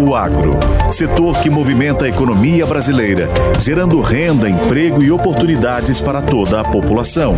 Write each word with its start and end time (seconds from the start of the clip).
O 0.00 0.14
agro, 0.14 0.58
setor 0.90 1.38
que 1.38 1.48
movimenta 1.48 2.04
a 2.04 2.08
economia 2.08 2.66
brasileira, 2.66 3.28
gerando 3.58 4.00
renda, 4.02 4.48
emprego 4.48 5.02
e 5.02 5.10
oportunidades 5.10 6.00
para 6.00 6.20
toda 6.20 6.60
a 6.60 6.64
população. 6.64 7.34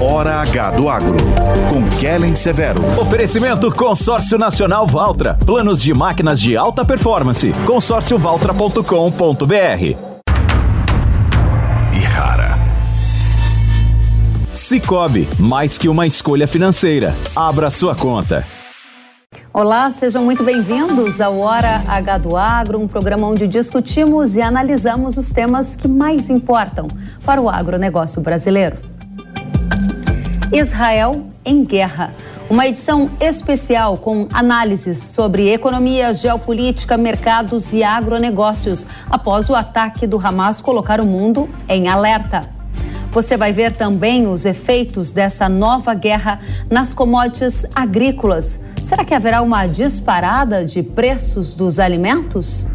Hora 0.00 0.40
H 0.40 0.70
do 0.70 0.88
Agro, 0.88 1.18
com 1.68 1.84
Kellen 1.98 2.34
Severo. 2.34 2.82
Oferecimento 3.00 3.70
Consórcio 3.70 4.38
Nacional 4.38 4.86
Valtra. 4.86 5.38
Planos 5.46 5.80
de 5.80 5.94
máquinas 5.94 6.40
de 6.40 6.56
alta 6.56 6.84
performance. 6.84 7.52
consórciovaltra.com.br. 7.64 10.05
Cicobi, 14.56 15.28
mais 15.38 15.76
que 15.76 15.86
uma 15.86 16.06
escolha 16.06 16.46
financeira. 16.46 17.14
Abra 17.36 17.68
sua 17.68 17.94
conta. 17.94 18.42
Olá, 19.52 19.90
sejam 19.90 20.24
muito 20.24 20.42
bem-vindos 20.42 21.20
ao 21.20 21.38
Hora 21.38 21.84
H 21.86 22.18
do 22.18 22.34
Agro, 22.34 22.80
um 22.80 22.88
programa 22.88 23.28
onde 23.28 23.46
discutimos 23.46 24.34
e 24.34 24.40
analisamos 24.40 25.18
os 25.18 25.30
temas 25.30 25.76
que 25.76 25.86
mais 25.86 26.30
importam 26.30 26.88
para 27.22 27.38
o 27.38 27.50
agronegócio 27.50 28.22
brasileiro. 28.22 28.78
Israel 30.50 31.26
em 31.44 31.62
Guerra. 31.62 32.14
Uma 32.48 32.66
edição 32.66 33.10
especial 33.20 33.98
com 33.98 34.26
análises 34.32 34.98
sobre 34.98 35.52
economia, 35.52 36.14
geopolítica, 36.14 36.96
mercados 36.96 37.74
e 37.74 37.84
agronegócios 37.84 38.86
após 39.10 39.50
o 39.50 39.54
ataque 39.54 40.06
do 40.06 40.18
Hamas 40.18 40.62
colocar 40.62 40.98
o 40.98 41.06
mundo 41.06 41.46
em 41.68 41.88
alerta. 41.88 42.55
Você 43.10 43.36
vai 43.36 43.52
ver 43.52 43.72
também 43.72 44.26
os 44.26 44.44
efeitos 44.44 45.12
dessa 45.12 45.48
nova 45.48 45.94
guerra 45.94 46.40
nas 46.70 46.92
commodities 46.92 47.64
agrícolas. 47.74 48.60
Será 48.82 49.04
que 49.04 49.14
haverá 49.14 49.42
uma 49.42 49.66
disparada 49.66 50.64
de 50.64 50.82
preços 50.82 51.54
dos 51.54 51.78
alimentos? 51.78 52.66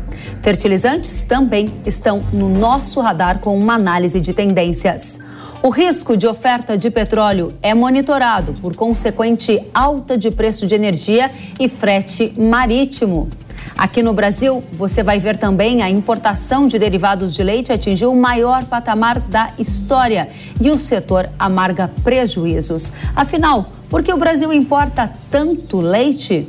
Fertilizantes 0.41 1.23
também 1.23 1.69
estão 1.85 2.23
no 2.33 2.49
nosso 2.49 2.99
radar 2.99 3.39
com 3.39 3.57
uma 3.57 3.75
análise 3.75 4.19
de 4.19 4.33
tendências. 4.33 5.19
O 5.63 5.69
risco 5.69 6.17
de 6.17 6.25
oferta 6.25 6.75
de 6.75 6.89
petróleo 6.89 7.53
é 7.61 7.75
monitorado 7.75 8.53
por 8.53 8.75
consequente 8.75 9.61
alta 9.71 10.17
de 10.17 10.31
preço 10.31 10.65
de 10.65 10.73
energia 10.73 11.29
e 11.59 11.69
frete 11.69 12.33
marítimo. 12.35 13.29
Aqui 13.77 14.03
no 14.03 14.13
Brasil, 14.13 14.63
você 14.73 15.01
vai 15.01 15.19
ver 15.19 15.37
também 15.37 15.81
a 15.81 15.89
importação 15.89 16.67
de 16.67 16.77
derivados 16.77 17.33
de 17.33 17.43
leite 17.43 17.71
atingiu 17.71 18.11
o 18.11 18.15
maior 18.15 18.63
patamar 18.65 19.19
da 19.19 19.49
história 19.57 20.29
e 20.59 20.69
o 20.69 20.77
setor 20.77 21.29
amarga 21.39 21.89
prejuízos. 22.03 22.93
Afinal, 23.15 23.65
por 23.89 24.03
que 24.03 24.13
o 24.13 24.17
Brasil 24.17 24.53
importa 24.53 25.11
tanto 25.29 25.81
leite? 25.81 26.47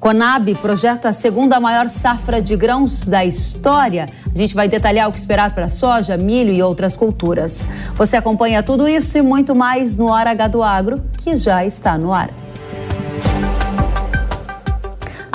Conab 0.00 0.54
projeta 0.56 1.08
a 1.08 1.12
segunda 1.14 1.58
maior 1.58 1.88
safra 1.88 2.42
de 2.42 2.54
grãos 2.56 3.06
da 3.06 3.24
história. 3.24 4.04
A 4.34 4.38
gente 4.38 4.54
vai 4.54 4.68
detalhar 4.68 5.08
o 5.08 5.12
que 5.12 5.18
esperar 5.18 5.54
para 5.54 5.70
soja, 5.70 6.16
milho 6.18 6.52
e 6.52 6.62
outras 6.62 6.94
culturas. 6.94 7.66
Você 7.94 8.14
acompanha 8.16 8.62
tudo 8.62 8.86
isso 8.86 9.16
e 9.16 9.22
muito 9.22 9.54
mais 9.54 9.96
no 9.96 10.10
Hora 10.10 10.32
H 10.32 10.48
do 10.48 10.62
Agro, 10.62 11.02
que 11.22 11.36
já 11.38 11.64
está 11.64 11.96
no 11.96 12.12
ar. 12.12 12.43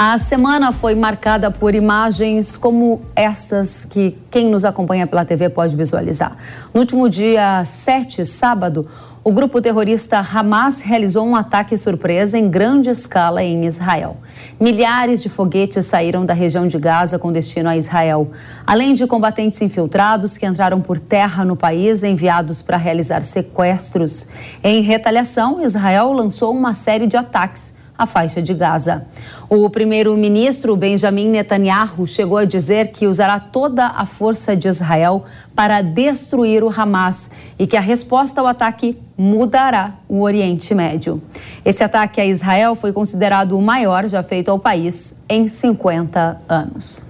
A 0.02 0.18
semana 0.18 0.72
foi 0.72 0.96
marcada 0.96 1.52
por 1.52 1.76
imagens 1.76 2.56
como 2.56 3.02
essas 3.14 3.84
que 3.84 4.18
quem 4.32 4.50
nos 4.50 4.64
acompanha 4.64 5.06
pela 5.06 5.26
TV 5.26 5.50
pode 5.50 5.76
visualizar. 5.76 6.38
No 6.74 6.80
último 6.80 7.10
dia 7.10 7.66
7, 7.66 8.26
sábado, 8.26 8.88
o 9.26 9.34
grupo 9.34 9.62
terrorista 9.62 10.20
Hamas 10.20 10.80
realizou 10.80 11.28
um 11.28 11.36
ataque 11.36 11.78
surpresa 11.78 12.38
em 12.38 12.50
grande 12.50 12.90
escala 12.90 13.44
em 13.44 13.66
Israel. 13.66 14.16
Milhares 14.58 15.22
de 15.22 15.28
foguetes 15.28 15.86
saíram 15.88 16.26
da 16.26 16.34
região 16.34 16.66
de 16.66 16.80
Gaza 16.80 17.20
com 17.20 17.30
destino 17.30 17.68
a 17.68 17.76
Israel, 17.76 18.26
além 18.66 18.94
de 18.94 19.06
combatentes 19.06 19.62
infiltrados 19.62 20.38
que 20.38 20.46
entraram 20.46 20.80
por 20.80 20.98
terra 20.98 21.44
no 21.44 21.58
país 21.58 22.06
enviados 22.06 22.62
para 22.62 22.78
realizar 22.78 23.22
sequestros. 23.22 24.30
Em 24.64 24.82
retaliação, 24.82 25.62
Israel 25.62 26.14
lançou 26.14 26.56
uma 26.56 26.74
série 26.74 27.06
de 27.06 27.18
ataques 27.18 27.78
a 28.00 28.06
faixa 28.06 28.42
de 28.42 28.54
Gaza. 28.54 29.06
O 29.50 29.70
primeiro-ministro 29.70 30.74
Benjamin 30.78 31.30
Netanyahu 31.30 32.08
chegou 32.08 32.38
a 32.38 32.46
dizer 32.46 32.92
que 32.92 33.06
usará 33.06 33.42
toda 33.42 33.88
a 33.88 34.06
força 34.06 34.56
de 34.56 34.70
Israel 34.70 35.22
para 35.54 35.82
destruir 35.82 36.64
o 36.64 36.70
Hamas 36.70 37.32
e 37.60 37.68
que 37.68 37.76
a 37.76 37.82
resposta 37.82 38.40
ao 38.40 38.48
ataque 38.48 38.98
mudará 39.18 39.96
o 40.08 40.22
Oriente 40.22 40.74
Médio. 40.74 41.22
Esse 41.66 41.84
ataque 41.84 42.22
a 42.22 42.26
Israel 42.26 42.74
foi 42.74 42.94
considerado 42.94 43.58
o 43.58 43.62
maior 43.62 44.08
já 44.08 44.24
feito 44.24 44.50
ao 44.50 44.58
país 44.58 45.16
em 45.28 45.46
50 45.46 46.42
anos. 46.48 47.04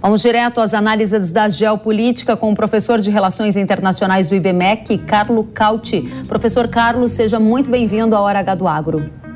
Vamos 0.00 0.22
direto 0.22 0.62
às 0.62 0.72
análises 0.72 1.30
da 1.30 1.50
geopolítica 1.50 2.34
com 2.34 2.50
o 2.50 2.54
professor 2.54 2.98
de 2.98 3.10
Relações 3.10 3.58
Internacionais 3.58 4.30
do 4.30 4.34
IBMEC, 4.34 4.96
Carlo 4.96 5.44
Cauti. 5.44 6.00
Professor 6.26 6.66
Carlos, 6.68 7.12
seja 7.12 7.38
muito 7.38 7.68
bem-vindo 7.68 8.16
à 8.16 8.20
Hora 8.20 8.38
H 8.38 8.54
do 8.54 8.66
Agro. 8.66 9.29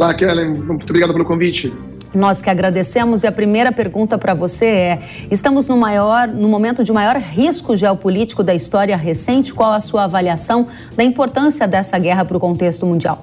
Olá, 0.00 0.14
Kellen. 0.14 0.54
Muito 0.54 0.84
obrigado 0.84 1.12
pelo 1.12 1.26
convite. 1.26 1.70
Nós 2.14 2.40
que 2.40 2.48
agradecemos 2.48 3.22
e 3.22 3.26
a 3.26 3.32
primeira 3.32 3.70
pergunta 3.70 4.16
para 4.16 4.32
você 4.32 4.64
é: 4.64 5.02
estamos 5.30 5.68
no 5.68 5.76
maior, 5.76 6.26
no 6.26 6.48
momento 6.48 6.82
de 6.82 6.90
maior 6.90 7.16
risco 7.16 7.76
geopolítico 7.76 8.42
da 8.42 8.54
história 8.54 8.96
recente. 8.96 9.52
Qual 9.52 9.70
a 9.70 9.78
sua 9.78 10.04
avaliação 10.04 10.68
da 10.96 11.04
importância 11.04 11.68
dessa 11.68 11.98
guerra 11.98 12.24
para 12.24 12.34
o 12.34 12.40
contexto 12.40 12.86
mundial? 12.86 13.22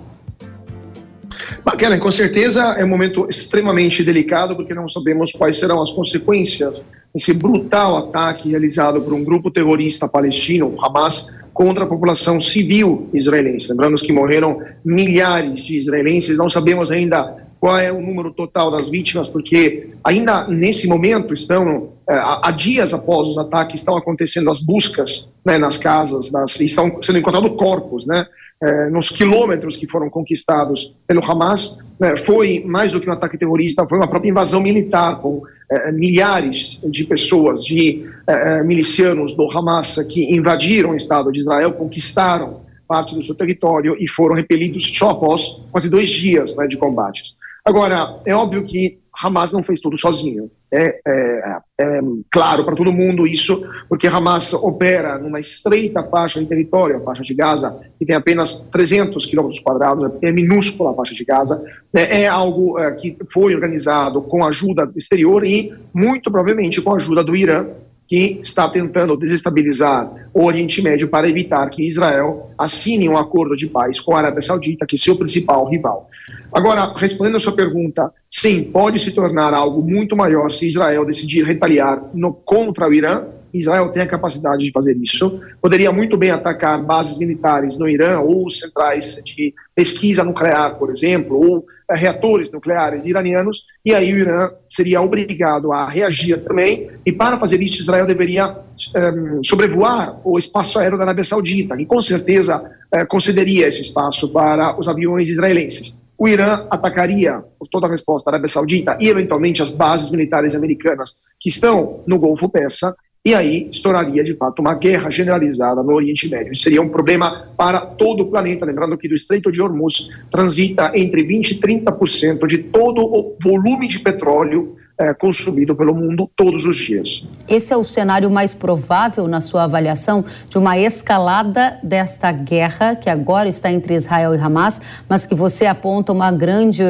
Kellen, 1.78 2.00
com 2.00 2.12
certeza 2.12 2.76
é 2.78 2.84
um 2.84 2.88
momento 2.88 3.28
extremamente 3.30 4.04
delicado 4.04 4.56
porque 4.56 4.74
não 4.74 4.88
sabemos 4.88 5.32
quais 5.32 5.58
serão 5.58 5.82
as 5.82 5.92
consequências 5.92 6.84
desse 7.14 7.34
brutal 7.34 7.98
ataque 7.98 8.50
realizado 8.50 9.02
por 9.02 9.14
um 9.14 9.24
grupo 9.24 9.50
terrorista 9.50 10.08
palestino, 10.08 10.76
Hamas, 10.84 11.34
contra 11.54 11.86
a 11.86 11.88
população 11.88 12.40
civil 12.40 13.10
israelense. 13.14 13.70
Lembrando 13.70 13.96
que 13.98 14.14
morreram 14.14 14.62
milhares 14.86 15.62
de 15.62 15.78
israelenses, 15.78 16.38
não 16.38 16.50
sabemos 16.50 16.92
ainda 16.92 17.36
qual 17.60 17.78
é 17.80 17.92
o 17.92 18.00
número 18.00 18.32
total 18.32 18.70
das 18.70 18.88
vítimas, 18.88 19.28
porque 19.28 19.90
ainda 20.04 20.48
nesse 20.48 20.88
momento 20.88 21.34
estão, 21.34 21.90
é, 22.08 22.14
há 22.14 22.52
dias 22.52 22.94
após 22.94 23.28
os 23.28 23.38
ataques, 23.38 23.80
estão 23.80 23.98
acontecendo 23.98 24.50
as 24.52 24.60
buscas 24.60 25.28
né, 25.44 25.58
nas 25.58 25.78
casas, 25.78 26.32
nas, 26.32 26.60
estão 26.60 27.02
sendo 27.02 27.18
encontrados 27.18 27.58
corpos, 27.58 28.06
né, 28.06 28.28
é, 28.62 28.90
nos 28.90 29.10
quilômetros 29.10 29.78
que 29.78 29.88
foram 29.88 30.10
conquistados 30.10 30.96
pelo 31.06 31.24
Hamas. 31.24 31.78
Né, 32.00 32.16
foi 32.18 32.64
mais 32.66 32.92
do 32.92 33.02
que 33.02 33.10
um 33.10 33.14
ataque 33.14 33.38
terrorista, 33.38 33.88
foi 33.88 33.98
uma 33.98 34.08
própria 34.08 34.30
invasão 34.30 34.62
militar, 34.62 35.20
com 35.20 35.42
é, 35.70 35.92
milhares 35.92 36.80
de 36.86 37.04
pessoas, 37.04 37.64
de 37.64 38.10
é, 38.28 38.64
milicianos 38.64 39.36
do 39.36 39.50
Hamas 39.50 39.96
que 40.10 40.34
invadiram 40.36 40.92
o 40.92 40.96
Estado 40.96 41.32
de 41.32 41.40
Israel, 41.40 41.74
conquistaram 41.74 42.62
parte 42.88 43.14
do 43.14 43.22
seu 43.22 43.36
território 43.36 43.98
e 44.00 44.08
foram 44.08 44.36
repelidos 44.36 44.86
só 44.98 45.10
após 45.10 45.60
quase 45.72 45.90
dois 45.90 46.10
dias 46.10 46.56
né, 46.56 46.68
de 46.68 46.78
combates. 46.78 47.36
Agora, 47.66 48.16
é 48.26 48.34
óbvio 48.34 48.64
que 48.64 48.98
Hamas 49.22 49.52
não 49.52 49.64
fez 49.64 49.82
tudo 49.82 49.98
sozinho. 49.98 50.52
É, 50.72 51.00
é, 51.08 51.58
é 51.80 52.00
claro 52.30 52.64
para 52.64 52.76
todo 52.76 52.92
mundo 52.92 53.26
isso, 53.26 53.66
porque 53.90 54.06
Hamas 54.06 54.54
opera 54.54 55.18
numa 55.18 55.40
estreita 55.40 56.04
faixa 56.04 56.40
de 56.40 56.46
território, 56.46 56.98
a 56.98 57.02
faixa 57.02 57.24
de 57.24 57.34
Gaza, 57.34 57.80
que 57.98 58.06
tem 58.06 58.16
apenas 58.16 58.60
300 58.72 59.26
quilômetros 59.26 59.62
quadrados, 59.62 60.12
é 60.22 60.32
minúscula 60.32 60.92
a 60.92 60.94
faixa 60.94 61.16
de 61.16 61.26
Gaza. 61.26 61.64
É, 61.94 62.22
é 62.24 62.28
algo 62.28 62.78
é, 62.78 62.92
que 62.92 63.18
foi 63.32 63.56
organizado 63.56 64.22
com 64.22 64.46
ajuda 64.46 64.92
exterior 64.96 65.46
e, 65.46 65.74
muito 65.94 66.30
provavelmente, 66.30 66.82
com 66.82 66.92
a 66.92 66.96
ajuda 66.96 67.24
do 67.24 67.36
Irã, 67.36 67.66
que 68.08 68.40
está 68.42 68.70
tentando 68.70 69.18
desestabilizar 69.18 70.30
o 70.34 70.46
Oriente 70.46 70.82
Médio 70.82 71.10
para 71.10 71.28
evitar 71.28 71.70
que 71.70 71.84
Israel 71.84 72.52
assine 72.58 73.10
um 73.10 73.18
acordo 73.18 73.56
de 73.56 73.68
paz 73.68 74.00
com 74.00 74.16
a 74.16 74.20
Arábia 74.20 74.42
Saudita, 74.42 74.86
que 74.86 74.96
é 74.96 75.00
seu 75.00 75.18
principal 75.18 75.68
rival. 75.70 76.10
Agora, 76.52 76.94
respondendo 76.96 77.38
a 77.38 77.40
sua 77.40 77.54
pergunta, 77.54 78.12
sim, 78.30 78.64
pode 78.64 79.00
se 79.00 79.12
tornar 79.12 79.54
algo 79.54 79.82
muito 79.82 80.16
maior 80.16 80.50
se 80.52 80.68
Israel 80.68 81.06
decidir 81.06 81.44
retaliar 81.44 82.02
no, 82.14 82.34
contra 82.34 82.88
o 82.88 82.94
Irã. 82.94 83.26
Israel 83.54 83.90
tem 83.90 84.04
a 84.04 84.08
capacidade 84.08 84.64
de 84.64 84.72
fazer 84.72 84.96
isso. 84.98 85.42
Poderia 85.62 85.92
muito 85.92 86.18
bem 86.18 86.32
atacar 86.32 86.82
bases 86.84 87.18
militares 87.18 87.78
no 87.78 87.88
Irã 87.88 88.20
ou 88.20 88.50
centrais 88.50 89.22
de 89.24 89.54
pesquisa 89.74 90.24
nuclear, 90.24 90.76
por 90.76 90.92
exemplo, 90.92 91.38
ou 91.38 91.66
é, 91.90 91.96
reatores 91.96 92.52
nucleares 92.52 93.06
iranianos, 93.06 93.64
e 93.86 93.94
aí 93.94 94.14
o 94.14 94.18
Irã 94.18 94.50
seria 94.70 95.02
obrigado 95.02 95.72
a 95.72 95.88
reagir 95.88 96.44
também, 96.44 96.90
e 97.06 97.14
para 97.14 97.40
fazer 97.40 97.62
isso, 97.62 97.80
Israel 97.80 98.06
deveria 98.06 98.58
um, 98.94 99.42
sobrevoar 99.42 100.20
o 100.26 100.38
espaço 100.38 100.78
aéreo 100.78 100.98
da 100.98 101.06
Arábia 101.06 101.24
Saudita, 101.24 101.78
que 101.78 101.86
com 101.86 102.02
certeza 102.02 102.62
uh, 102.62 103.08
concederia 103.08 103.68
esse 103.68 103.84
espaço 103.84 104.28
para 104.34 104.78
os 104.78 104.90
aviões 104.90 105.30
israelenses. 105.30 105.98
O 106.18 106.28
Irã 106.28 106.66
atacaria, 106.70 107.44
toda 107.70 107.86
a 107.86 107.90
resposta, 107.90 108.30
a 108.30 108.34
Arábia 108.34 108.50
Saudita 108.50 108.98
e, 109.00 109.08
eventualmente, 109.08 109.62
as 109.62 109.72
bases 109.72 110.10
militares 110.10 110.56
americanas 110.56 111.20
que 111.40 111.50
estão 111.50 112.02
no 112.08 112.18
Golfo 112.18 112.50
Persa, 112.50 112.96
e 113.24 113.36
aí 113.36 113.68
estouraria 113.70 114.24
de 114.24 114.34
fato 114.36 114.60
uma 114.60 114.74
guerra 114.74 115.12
generalizada 115.12 115.84
no 115.84 115.94
Oriente 115.94 116.30
Médio. 116.30 116.54
Isso 116.54 116.64
seria 116.64 116.82
um 116.82 116.90
problema 116.90 117.50
para 117.58 117.82
todo 117.82 118.22
o 118.22 118.30
planeta. 118.32 118.66
Lembrando 118.66 118.98
que 118.98 119.10
do 119.10 119.16
Estreito 119.16 119.52
de 119.52 119.62
Hormuz 119.62 120.08
transita 120.32 120.92
entre 120.96 121.24
20% 121.24 121.52
e 121.52 121.60
30% 121.60 122.48
de 122.48 122.60
todo 122.60 123.02
o 123.02 123.36
volume 123.44 123.88
de 123.88 124.00
petróleo 124.00 124.78
é, 125.00 125.14
consumido 125.14 125.76
pelo 125.76 125.94
mundo 125.94 126.30
todos 126.36 126.66
os 126.66 126.78
dias. 126.78 127.24
Esse 127.48 127.74
é 127.74 127.78
o 127.78 127.84
cenário 127.84 128.30
mais 128.30 128.54
provável, 128.54 129.28
na 129.28 129.42
sua 129.42 129.64
avaliação, 129.64 130.26
de 130.50 130.58
uma 130.58 130.78
escalada 130.78 131.80
desta 131.84 132.32
guerra 132.32 132.96
que 132.96 133.10
agora 133.10 133.48
está 133.48 133.72
entre 133.72 133.94
Israel 133.94 134.34
e 134.34 134.38
Hamas, 134.38 135.04
mas 135.08 135.26
que 135.26 135.36
você 135.36 135.66
aponta 135.66 136.12
uma 136.12 136.32
grande 136.32 136.84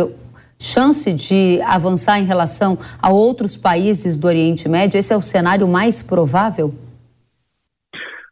chance 0.60 1.12
de 1.14 1.62
avançar 1.66 2.20
em 2.20 2.26
relação 2.26 2.78
a 3.02 3.10
outros 3.10 3.56
países 3.56 4.18
do 4.18 4.28
Oriente 4.28 4.68
Médio? 4.68 4.98
Esse 4.98 5.14
é 5.14 5.18
o 5.18 5.22
cenário 5.22 5.68
mais 5.68 6.02
provável? 6.02 6.74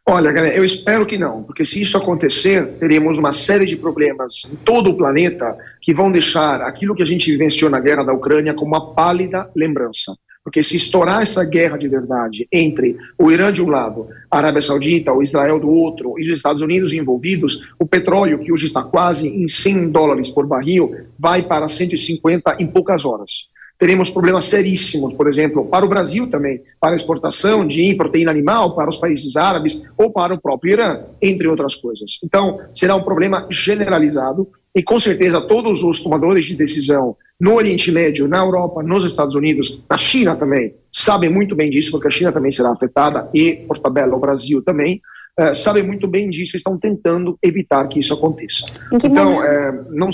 Olha, 0.08 0.30
galera, 0.30 0.54
eu 0.54 0.64
espero 0.64 1.04
que 1.04 1.18
não, 1.18 1.42
porque 1.42 1.64
se 1.64 1.80
isso 1.82 1.96
acontecer, 1.96 2.64
teremos 2.78 3.18
uma 3.18 3.32
série 3.32 3.66
de 3.66 3.76
problemas 3.76 4.48
em 4.52 4.54
todo 4.54 4.90
o 4.90 4.96
planeta 4.96 5.56
que 5.86 5.94
vão 5.94 6.10
deixar 6.10 6.62
aquilo 6.62 6.96
que 6.96 7.02
a 7.04 7.06
gente 7.06 7.30
vivenciou 7.30 7.70
na 7.70 7.78
guerra 7.78 8.02
da 8.02 8.12
Ucrânia 8.12 8.52
como 8.52 8.66
uma 8.66 8.92
pálida 8.92 9.48
lembrança. 9.54 10.16
Porque 10.42 10.60
se 10.60 10.76
estourar 10.76 11.22
essa 11.22 11.44
guerra 11.44 11.76
de 11.76 11.86
verdade 11.86 12.48
entre 12.52 12.96
o 13.16 13.30
Irã 13.30 13.52
de 13.52 13.62
um 13.62 13.68
lado, 13.68 14.08
a 14.28 14.38
Arábia 14.38 14.62
Saudita, 14.62 15.12
o 15.12 15.22
Israel 15.22 15.60
do 15.60 15.70
outro 15.70 16.18
e 16.18 16.22
os 16.22 16.36
Estados 16.36 16.60
Unidos 16.60 16.92
envolvidos, 16.92 17.68
o 17.78 17.86
petróleo, 17.86 18.40
que 18.40 18.50
hoje 18.50 18.66
está 18.66 18.82
quase 18.82 19.28
em 19.28 19.48
100 19.48 19.90
dólares 19.90 20.28
por 20.28 20.44
barril, 20.44 20.92
vai 21.16 21.42
para 21.42 21.68
150 21.68 22.56
em 22.58 22.66
poucas 22.66 23.04
horas. 23.04 23.46
Teremos 23.78 24.10
problemas 24.10 24.46
seríssimos, 24.46 25.14
por 25.14 25.28
exemplo, 25.28 25.66
para 25.66 25.84
o 25.84 25.88
Brasil 25.88 26.28
também, 26.28 26.62
para 26.80 26.94
a 26.94 26.96
exportação 26.96 27.64
de 27.64 27.94
proteína 27.94 28.32
animal 28.32 28.74
para 28.74 28.90
os 28.90 28.96
países 28.96 29.36
árabes 29.36 29.84
ou 29.96 30.10
para 30.10 30.34
o 30.34 30.40
próprio 30.40 30.72
Irã, 30.72 31.00
entre 31.22 31.46
outras 31.46 31.76
coisas. 31.76 32.18
Então, 32.24 32.58
será 32.74 32.96
um 32.96 33.02
problema 33.02 33.46
generalizado 33.50 34.48
e 34.76 34.82
com 34.82 35.00
certeza 35.00 35.40
todos 35.40 35.82
os 35.82 36.02
tomadores 36.02 36.44
de 36.44 36.54
decisão 36.54 37.16
no 37.40 37.54
Oriente 37.54 37.90
Médio, 37.90 38.28
na 38.28 38.38
Europa, 38.38 38.82
nos 38.82 39.04
Estados 39.04 39.34
Unidos, 39.34 39.82
na 39.88 39.96
China 39.96 40.36
também, 40.36 40.74
sabem 40.92 41.30
muito 41.30 41.56
bem 41.56 41.70
disso, 41.70 41.90
porque 41.90 42.08
a 42.08 42.10
China 42.10 42.30
também 42.30 42.50
será 42.50 42.72
afetada 42.72 43.26
e, 43.32 43.64
por 43.66 43.78
tabela, 43.78 44.14
o 44.14 44.20
Brasil 44.20 44.60
também, 44.60 45.00
uh, 45.40 45.54
sabem 45.54 45.82
muito 45.82 46.06
bem 46.06 46.28
disso 46.28 46.56
e 46.56 46.58
estão 46.58 46.78
tentando 46.78 47.38
evitar 47.42 47.88
que 47.88 47.98
isso 48.00 48.12
aconteça. 48.12 48.66
então, 48.92 49.38
uh, 49.38 49.86
não... 49.90 50.10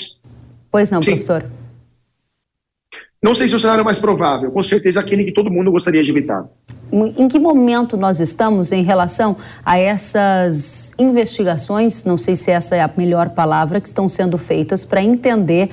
Pois 0.71 0.91
não, 0.91 1.03
Sim. 1.03 1.11
professor. 1.11 1.45
Não 3.23 3.37
sei 3.37 3.47
se 3.47 3.55
é 3.55 3.57
o 3.57 3.61
cenário 3.61 3.85
mais 3.85 4.01
provável, 4.01 4.51
com 4.51 4.61
certeza 4.65 4.99
aquele 4.99 5.23
que 5.23 5.33
todo 5.33 5.49
mundo 5.49 5.71
gostaria 5.71 6.03
de 6.03 6.11
evitar. 6.11 6.45
Em 6.93 7.29
que 7.29 7.39
momento 7.39 7.97
nós 7.97 8.19
estamos 8.19 8.73
em 8.73 8.83
relação 8.83 9.37
a 9.65 9.79
essas 9.79 10.93
investigações, 10.99 12.05
não 12.05 12.19
sei 12.19 12.35
se 12.35 12.51
essa 12.51 12.75
é 12.75 12.81
a 12.81 12.91
melhor 12.97 13.31
palavra, 13.31 13.81
que 13.81 13.87
estão 13.87 14.09
sendo 14.09 14.37
feitas 14.37 14.85
para 14.85 15.01
entender 15.01 15.71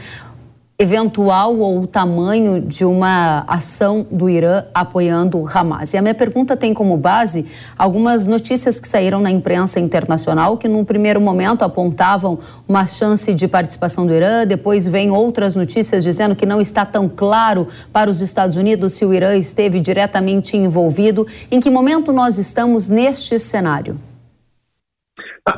eventual 0.81 1.57
ou 1.57 1.81
o 1.81 1.87
tamanho 1.87 2.61
de 2.61 2.85
uma 2.85 3.43
ação 3.49 4.07
do 4.09 4.29
Irã 4.29 4.63
apoiando 4.73 5.45
Hamas. 5.53 5.93
E 5.93 5.97
a 5.97 6.01
minha 6.01 6.15
pergunta 6.15 6.55
tem 6.55 6.73
como 6.73 6.95
base 6.95 7.45
algumas 7.77 8.25
notícias 8.25 8.79
que 8.79 8.87
saíram 8.87 9.19
na 9.19 9.29
imprensa 9.29 9.77
internacional 9.77 10.57
que 10.57 10.69
num 10.69 10.85
primeiro 10.85 11.19
momento 11.19 11.63
apontavam 11.63 12.39
uma 12.65 12.87
chance 12.87 13.33
de 13.33 13.45
participação 13.45 14.07
do 14.07 14.13
Irã, 14.13 14.47
depois 14.47 14.87
vem 14.87 15.11
outras 15.11 15.53
notícias 15.53 16.01
dizendo 16.01 16.33
que 16.33 16.45
não 16.45 16.61
está 16.61 16.85
tão 16.85 17.09
claro 17.09 17.67
para 17.91 18.09
os 18.09 18.21
Estados 18.21 18.55
Unidos 18.55 18.93
se 18.93 19.03
o 19.03 19.13
Irã 19.13 19.35
esteve 19.35 19.81
diretamente 19.81 20.55
envolvido. 20.55 21.27
Em 21.51 21.59
que 21.59 21.69
momento 21.69 22.13
nós 22.13 22.37
estamos 22.37 22.87
neste 22.87 23.37
cenário? 23.37 23.97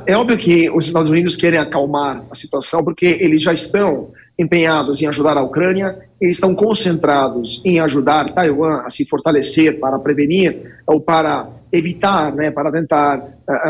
É 0.08 0.18
óbvio 0.18 0.38
que 0.40 0.68
os 0.72 0.88
Estados 0.88 1.12
Unidos 1.12 1.36
querem 1.36 1.60
acalmar 1.60 2.24
a 2.32 2.34
situação 2.34 2.84
porque 2.84 3.06
eles 3.06 3.44
já 3.44 3.54
estão 3.54 4.10
empenhados 4.42 5.02
em 5.02 5.06
ajudar 5.06 5.38
a 5.38 5.44
Ucrânia, 5.44 5.98
eles 6.20 6.36
estão 6.36 6.56
concentrados 6.56 7.62
em 7.64 7.80
ajudar 7.80 8.34
Taiwan 8.34 8.82
a 8.86 8.90
se 8.90 9.06
fortalecer 9.06 9.80
para 9.80 10.00
prevenir 10.00 10.82
ou 10.88 11.00
para 11.00 11.48
evitar, 11.72 12.34
né, 12.34 12.52
para 12.52 12.72
tentar 12.72 13.24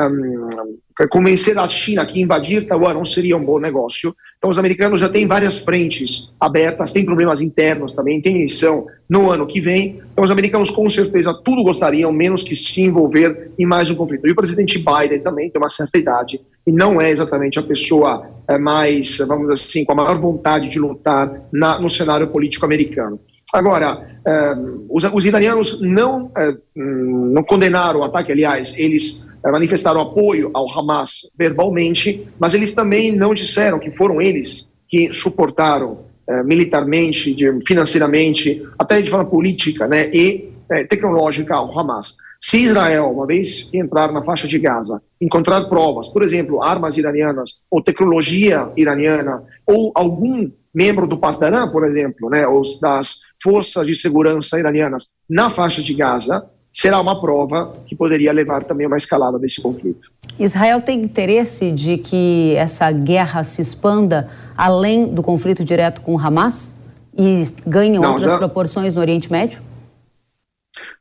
um, 0.09 0.77
convencer 1.09 1.57
a 1.57 1.67
China 1.69 2.05
que 2.05 2.21
invadir 2.21 2.67
Taiwan 2.67 2.93
não 2.93 3.05
seria 3.05 3.37
um 3.37 3.43
bom 3.43 3.59
negócio. 3.59 4.15
Então, 4.37 4.49
os 4.49 4.57
americanos 4.57 4.99
já 4.99 5.07
têm 5.07 5.27
várias 5.27 5.59
frentes 5.59 6.31
abertas, 6.39 6.91
têm 6.91 7.05
problemas 7.05 7.41
internos 7.41 7.93
também, 7.93 8.21
tem 8.21 8.35
eleição 8.35 8.87
no 9.07 9.29
ano 9.29 9.45
que 9.45 9.61
vem. 9.61 9.99
Então, 10.11 10.23
os 10.23 10.31
americanos 10.31 10.71
com 10.71 10.89
certeza 10.89 11.33
tudo 11.45 11.63
gostariam, 11.63 12.11
menos 12.11 12.41
que 12.41 12.55
se 12.55 12.81
envolver 12.81 13.51
em 13.57 13.65
mais 13.67 13.89
um 13.91 13.95
conflito. 13.95 14.27
E 14.27 14.31
o 14.31 14.35
presidente 14.35 14.79
Biden 14.79 15.19
também 15.19 15.49
tem 15.49 15.61
uma 15.61 15.69
certa 15.69 15.97
idade 15.97 16.41
e 16.65 16.71
não 16.71 17.01
é 17.01 17.09
exatamente 17.09 17.59
a 17.59 17.63
pessoa 17.63 18.29
é, 18.47 18.57
mais, 18.57 19.17
vamos 19.17 19.49
dizer 19.49 19.53
assim, 19.53 19.85
com 19.85 19.93
a 19.93 19.95
maior 19.95 20.19
vontade 20.19 20.69
de 20.69 20.79
lutar 20.79 21.31
na, 21.51 21.79
no 21.79 21.89
cenário 21.89 22.27
político 22.27 22.65
americano. 22.65 23.19
Agora, 23.53 24.19
é, 24.25 24.55
os, 24.89 25.03
os, 25.03 25.25
iranianos 25.25 25.81
não, 25.81 26.31
é, 26.37 26.53
não 26.75 27.43
condenaram 27.43 28.01
o 28.01 28.03
ataque, 28.03 28.31
aliás, 28.31 28.73
eles 28.77 29.25
manifestaram 29.43 29.99
apoio 29.99 30.51
ao 30.53 30.71
Hamas 30.71 31.21
verbalmente, 31.37 32.27
mas 32.39 32.53
eles 32.53 32.73
também 32.73 33.11
não 33.11 33.33
disseram 33.33 33.79
que 33.79 33.89
foram 33.89 34.21
eles 34.21 34.67
que 34.87 35.11
suportaram 35.11 36.11
militarmente, 36.45 37.35
financeiramente, 37.65 38.63
até 38.77 39.01
de 39.01 39.09
forma 39.09 39.25
política 39.25 39.87
né, 39.87 40.09
e 40.13 40.49
tecnológica 40.87 41.55
ao 41.55 41.77
Hamas. 41.77 42.15
Se 42.43 42.57
Israel, 42.57 43.11
uma 43.11 43.27
vez 43.27 43.69
entrar 43.71 44.11
na 44.11 44.23
faixa 44.23 44.47
de 44.47 44.57
Gaza, 44.57 45.01
encontrar 45.21 45.65
provas, 45.65 46.07
por 46.07 46.23
exemplo, 46.23 46.63
armas 46.63 46.97
iranianas 46.97 47.61
ou 47.69 47.83
tecnologia 47.83 48.67
iraniana 48.75 49.43
ou 49.65 49.91
algum 49.93 50.49
membro 50.73 51.05
do 51.07 51.17
Pasdaran, 51.17 51.69
por 51.69 51.85
exemplo, 51.85 52.29
né, 52.29 52.47
ou 52.47 52.61
das 52.81 53.19
forças 53.41 53.85
de 53.85 53.95
segurança 53.95 54.59
iranianas 54.59 55.09
na 55.29 55.49
faixa 55.49 55.81
de 55.83 55.93
Gaza, 55.93 56.45
será 56.73 56.99
uma 56.99 57.19
prova 57.19 57.73
que 57.85 57.95
poderia 57.95 58.31
levar 58.31 58.63
também 58.63 58.85
a 58.85 58.87
uma 58.87 58.97
escalada 58.97 59.37
desse 59.37 59.61
conflito. 59.61 60.09
Israel 60.39 60.81
tem 60.81 61.01
interesse 61.01 61.71
de 61.71 61.97
que 61.97 62.55
essa 62.55 62.91
guerra 62.91 63.43
se 63.43 63.61
expanda 63.61 64.29
além 64.57 65.05
do 65.13 65.21
conflito 65.21 65.63
direto 65.63 66.01
com 66.01 66.15
o 66.15 66.19
Hamas 66.19 66.75
e 67.17 67.43
ganhe 67.67 67.99
Não, 67.99 68.11
outras 68.11 68.31
já... 68.31 68.37
proporções 68.37 68.95
no 68.95 69.01
Oriente 69.01 69.31
Médio? 69.31 69.61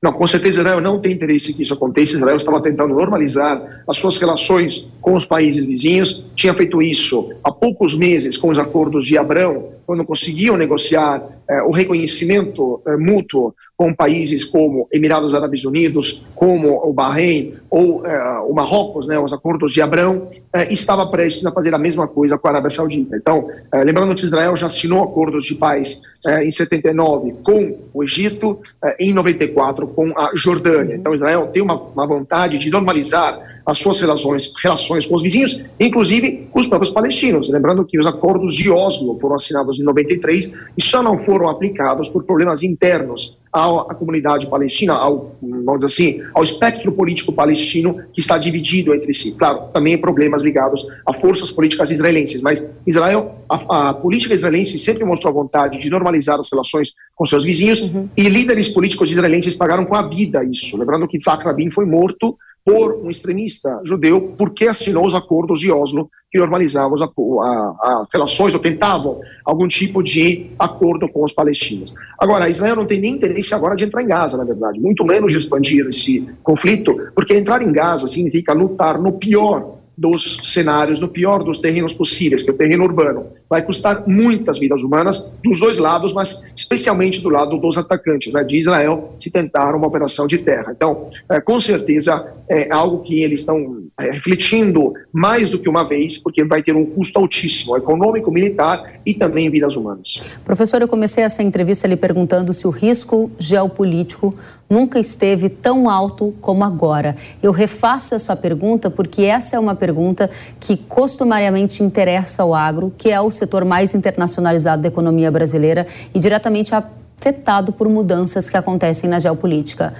Não, 0.03 0.13
com 0.13 0.27
certeza 0.27 0.61
Israel 0.61 0.81
não 0.81 0.99
tem 0.99 1.13
interesse 1.13 1.55
que 1.55 1.63
isso 1.63 1.75
aconteça. 1.75 2.15
Israel 2.15 2.37
estava 2.37 2.61
tentando 2.61 2.95
normalizar 2.95 3.83
as 3.87 3.97
suas 3.97 4.19
relações 4.19 4.89
com 5.01 5.15
os 5.15 5.25
países 5.25 5.65
vizinhos. 5.65 6.25
Tinha 6.35 6.53
feito 6.55 6.83
isso 6.83 7.33
há 7.45 7.53
poucos 7.53 7.97
meses 7.97 8.37
com 8.37 8.49
os 8.49 8.59
acordos 8.59 9.07
de 9.07 9.17
Abrão, 9.17 9.69
quando 9.91 10.05
conseguiam 10.05 10.57
negociar 10.57 11.21
eh, 11.49 11.63
o 11.63 11.73
reconhecimento 11.73 12.81
eh, 12.87 12.97
mútuo 12.97 13.53
com 13.81 13.95
países 13.95 14.45
como 14.45 14.87
Emirados 14.93 15.35
Árabes 15.35 15.65
Unidos, 15.65 16.23
como 16.37 16.87
o 16.87 16.93
Bahrein 16.93 17.55
ou 17.71 18.07
eh, 18.07 18.39
o 18.47 18.53
Marrocos, 18.53 19.09
né, 19.09 19.19
os 19.19 19.33
acordos 19.33 19.73
de 19.73 19.81
Abrão, 19.81 20.29
eh, 20.53 20.73
estava 20.73 21.07
prestes 21.07 21.47
a 21.47 21.51
fazer 21.51 21.75
a 21.75 21.79
mesma 21.79 22.07
coisa 22.07 22.37
com 22.37 22.47
a 22.47 22.51
Arábia 22.51 22.69
Saudita. 22.69 23.17
Então, 23.17 23.49
eh, 23.73 23.83
lembrando 23.83 24.15
que 24.15 24.23
Israel 24.23 24.55
já 24.55 24.67
assinou 24.67 25.03
acordos 25.03 25.45
de 25.45 25.55
paz 25.55 26.03
em 26.43 26.51
79 26.51 27.33
com 27.43 27.79
o 27.95 28.05
Egito, 28.05 28.61
em 28.99 29.15
94 29.15 29.87
com 29.87 30.13
a 30.15 30.33
Jordânia. 30.35 30.97
Então, 30.97 31.15
Israel 31.15 31.47
tem 31.47 31.63
uma, 31.63 31.75
uma 31.75 32.07
vontade 32.07 32.59
de 32.59 32.71
normalizar 32.71 33.41
as 33.65 33.79
suas 33.79 34.01
relações, 34.01 34.53
relações 34.63 35.07
com 35.07 35.15
os 35.15 35.23
vizinhos, 35.23 35.65
inclusive 35.79 36.49
com 36.51 36.61
os 36.61 36.67
próprios 36.67 36.93
palestinos. 36.93 37.49
Lembrando 37.49 37.85
que 37.85 37.99
os 37.99 38.07
acordos 38.07 38.55
de 38.55 38.71
Oslo 38.71 39.19
foram 39.19 39.37
assinados 39.37 39.79
em 39.79 39.83
93 39.83 40.53
e 40.77 40.83
só 40.83 41.03
não 41.03 41.19
foram 41.19 41.49
aplicados 41.49 42.09
por 42.09 42.25
problemas 42.25 42.63
internos 42.63 43.37
à, 43.53 43.95
comunidade 43.95 44.47
palestina, 44.47 44.95
ao, 44.95 45.35
vamos 45.43 45.81
dizer 45.81 45.87
assim, 45.87 46.23
ao 46.33 46.43
espectro 46.43 46.93
político 46.93 47.33
palestino 47.33 48.01
que 48.13 48.21
está 48.21 48.39
dividido 48.39 48.95
entre 48.95 49.13
si. 49.13 49.33
Claro, 49.33 49.69
também 49.73 49.99
problemas 49.99 50.43
ligados 50.43 50.87
a 51.05 51.13
forças 51.13 51.51
políticas 51.51 51.91
israelenses, 51.91 52.43
mas 52.43 52.65
Israel, 52.87 53.35
a, 53.49 53.91
a 53.91 53.95
política 53.95 54.35
israelense 54.35 54.79
sempre 54.79 55.05
mostrou 55.05 55.31
a 55.31 55.35
vontade 55.35 55.79
de 55.79 55.91
normalizar 55.91 56.39
as 56.39 56.51
relações 56.51 56.95
com 57.15 57.27
seus 57.27 57.45
vizinhos 57.45 57.81
uhum. 57.81 58.09
e 58.17 58.23
líderes 58.29 58.69
políticos 58.69 59.11
israelenses 59.11 59.55
pagaram 59.55 59.85
com 59.85 59.95
a 59.95 60.03
vida 60.03 60.45
isso. 60.45 60.77
Lembrando 60.77 61.09
que 61.09 61.19
Isaac 61.19 61.45
Rabin 61.45 61.71
foi 61.71 61.85
morto 61.85 62.37
por 62.65 62.95
um 63.03 63.11
extremista 63.11 63.81
judeu 63.85 64.35
porque 64.37 64.67
assinou 64.67 65.07
os 65.07 65.15
acordos 65.15 65.61
de 65.61 65.71
Oslo 65.71 66.11
que 66.31 66.39
normalizavam 66.39 66.97
as, 67.03 68.09
relações 68.13 68.55
ou 68.55 68.61
tentavam 68.61 69.21
algum 69.45 69.67
tipo 69.67 70.03
de 70.03 70.47
acordo 70.59 71.09
com 71.09 71.25
os 71.25 71.33
palestinos. 71.33 71.93
Agora, 72.19 72.49
Israel 72.49 72.77
não 72.77 72.87
tem 72.87 73.01
nem 73.01 73.15
interesse 73.15 73.53
agora 73.53 73.75
de 73.75 73.85
entrar 73.85 74.03
em 74.03 74.07
Gaza, 74.07 74.37
na 74.37 74.45
verdade, 74.45 74.79
muito 74.79 75.05
menos 75.05 75.33
de 75.33 75.39
expandir 75.39 75.87
esse 75.89 76.29
conflito, 76.43 76.97
porque 77.15 77.35
entrar 77.35 77.63
em 77.63 77.73
Gaza 77.73 78.07
significa 78.07 78.53
lutar 78.53 79.01
no 79.01 79.13
pior 79.13 79.79
dos 79.99 80.41
cenários, 80.45 81.01
no 81.01 81.09
pior 81.09 81.43
dos 81.43 81.59
terrenos 81.59 81.93
possíveis, 81.93 82.43
que 82.43 82.51
é 82.51 82.53
o 82.53 82.57
terreno 82.57 82.85
urbano. 82.85 83.27
Vai 83.51 83.63
custar 83.63 84.05
muitas 84.07 84.61
vidas 84.61 84.83
humanas 84.83 85.29
dos 85.43 85.59
dois 85.59 85.77
lados, 85.77 86.13
mas 86.13 86.45
especialmente 86.55 87.21
do 87.21 87.29
lado 87.29 87.59
dos 87.59 87.77
atacantes, 87.77 88.33
né, 88.33 88.45
de 88.45 88.57
Israel, 88.57 89.13
se 89.19 89.29
tentar 89.29 89.75
uma 89.75 89.89
operação 89.89 90.29
de 90.29 90.39
terra. 90.39 90.73
Então, 90.75 91.11
é, 91.29 91.41
com 91.41 91.59
certeza, 91.59 92.33
é 92.49 92.73
algo 92.73 93.01
que 93.01 93.23
eles 93.23 93.41
estão 93.41 93.83
é, 93.99 94.13
refletindo 94.13 94.95
mais 95.13 95.51
do 95.51 95.59
que 95.59 95.69
uma 95.69 95.83
vez, 95.83 96.17
porque 96.17 96.45
vai 96.45 96.63
ter 96.63 96.77
um 96.77 96.87
custo 96.87 97.19
altíssimo, 97.19 97.77
econômico, 97.77 98.31
militar 98.31 99.01
e 99.05 99.15
também 99.15 99.51
vidas 99.51 99.75
humanas. 99.75 100.21
Professor, 100.45 100.81
eu 100.81 100.89
comecei 100.89 101.25
essa 101.25 101.43
entrevista 101.43 101.89
lhe 101.89 101.97
perguntando 101.97 102.55
se 102.55 102.69
o 102.69 102.71
risco 102.71 103.31
geopolítico 103.39 104.37
nunca 104.71 105.01
esteve 105.01 105.49
tão 105.49 105.91
alto 105.91 106.33
como 106.41 106.63
agora. 106.63 107.17
Eu 107.43 107.51
refaço 107.51 108.15
essa 108.15 108.37
pergunta 108.37 108.89
porque 108.89 109.23
essa 109.23 109.57
é 109.57 109.59
uma 109.59 109.75
pergunta 109.75 110.31
que 110.61 110.77
costumariamente 110.77 111.83
interessa 111.83 112.45
ao 112.45 112.55
agro, 112.55 112.95
que 112.97 113.11
é 113.11 113.21
o 113.21 113.31
setor 113.41 113.65
mais 113.65 113.95
internacionalizado 113.95 114.83
da 114.83 114.89
economia 114.89 115.31
brasileira 115.31 115.87
e 116.15 116.21
diretamente 116.21 116.75
afetado 116.75 117.73
por 117.73 117.89
mudanças 117.89 118.49
que 118.49 118.57
acontecem 118.57 119.09
na 119.09 119.19
geopolítica. 119.19 119.93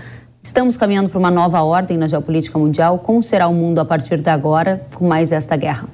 Estamos 0.43 0.77
caminhando 0.77 1.09
para 1.09 1.19
uma 1.19 1.31
nova 1.31 1.63
ordem 1.63 1.97
na 1.99 2.07
geopolítica 2.07 2.59
mundial. 2.59 2.99
Como 2.99 3.23
será 3.23 3.49
o 3.49 3.55
mundo 3.55 3.79
a 3.79 3.85
partir 3.85 4.19
de 4.21 4.31
agora 4.31 4.81
com 4.95 5.07
mais 5.07 5.33
esta 5.33 5.57
guerra? 5.57 5.89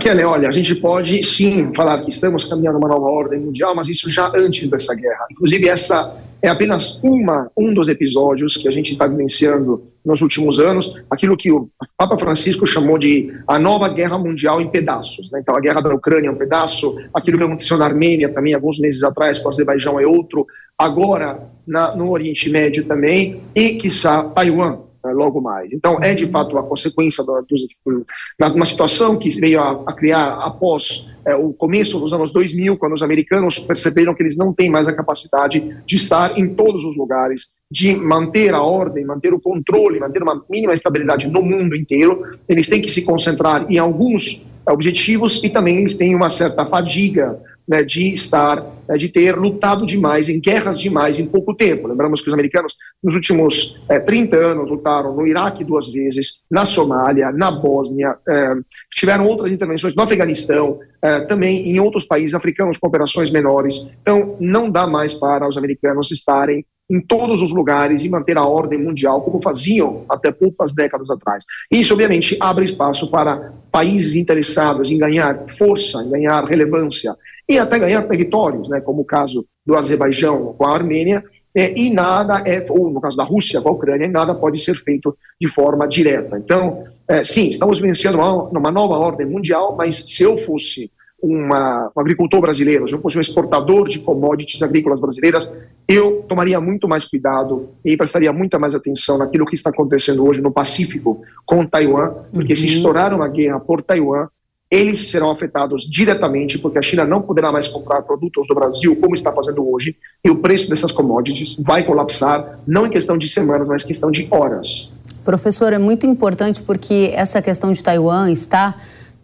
Kelly, 0.00 0.22
olha, 0.22 0.48
a 0.48 0.52
gente 0.52 0.74
pode 0.74 1.22
sim 1.22 1.72
falar 1.74 2.02
que 2.02 2.10
estamos 2.10 2.44
caminhando 2.44 2.76
uma 2.76 2.88
nova 2.88 3.06
ordem 3.06 3.40
mundial, 3.40 3.74
mas 3.74 3.88
isso 3.88 4.10
já 4.10 4.30
antes 4.36 4.68
dessa 4.68 4.94
guerra. 4.94 5.26
Inclusive, 5.30 5.66
essa 5.66 6.14
é 6.40 6.48
apenas 6.48 7.02
uma, 7.02 7.50
um 7.56 7.74
dos 7.74 7.88
episódios 7.88 8.56
que 8.56 8.68
a 8.68 8.70
gente 8.70 8.92
está 8.92 9.06
vivenciando 9.06 9.88
nos 10.04 10.20
últimos 10.20 10.58
anos, 10.58 10.94
aquilo 11.10 11.36
que 11.36 11.50
o 11.52 11.68
Papa 11.96 12.16
Francisco 12.16 12.66
chamou 12.66 12.98
de 12.98 13.34
a 13.46 13.58
nova 13.58 13.88
guerra 13.88 14.16
mundial 14.16 14.60
em 14.60 14.68
pedaços. 14.68 15.30
Né? 15.30 15.40
Então, 15.42 15.54
a 15.54 15.60
guerra 15.60 15.80
da 15.80 15.94
Ucrânia 15.94 16.28
é 16.28 16.30
um 16.30 16.36
pedaço, 16.36 16.96
aquilo 17.12 17.38
que 17.38 17.44
aconteceu 17.44 17.76
na 17.76 17.84
Armênia 17.84 18.28
também, 18.28 18.54
alguns 18.54 18.78
meses 18.78 19.02
atrás, 19.02 19.38
com 19.38 19.48
o 19.48 19.50
Azerbaijão 19.50 20.00
é 20.00 20.06
outro, 20.06 20.46
agora 20.78 21.40
na, 21.66 21.94
no 21.94 22.10
Oriente 22.10 22.48
Médio 22.48 22.86
também, 22.86 23.42
e, 23.54 23.74
quiçá, 23.74 24.22
Taiwan, 24.22 24.78
né, 25.04 25.12
logo 25.12 25.40
mais. 25.40 25.72
Então, 25.72 25.98
é 26.00 26.14
de 26.14 26.26
fato 26.28 26.56
a 26.56 26.62
consequência 26.62 27.24
de 27.24 28.54
uma 28.54 28.66
situação 28.66 29.16
que 29.16 29.28
veio 29.28 29.60
a, 29.60 29.82
a 29.86 29.92
criar 29.92 30.38
após 30.40 31.07
é, 31.24 31.34
o 31.34 31.52
começo 31.52 31.98
dos 31.98 32.12
anos 32.12 32.32
2000, 32.32 32.76
quando 32.76 32.94
os 32.94 33.02
americanos 33.02 33.58
perceberam 33.58 34.14
que 34.14 34.22
eles 34.22 34.36
não 34.36 34.52
têm 34.52 34.70
mais 34.70 34.86
a 34.86 34.92
capacidade 34.92 35.76
de 35.86 35.96
estar 35.96 36.38
em 36.38 36.54
todos 36.54 36.84
os 36.84 36.96
lugares, 36.96 37.50
de 37.70 37.94
manter 37.94 38.54
a 38.54 38.62
ordem, 38.62 39.04
manter 39.04 39.34
o 39.34 39.40
controle, 39.40 40.00
manter 40.00 40.22
uma 40.22 40.42
mínima 40.48 40.74
estabilidade 40.74 41.28
no 41.28 41.42
mundo 41.42 41.76
inteiro. 41.76 42.38
Eles 42.48 42.68
têm 42.68 42.80
que 42.80 42.90
se 42.90 43.02
concentrar 43.02 43.66
em 43.68 43.78
alguns 43.78 44.44
objetivos 44.66 45.42
e 45.42 45.48
também 45.48 45.78
eles 45.78 45.96
têm 45.96 46.14
uma 46.14 46.30
certa 46.30 46.64
fadiga 46.64 47.38
né, 47.68 47.82
de 47.82 48.12
estar, 48.12 48.64
né, 48.88 48.96
de 48.96 49.08
ter 49.10 49.36
lutado 49.36 49.84
demais, 49.84 50.28
em 50.28 50.40
guerras 50.40 50.80
demais 50.80 51.18
em 51.18 51.26
pouco 51.26 51.54
tempo. 51.54 51.86
Lembramos 51.86 52.22
que 52.22 52.28
os 52.28 52.32
americanos, 52.32 52.74
nos 53.02 53.14
últimos 53.14 53.78
é, 53.88 54.00
30 54.00 54.36
anos, 54.36 54.70
lutaram 54.70 55.14
no 55.14 55.26
Iraque 55.26 55.62
duas 55.62 55.86
vezes, 55.86 56.40
na 56.50 56.64
Somália, 56.64 57.30
na 57.30 57.50
Bósnia, 57.50 58.16
é, 58.26 58.54
tiveram 58.94 59.26
outras 59.26 59.52
intervenções 59.52 59.94
no 59.94 60.02
Afeganistão, 60.02 60.80
é, 61.02 61.20
também 61.20 61.68
em 61.68 61.78
outros 61.78 62.06
países 62.06 62.34
africanos 62.34 62.78
com 62.78 62.88
operações 62.88 63.30
menores. 63.30 63.88
Então, 64.00 64.36
não 64.40 64.70
dá 64.70 64.86
mais 64.86 65.12
para 65.12 65.46
os 65.46 65.58
americanos 65.58 66.10
estarem 66.10 66.64
em 66.90 67.00
todos 67.02 67.42
os 67.42 67.52
lugares 67.52 68.02
e 68.02 68.08
manter 68.08 68.38
a 68.38 68.44
ordem 68.44 68.82
mundial 68.82 69.20
como 69.20 69.42
faziam 69.42 70.06
até 70.08 70.32
poucas 70.32 70.74
décadas 70.74 71.10
atrás. 71.10 71.44
Isso, 71.70 71.92
obviamente, 71.92 72.36
abre 72.40 72.64
espaço 72.64 73.10
para 73.10 73.52
países 73.70 74.14
interessados 74.14 74.90
em 74.90 74.96
ganhar 74.96 75.44
força, 75.48 76.02
em 76.02 76.10
ganhar 76.10 76.42
relevância 76.44 77.14
e 77.48 77.58
até 77.58 77.78
ganhar 77.78 78.02
territórios, 78.02 78.68
né, 78.68 78.80
como 78.80 79.02
o 79.02 79.04
caso 79.04 79.46
do 79.64 79.74
Azerbaijão 79.74 80.54
com 80.56 80.66
a 80.66 80.74
Armênia, 80.74 81.24
é, 81.54 81.76
e 81.76 81.90
nada 81.92 82.42
é, 82.46 82.64
ou 82.68 82.90
no 82.90 83.00
caso 83.00 83.16
da 83.16 83.24
Rússia 83.24 83.60
com 83.60 83.70
a 83.70 83.72
Ucrânia, 83.72 84.08
nada 84.08 84.34
pode 84.34 84.62
ser 84.62 84.76
feito 84.76 85.16
de 85.40 85.48
forma 85.48 85.88
direta. 85.88 86.38
Então, 86.38 86.84
é, 87.08 87.24
sim, 87.24 87.48
estamos 87.48 87.80
vencendo 87.80 88.16
uma, 88.16 88.44
uma, 88.44 88.70
nova 88.70 88.96
ordem 88.96 89.26
mundial, 89.26 89.74
mas 89.76 89.96
se 89.96 90.22
eu 90.22 90.36
fosse 90.36 90.90
uma, 91.20 91.90
um 91.96 92.00
agricultor 92.00 92.40
brasileiro, 92.40 92.86
se 92.86 92.94
eu 92.94 93.00
fosse 93.00 93.18
um 93.18 93.20
exportador 93.20 93.88
de 93.88 93.98
commodities 93.98 94.62
agrícolas 94.62 95.00
brasileiras, 95.00 95.52
eu 95.88 96.22
tomaria 96.28 96.60
muito 96.60 96.86
mais 96.86 97.06
cuidado 97.06 97.70
e 97.84 97.96
prestaria 97.96 98.32
muita 98.32 98.58
mais 98.58 98.74
atenção 98.74 99.18
naquilo 99.18 99.46
que 99.46 99.54
está 99.54 99.70
acontecendo 99.70 100.24
hoje 100.24 100.40
no 100.40 100.52
Pacífico 100.52 101.22
com 101.44 101.66
Taiwan, 101.66 102.14
porque 102.32 102.52
uhum. 102.52 102.56
se 102.56 102.66
estourar 102.66 103.12
uma 103.14 103.26
guerra 103.26 103.58
por 103.58 103.82
Taiwan, 103.82 104.28
eles 104.70 105.10
serão 105.10 105.30
afetados 105.30 105.82
diretamente, 105.82 106.58
porque 106.58 106.78
a 106.78 106.82
China 106.82 107.04
não 107.04 107.22
poderá 107.22 107.50
mais 107.50 107.68
comprar 107.68 108.02
produtos 108.02 108.46
do 108.46 108.54
Brasil 108.54 108.94
como 108.96 109.14
está 109.14 109.32
fazendo 109.32 109.66
hoje, 109.66 109.96
e 110.24 110.30
o 110.30 110.36
preço 110.36 110.68
dessas 110.68 110.92
commodities 110.92 111.56
vai 111.58 111.82
colapsar, 111.82 112.58
não 112.66 112.86
em 112.86 112.90
questão 112.90 113.16
de 113.16 113.28
semanas, 113.28 113.68
mas 113.68 113.84
em 113.84 113.86
questão 113.86 114.10
de 114.10 114.28
horas. 114.30 114.90
Professor, 115.24 115.72
é 115.72 115.78
muito 115.78 116.06
importante 116.06 116.62
porque 116.62 117.12
essa 117.14 117.40
questão 117.42 117.72
de 117.72 117.82
Taiwan 117.82 118.30
está 118.30 118.74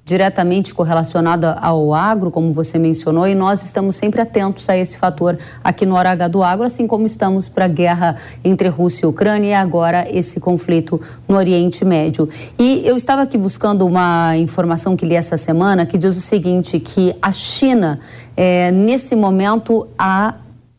diretamente 0.05 0.75
correlacionada 0.75 1.53
ao 1.53 1.95
agro, 1.95 2.31
como 2.31 2.53
você 2.53 2.79
mencionou, 2.79 3.27
e 3.27 3.35
nós 3.35 3.65
estamos 3.65 3.97
sempre 3.97 4.21
atentos 4.21 4.69
a 4.69 4.77
esse 4.77 4.99
fator 4.99 5.39
aqui 5.63 5.87
no 5.87 5.95
Hora 5.95 6.15
do 6.29 6.43
Agro, 6.43 6.67
assim 6.67 6.87
como 6.87 7.07
estamos 7.07 7.49
para 7.49 7.65
a 7.65 7.69
guerra 7.69 8.17
entre 8.45 8.69
Rússia 8.69 9.07
e 9.07 9.09
Ucrânia 9.09 9.49
e 9.49 9.55
agora 9.55 10.07
esse 10.11 10.39
conflito 10.41 11.01
no 11.27 11.37
Oriente 11.37 11.85
Médio. 11.85 12.29
E 12.59 12.83
eu 12.85 12.97
estava 12.97 13.23
aqui 13.23 13.39
buscando 13.39 13.87
uma 13.87 14.37
informação 14.37 14.95
que 14.95 15.07
li 15.07 15.15
essa 15.15 15.39
semana 15.39 15.87
que 15.87 15.97
diz 15.97 16.17
o 16.17 16.21
seguinte, 16.21 16.79
que 16.79 17.17
a 17.23 17.33
China, 17.33 17.99
é, 18.37 18.71
nesse 18.71 19.17
momento, 19.17 19.87
há 19.99 20.35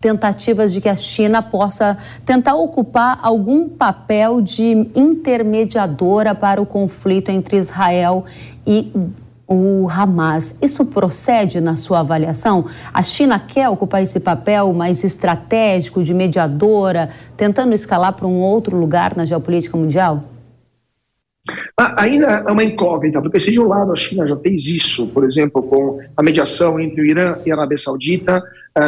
tentativas 0.05 0.71
de 0.71 0.79
que 0.79 0.87
a 0.87 0.95
China 0.95 1.41
possa 1.41 1.97
tentar 2.23 2.53
ocupar 2.53 3.17
algum 3.23 3.67
papel 3.67 4.39
de 4.39 4.87
intermediadora 4.93 6.35
para 6.35 6.61
o 6.61 6.65
conflito 6.65 7.29
entre 7.29 7.57
Israel 7.57 8.23
e 8.53 8.54
o 9.47 9.87
Hamas. 9.89 10.57
Isso 10.61 10.85
procede 10.87 11.61
na 11.61 11.75
sua 11.75 11.99
avaliação? 11.99 12.65
A 12.93 13.03
China 13.03 13.39
quer 13.39 13.69
ocupar 13.69 14.01
esse 14.01 14.19
papel 14.19 14.73
mais 14.73 15.03
estratégico 15.03 16.03
de 16.03 16.13
mediadora, 16.13 17.09
tentando 17.37 17.73
escalar 17.73 18.13
para 18.13 18.27
um 18.27 18.39
outro 18.39 18.77
lugar 18.77 19.15
na 19.15 19.25
geopolítica 19.25 19.77
mundial? 19.77 20.21
Ah, 21.77 22.03
ainda 22.03 22.43
é 22.47 22.51
uma 22.51 22.63
incógnita, 22.63 23.21
porque 23.21 23.39
se 23.39 23.51
de 23.51 23.59
um 23.59 23.67
lado 23.67 23.91
a 23.91 23.95
China 23.95 24.25
já 24.25 24.35
fez 24.37 24.65
isso, 24.65 25.07
por 25.07 25.23
exemplo, 25.23 25.61
com 25.61 25.99
a 26.17 26.23
mediação 26.23 26.79
entre 26.79 27.01
o 27.01 27.05
Irã 27.05 27.37
e 27.45 27.51
a 27.51 27.55
Arábia 27.55 27.77
Saudita, 27.77 28.43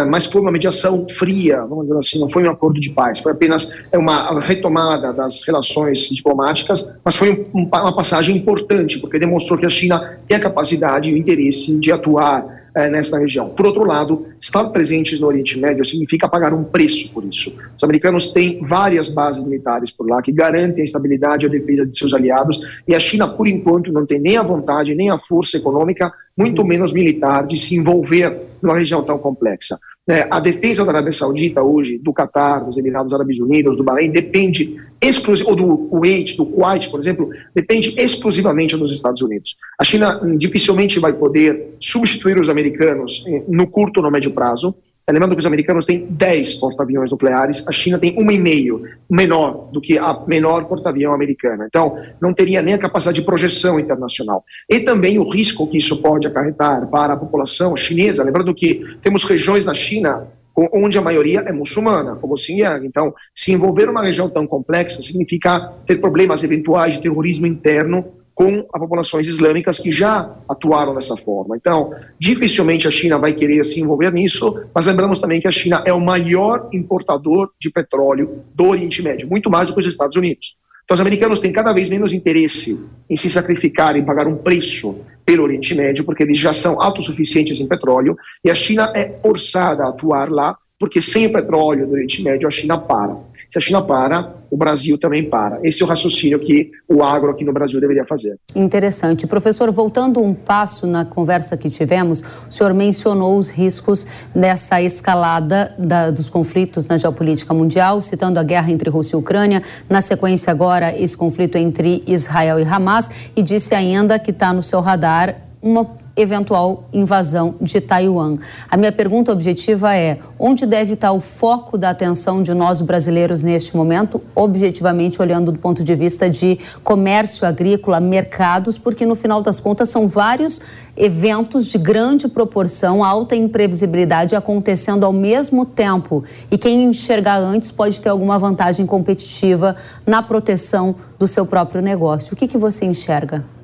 mas 0.09 0.25
foi 0.25 0.41
uma 0.41 0.51
mediação 0.51 1.07
fria, 1.09 1.61
vamos 1.61 1.85
dizer 1.85 1.97
assim, 1.97 2.19
não 2.19 2.29
foi 2.29 2.45
um 2.45 2.51
acordo 2.51 2.77
de 2.77 2.89
paz, 2.89 3.19
foi 3.19 3.31
apenas 3.31 3.73
uma 3.93 4.37
retomada 4.41 5.13
das 5.13 5.41
relações 5.43 6.09
diplomáticas, 6.09 6.93
mas 7.05 7.15
foi 7.15 7.45
uma 7.53 7.95
passagem 7.95 8.35
importante, 8.35 8.99
porque 8.99 9.17
demonstrou 9.17 9.57
que 9.57 9.65
a 9.65 9.69
China 9.69 10.19
tem 10.27 10.35
a 10.35 10.41
capacidade 10.41 11.09
e 11.09 11.13
o 11.13 11.17
interesse 11.17 11.79
de 11.79 11.89
atuar 11.89 12.56
é, 12.75 12.89
nesta 12.89 13.17
região. 13.17 13.49
Por 13.49 13.65
outro 13.65 13.83
lado, 13.83 14.27
estar 14.39 14.65
presentes 14.65 15.19
no 15.19 15.27
Oriente 15.27 15.59
Médio 15.59 15.83
significa 15.85 16.27
pagar 16.27 16.53
um 16.53 16.63
preço 16.63 17.11
por 17.11 17.23
isso. 17.23 17.53
Os 17.75 17.83
americanos 17.83 18.31
têm 18.31 18.63
várias 18.65 19.09
bases 19.09 19.43
militares 19.43 19.91
por 19.91 20.07
lá 20.07 20.21
que 20.21 20.31
garantem 20.31 20.81
a 20.81 20.83
estabilidade 20.83 21.45
e 21.45 21.49
a 21.49 21.51
defesa 21.51 21.85
de 21.85 21.97
seus 21.97 22.13
aliados, 22.13 22.59
e 22.87 22.95
a 22.95 22.99
China, 22.99 23.27
por 23.27 23.47
enquanto, 23.47 23.91
não 23.91 24.05
tem 24.05 24.19
nem 24.19 24.37
a 24.37 24.43
vontade, 24.43 24.95
nem 24.95 25.09
a 25.09 25.17
força 25.17 25.57
econômica, 25.57 26.11
muito 26.37 26.63
menos 26.63 26.93
militar, 26.93 27.47
de 27.47 27.57
se 27.57 27.75
envolver 27.75 28.37
numa 28.61 28.77
região 28.77 29.03
tão 29.03 29.17
complexa. 29.17 29.77
É, 30.09 30.25
a 30.31 30.39
defesa 30.39 30.85
da 30.85 30.91
Arábia 30.91 31.11
Saudita 31.11 31.61
hoje, 31.61 31.97
do 31.97 32.13
Catar, 32.13 32.63
dos 32.63 32.77
Emirados 32.77 33.13
Árabes 33.13 33.39
Unidos, 33.39 33.75
do 33.75 33.83
Bahrein, 33.83 34.09
depende 34.09 34.77
exclusivamente, 35.01 35.61
ou 35.61 35.77
do 35.77 35.77
Kuwait, 35.89 36.37
do 36.37 36.45
Kuwait, 36.45 36.89
por 36.89 36.99
exemplo, 36.99 37.29
depende 37.53 37.93
exclusivamente 37.97 38.77
dos 38.77 38.93
Estados 38.93 39.21
Unidos. 39.21 39.57
A 39.77 39.83
China 39.83 40.21
dificilmente 40.37 40.97
vai 40.97 41.11
poder 41.11 41.75
substituir 41.79 42.39
os 42.39 42.49
americanos 42.49 43.25
eh, 43.27 43.43
no 43.49 43.67
curto 43.67 43.97
ou 43.97 44.03
no 44.03 44.11
médio 44.11 44.31
prazo, 44.31 44.73
lembrando 45.13 45.35
que 45.35 45.39
os 45.39 45.45
americanos 45.45 45.85
têm 45.85 46.05
10 46.05 46.55
porta-aviões 46.55 47.11
nucleares, 47.11 47.65
a 47.67 47.71
China 47.71 47.97
tem 47.97 48.15
uma 48.17 48.33
e 48.33 48.39
meio, 48.39 48.83
menor 49.09 49.69
do 49.71 49.79
que 49.79 49.97
a 49.97 50.23
menor 50.27 50.65
porta-avião 50.65 51.13
americana. 51.13 51.65
Então, 51.65 51.97
não 52.21 52.33
teria 52.33 52.61
nem 52.61 52.73
a 52.73 52.77
capacidade 52.77 53.19
de 53.19 53.25
projeção 53.25 53.79
internacional. 53.79 54.43
E 54.69 54.81
também 54.81 55.17
o 55.17 55.29
risco 55.29 55.65
que 55.67 55.77
isso 55.77 56.01
pode 56.01 56.27
acarretar 56.27 56.87
para 56.87 57.13
a 57.13 57.17
população 57.17 57.75
chinesa. 57.75 58.23
Lembrando 58.23 58.53
que 58.53 58.83
temos 59.01 59.23
regiões 59.23 59.65
na 59.65 59.73
China 59.73 60.27
onde 60.73 60.97
a 60.97 61.01
maioria 61.01 61.41
é 61.41 61.53
muçulmana, 61.53 62.15
como 62.15 62.35
Xinjiang. 62.35 62.85
Então, 62.85 63.13
se 63.33 63.51
envolver 63.51 63.87
uma 63.87 64.01
região 64.01 64.27
tão 64.27 64.47
complexa 64.47 65.03
significa 65.03 65.71
ter 65.85 65.97
problemas 65.97 66.43
eventuais 66.43 66.95
de 66.95 67.01
terrorismo 67.01 67.45
interno 67.45 68.16
com 68.37 68.67
as 68.71 68.79
populações 68.79 69.25
islâmicas 69.25 69.79
que 69.79 69.91
já 69.91 70.31
atuaram 70.47 70.93
dessa 70.93 71.17
forma. 71.17 71.57
Então, 71.57 71.91
dificilmente 72.19 72.87
a 72.87 72.91
China 72.91 73.17
vai 73.17 73.33
querer 73.33 73.65
se 73.65 73.81
envolver 73.81 74.13
nisso, 74.13 74.61
mas 74.75 74.85
lembramos 74.85 75.19
também 75.19 75.41
que 75.41 75.47
a 75.47 75.51
China 75.51 75.81
é 75.87 75.91
o 75.91 75.99
maior 75.99 76.69
importador 76.71 77.49
de 77.59 77.71
petróleo 77.71 78.43
do 78.53 78.65
Oriente 78.67 79.01
Médio, 79.01 79.27
muito 79.27 79.49
mais 79.49 79.65
do 79.65 79.73
que 79.73 79.79
os 79.79 79.87
Estados 79.87 80.15
Unidos. 80.15 80.55
Então, 80.83 80.93
os 80.93 81.01
americanos 81.01 81.39
têm 81.39 81.51
cada 81.51 81.73
vez 81.73 81.89
menos 81.89 82.13
interesse 82.13 82.79
em 83.09 83.15
se 83.15 83.27
sacrificar, 83.27 83.97
em 83.97 84.05
pagar 84.05 84.27
um 84.27 84.37
preço 84.37 85.01
pelo 85.25 85.41
Oriente 85.41 85.73
Médio, 85.73 86.05
porque 86.05 86.21
eles 86.21 86.37
já 86.37 86.53
são 86.53 86.79
autossuficientes 86.79 87.59
em 87.59 87.67
petróleo, 87.67 88.15
e 88.45 88.51
a 88.51 88.55
China 88.55 88.93
é 88.95 89.17
forçada 89.19 89.83
a 89.83 89.89
atuar 89.89 90.29
lá, 90.29 90.55
porque 90.79 91.01
sem 91.01 91.25
o 91.25 91.33
petróleo 91.33 91.87
do 91.87 91.93
Oriente 91.93 92.21
Médio 92.21 92.47
a 92.47 92.51
China 92.51 92.77
para. 92.77 93.17
Se 93.49 93.57
a 93.57 93.61
China 93.61 93.81
para, 93.81 94.35
o 94.49 94.57
Brasil 94.57 94.97
também 94.97 95.29
para. 95.29 95.59
Esse 95.63 95.81
é 95.81 95.85
o 95.85 95.87
raciocínio 95.87 96.39
que 96.39 96.71
o 96.87 97.03
agro 97.03 97.29
aqui 97.29 97.43
no 97.43 97.53
Brasil 97.53 97.79
deveria 97.79 98.05
fazer. 98.05 98.37
Interessante. 98.55 99.27
Professor, 99.27 99.71
voltando 99.71 100.21
um 100.21 100.33
passo 100.33 100.87
na 100.87 101.05
conversa 101.05 101.57
que 101.57 101.69
tivemos, 101.69 102.21
o 102.49 102.51
senhor 102.51 102.73
mencionou 102.73 103.37
os 103.37 103.49
riscos 103.49 104.07
dessa 104.33 104.81
escalada 104.81 105.73
da, 105.77 106.11
dos 106.11 106.29
conflitos 106.29 106.87
na 106.87 106.97
geopolítica 106.97 107.53
mundial, 107.53 108.01
citando 108.01 108.39
a 108.39 108.43
guerra 108.43 108.71
entre 108.71 108.89
Rússia 108.89 109.15
e 109.15 109.19
Ucrânia, 109.19 109.61
na 109.89 110.01
sequência 110.01 110.51
agora 110.51 110.97
esse 110.97 111.15
conflito 111.15 111.57
entre 111.57 112.03
Israel 112.07 112.59
e 112.59 112.63
Hamas, 112.63 113.31
e 113.35 113.43
disse 113.43 113.75
ainda 113.75 114.17
que 114.19 114.31
está 114.31 114.53
no 114.53 114.63
seu 114.63 114.79
radar 114.79 115.35
uma 115.61 116.06
eventual 116.17 116.85
invasão 116.91 117.55
de 117.61 117.79
Taiwan. 117.79 118.37
A 118.69 118.75
minha 118.75 118.91
pergunta 118.91 119.31
objetiva 119.31 119.95
é: 119.95 120.17
onde 120.39 120.65
deve 120.65 120.95
estar 120.95 121.11
o 121.11 121.19
foco 121.19 121.77
da 121.77 121.91
atenção 121.91 122.41
de 122.41 122.53
nós 122.53 122.81
brasileiros 122.81 123.43
neste 123.43 123.77
momento, 123.77 124.21
objetivamente 124.35 125.21
olhando 125.21 125.51
do 125.51 125.59
ponto 125.59 125.83
de 125.83 125.95
vista 125.95 126.29
de 126.29 126.57
comércio 126.83 127.47
agrícola, 127.47 127.99
mercados, 127.99 128.77
porque 128.77 129.05
no 129.05 129.15
final 129.15 129.41
das 129.41 129.59
contas 129.59 129.89
são 129.89 130.07
vários 130.07 130.59
eventos 130.97 131.67
de 131.67 131.77
grande 131.77 132.27
proporção, 132.27 133.03
alta 133.03 133.35
imprevisibilidade 133.35 134.35
acontecendo 134.35 135.05
ao 135.05 135.13
mesmo 135.13 135.65
tempo. 135.65 136.23
E 136.49 136.57
quem 136.57 136.83
enxergar 136.83 137.37
antes 137.37 137.71
pode 137.71 138.01
ter 138.01 138.09
alguma 138.09 138.39
vantagem 138.39 138.85
competitiva 138.85 139.75
na 140.05 140.23
proteção 140.23 140.95
do 141.19 141.27
seu 141.27 141.45
próprio 141.45 141.81
negócio. 141.81 142.33
O 142.33 142.35
que, 142.35 142.47
que 142.47 142.57
você 142.57 142.85
enxerga? 142.85 143.56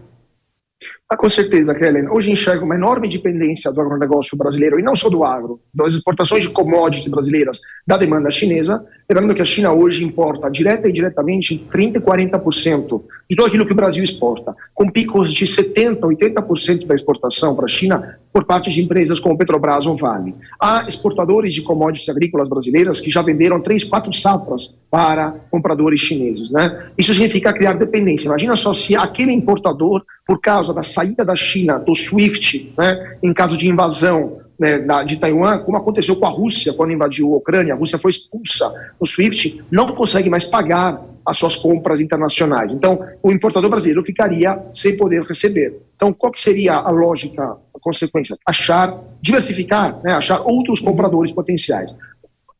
Ah, 1.09 1.17
com 1.17 1.29
certeza, 1.29 1.75
Kellen. 1.75 2.09
Hoje 2.09 2.31
enxergo 2.31 2.65
uma 2.65 2.75
enorme 2.75 3.07
dependência 3.07 3.71
do 3.71 3.79
agronegócio 3.79 4.37
brasileiro, 4.37 4.79
e 4.79 4.83
não 4.83 4.95
só 4.95 5.09
do 5.09 5.23
agro, 5.23 5.59
das 5.73 5.93
exportações 5.93 6.43
de 6.43 6.49
commodities 6.49 7.07
brasileiras 7.07 7.59
da 7.85 7.97
demanda 7.97 8.31
chinesa, 8.31 8.83
lembrando 9.09 9.35
que 9.35 9.41
a 9.41 9.45
China 9.45 9.71
hoje 9.71 10.03
importa 10.03 10.49
direta 10.49 10.87
e 10.87 10.89
indiretamente 10.89 11.67
30% 11.71 11.97
e 11.97 11.99
40% 11.99 13.01
de 13.29 13.35
tudo 13.35 13.45
aquilo 13.45 13.65
que 13.65 13.73
o 13.73 13.75
Brasil 13.75 14.03
exporta, 14.03 14.55
com 14.73 14.89
picos 14.89 15.31
de 15.33 15.45
70%, 15.45 15.99
80% 15.99 16.87
da 16.87 16.95
exportação 16.95 17.55
para 17.55 17.65
a 17.65 17.69
China 17.69 18.17
por 18.31 18.45
parte 18.45 18.71
de 18.71 18.81
empresas 18.81 19.19
como 19.19 19.37
Petrobras 19.37 19.85
ou 19.85 19.95
Vale. 19.95 20.33
Há 20.59 20.85
exportadores 20.87 21.53
de 21.53 21.61
commodities 21.61 22.09
agrícolas 22.09 22.49
brasileiras 22.49 22.99
que 22.99 23.11
já 23.11 23.21
venderam 23.21 23.61
três, 23.61 23.83
quatro 23.83 24.11
safras 24.11 24.73
para 24.93 25.37
compradores 25.49 25.99
chineses. 26.01 26.51
Né? 26.51 26.83
Isso 26.95 27.15
significa 27.15 27.51
criar 27.51 27.73
dependência. 27.73 28.27
Imagina 28.27 28.55
só 28.55 28.75
se 28.75 28.95
aquele 28.95 29.31
importador, 29.31 30.05
por 30.23 30.39
causa 30.39 30.71
da 30.71 30.83
saída 30.83 31.25
da 31.25 31.35
China 31.35 31.79
do 31.79 31.95
SWIFT, 31.95 32.75
né, 32.77 33.17
em 33.23 33.33
caso 33.33 33.57
de 33.57 33.67
invasão 33.67 34.41
né, 34.59 34.85
de 35.03 35.17
Taiwan, 35.17 35.63
como 35.63 35.77
aconteceu 35.77 36.15
com 36.15 36.27
a 36.27 36.29
Rússia 36.29 36.73
quando 36.73 36.93
invadiu 36.93 37.33
a 37.33 37.37
Ucrânia, 37.37 37.73
a 37.73 37.75
Rússia 37.75 37.97
foi 37.97 38.11
expulsa 38.11 38.71
do 38.99 39.07
SWIFT, 39.07 39.63
não 39.71 39.87
consegue 39.87 40.29
mais 40.29 40.45
pagar 40.45 41.01
as 41.25 41.37
suas 41.37 41.55
compras 41.55 41.99
internacionais. 41.99 42.71
Então, 42.71 43.03
o 43.23 43.31
importador 43.31 43.71
brasileiro 43.71 44.03
ficaria 44.03 44.59
sem 44.75 44.95
poder 44.95 45.23
receber. 45.23 45.75
Então, 45.95 46.13
qual 46.13 46.31
que 46.31 46.39
seria 46.39 46.75
a 46.75 46.91
lógica, 46.91 47.43
a 47.43 47.79
consequência? 47.81 48.37
Achar, 48.45 48.95
diversificar, 49.19 49.99
né, 50.03 50.13
achar 50.13 50.41
outros 50.41 50.81
compradores 50.81 51.31
potenciais. 51.31 51.95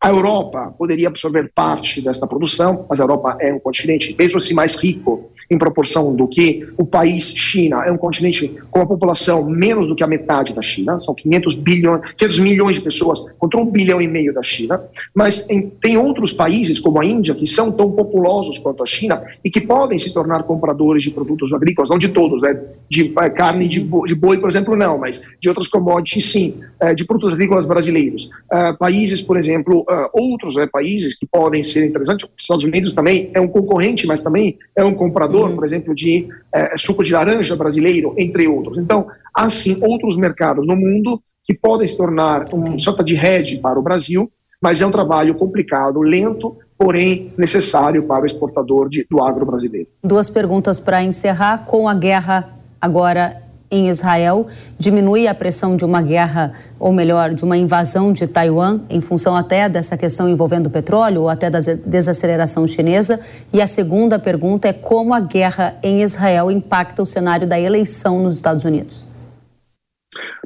A 0.03 0.09
Europa 0.09 0.75
poderia 0.77 1.07
absorver 1.07 1.49
parte 1.55 2.01
desta 2.01 2.27
produção, 2.27 2.85
mas 2.89 2.99
a 2.99 3.05
Europa 3.05 3.37
é 3.39 3.53
um 3.53 3.59
continente, 3.59 4.13
mesmo 4.19 4.35
assim 4.35 4.53
mais 4.53 4.75
rico 4.75 5.31
em 5.49 5.57
proporção 5.57 6.15
do 6.15 6.27
que 6.27 6.67
o 6.77 6.85
país 6.85 7.33
China 7.35 7.83
é 7.85 7.91
um 7.91 7.97
continente 7.97 8.53
com 8.69 8.79
uma 8.79 8.87
população 8.87 9.43
menos 9.43 9.87
do 9.87 9.95
que 9.95 10.03
a 10.03 10.07
metade 10.07 10.53
da 10.53 10.61
China, 10.61 10.97
são 10.97 11.13
500, 11.13 11.55
bilhões, 11.55 12.01
500 12.17 12.39
milhões 12.39 12.75
de 12.75 12.81
pessoas 12.81 13.25
contra 13.37 13.59
um 13.59 13.65
bilhão 13.65 14.01
e 14.01 14.07
meio 14.07 14.33
da 14.33 14.43
China, 14.43 14.81
mas 15.13 15.49
em, 15.49 15.69
tem 15.69 15.97
outros 15.97 16.33
países 16.33 16.79
como 16.79 17.01
a 17.01 17.05
Índia 17.05 17.35
que 17.35 17.47
são 17.47 17.71
tão 17.71 17.91
populosos 17.91 18.57
quanto 18.57 18.83
a 18.83 18.85
China 18.85 19.23
e 19.43 19.49
que 19.49 19.61
podem 19.61 19.97
se 19.99 20.13
tornar 20.13 20.43
compradores 20.43 21.03
de 21.03 21.11
produtos 21.11 21.51
agrícolas, 21.53 21.89
não 21.89 21.97
de 21.97 22.09
todos, 22.09 22.41
né? 22.41 22.59
de 22.89 23.13
é, 23.17 23.29
carne 23.29 23.67
de 23.67 23.79
boi, 23.79 24.07
de 24.07 24.15
boi, 24.15 24.39
por 24.39 24.49
exemplo, 24.49 24.75
não, 24.75 24.97
mas 24.97 25.23
de 25.39 25.49
outras 25.49 25.67
commodities 25.67 26.31
sim, 26.31 26.55
é, 26.79 26.93
de 26.93 27.05
produtos 27.05 27.33
agrícolas 27.33 27.65
brasileiros. 27.65 28.29
É, 28.51 28.73
países, 28.73 29.21
por 29.21 29.37
exemplo, 29.37 29.85
outros 30.13 30.55
né, 30.55 30.67
países 30.67 31.17
que 31.17 31.25
podem 31.25 31.63
ser 31.63 31.87
interessantes, 31.87 32.25
os 32.25 32.43
Estados 32.43 32.63
Unidos 32.63 32.93
também 32.93 33.31
é 33.33 33.41
um 33.41 33.47
concorrente, 33.47 34.05
mas 34.05 34.21
também 34.21 34.57
é 34.75 34.83
um 34.83 34.93
comprador 34.93 35.32
uhum. 35.41 35.55
por 35.55 35.65
exemplo, 35.65 35.93
de 35.93 36.27
é, 36.53 36.77
suco 36.77 37.03
de 37.03 37.13
laranja 37.13 37.55
brasileiro, 37.55 38.13
entre 38.17 38.47
outros. 38.47 38.77
Então, 38.77 39.07
há 39.33 39.49
sim 39.49 39.77
outros 39.81 40.17
mercados 40.17 40.67
no 40.67 40.75
mundo 40.75 41.21
que 41.43 41.53
podem 41.53 41.87
se 41.87 41.97
tornar 41.97 42.45
um 42.53 42.79
sorta 42.79 43.03
de 43.03 43.13
rede 43.13 43.57
para 43.57 43.77
o 43.77 43.83
Brasil, 43.83 44.31
mas 44.61 44.81
é 44.81 44.85
um 44.85 44.91
trabalho 44.91 45.35
complicado, 45.35 45.99
lento, 46.01 46.55
porém 46.77 47.33
necessário 47.37 48.03
para 48.03 48.23
o 48.23 48.25
exportador 48.25 48.87
de, 48.87 49.05
do 49.09 49.21
agro 49.21 49.45
brasileiro. 49.45 49.87
Duas 50.01 50.29
perguntas 50.29 50.79
para 50.79 51.03
encerrar. 51.03 51.65
Com 51.65 51.87
a 51.87 51.93
guerra 51.93 52.49
agora 52.79 53.42
em 53.73 53.89
Israel 53.89 54.47
diminui 54.77 55.27
a 55.27 55.33
pressão 55.33 55.75
de 55.75 55.83
uma 55.83 56.01
guerra, 56.01 56.53
ou 56.79 56.93
melhor, 56.93 57.33
de 57.33 57.43
uma 57.43 57.57
invasão 57.57 58.13
de 58.13 58.27
Taiwan, 58.27 58.81
em 58.89 59.01
função 59.01 59.35
até 59.35 59.67
dessa 59.67 59.97
questão 59.97 60.29
envolvendo 60.29 60.67
o 60.67 60.69
petróleo 60.69 61.21
ou 61.21 61.29
até 61.29 61.49
da 61.49 61.59
desaceleração 61.59 62.67
chinesa? 62.67 63.19
E 63.51 63.61
a 63.61 63.67
segunda 63.67 64.19
pergunta 64.19 64.67
é 64.67 64.73
como 64.73 65.13
a 65.13 65.19
guerra 65.19 65.75
em 65.81 66.01
Israel 66.03 66.51
impacta 66.51 67.01
o 67.01 67.05
cenário 67.05 67.47
da 67.47 67.59
eleição 67.59 68.21
nos 68.21 68.35
Estados 68.35 68.63
Unidos? 68.63 69.07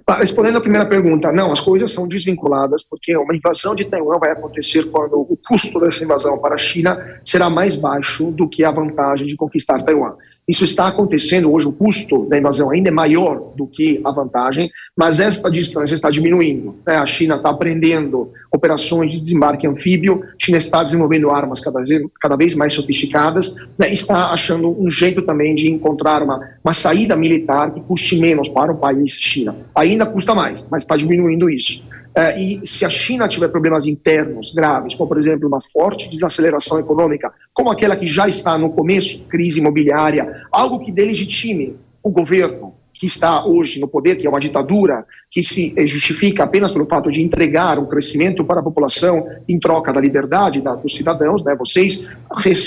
Respondendo 0.09 0.57
à 0.57 0.61
primeira 0.61 0.85
pergunta, 0.85 1.33
não, 1.33 1.51
as 1.51 1.59
coisas 1.59 1.91
são 1.91 2.07
desvinculadas, 2.07 2.81
porque 2.81 3.17
uma 3.17 3.35
invasão 3.35 3.75
de 3.75 3.83
Taiwan 3.83 4.17
vai 4.17 4.31
acontecer 4.31 4.89
quando 4.89 5.19
o 5.19 5.37
custo 5.45 5.81
dessa 5.81 6.01
invasão 6.01 6.37
para 6.37 6.55
a 6.55 6.57
China 6.57 7.19
será 7.25 7.49
mais 7.49 7.75
baixo 7.75 8.31
do 8.31 8.47
que 8.47 8.63
a 8.63 8.71
vantagem 8.71 9.27
de 9.27 9.35
conquistar 9.35 9.83
Taiwan. 9.83 10.13
Isso 10.47 10.63
está 10.63 10.87
acontecendo 10.87 11.51
hoje, 11.51 11.67
o 11.67 11.73
custo 11.73 12.25
da 12.29 12.37
invasão 12.37 12.71
ainda 12.71 12.87
é 12.87 12.91
maior 12.91 13.51
do 13.57 13.67
que 13.67 13.99
a 14.01 14.11
vantagem, 14.11 14.69
mas 14.95 15.19
esta 15.19 15.51
distância 15.51 15.93
está 15.93 16.09
diminuindo. 16.09 16.77
Né? 16.87 16.95
A 16.95 17.05
China 17.05 17.35
está 17.35 17.49
aprendendo 17.49 18.31
operações 18.49 19.11
de 19.11 19.19
desembarque 19.19 19.67
anfíbio, 19.67 20.23
a 20.23 20.35
China 20.39 20.57
está 20.57 20.81
desenvolvendo 20.83 21.29
armas 21.29 21.59
cada 21.59 21.83
vez, 21.83 22.01
cada 22.21 22.37
vez 22.37 22.55
mais 22.55 22.71
sofisticadas, 22.71 23.55
né? 23.77 23.89
está 23.91 24.31
achando 24.31 24.69
um 24.81 24.89
jeito 24.89 25.21
também 25.21 25.53
de 25.53 25.69
encontrar 25.69 26.23
uma, 26.23 26.39
uma 26.63 26.73
saída 26.73 27.17
militar 27.17 27.73
que 27.73 27.81
custe 27.81 28.17
menos 28.17 28.47
para 28.47 28.71
o 28.71 28.77
país 28.77 29.11
China. 29.19 29.53
Ainda 29.75 30.05
custa 30.05 30.33
mais, 30.33 30.65
mas 30.71 30.83
está 30.83 30.95
diminuindo 30.95 31.49
isso. 31.49 31.83
É, 32.17 32.35
e 32.41 32.65
se 32.65 32.83
a 32.83 32.89
China 32.89 33.27
tiver 33.27 33.47
problemas 33.47 33.85
internos 33.85 34.51
graves, 34.51 34.95
como 34.95 35.07
por 35.07 35.19
exemplo 35.19 35.47
uma 35.47 35.61
forte 35.71 36.09
desaceleração 36.09 36.79
econômica, 36.79 37.31
como 37.53 37.69
aquela 37.69 37.95
que 37.95 38.07
já 38.07 38.27
está 38.27 38.57
no 38.57 38.71
começo, 38.71 39.19
crise 39.25 39.59
imobiliária, 39.59 40.41
algo 40.51 40.83
que 40.83 40.91
delegitime 40.91 41.75
o 42.01 42.09
governo 42.09 42.73
que 42.91 43.05
está 43.05 43.45
hoje 43.45 43.79
no 43.79 43.87
poder, 43.87 44.15
que 44.15 44.25
é 44.25 44.29
uma 44.31 44.39
ditadura, 44.39 45.05
que 45.29 45.43
se 45.43 45.75
eh, 45.77 45.85
justifica 45.85 46.43
apenas 46.43 46.71
pelo 46.71 46.87
fato 46.87 47.11
de 47.11 47.21
entregar 47.21 47.77
um 47.77 47.85
crescimento 47.85 48.43
para 48.43 48.61
a 48.61 48.63
população 48.63 49.27
em 49.47 49.59
troca 49.59 49.93
da 49.93 50.01
liberdade 50.01 50.59
da, 50.59 50.73
dos 50.73 50.95
cidadãos, 50.95 51.43
né? 51.43 51.55
vocês 51.55 52.07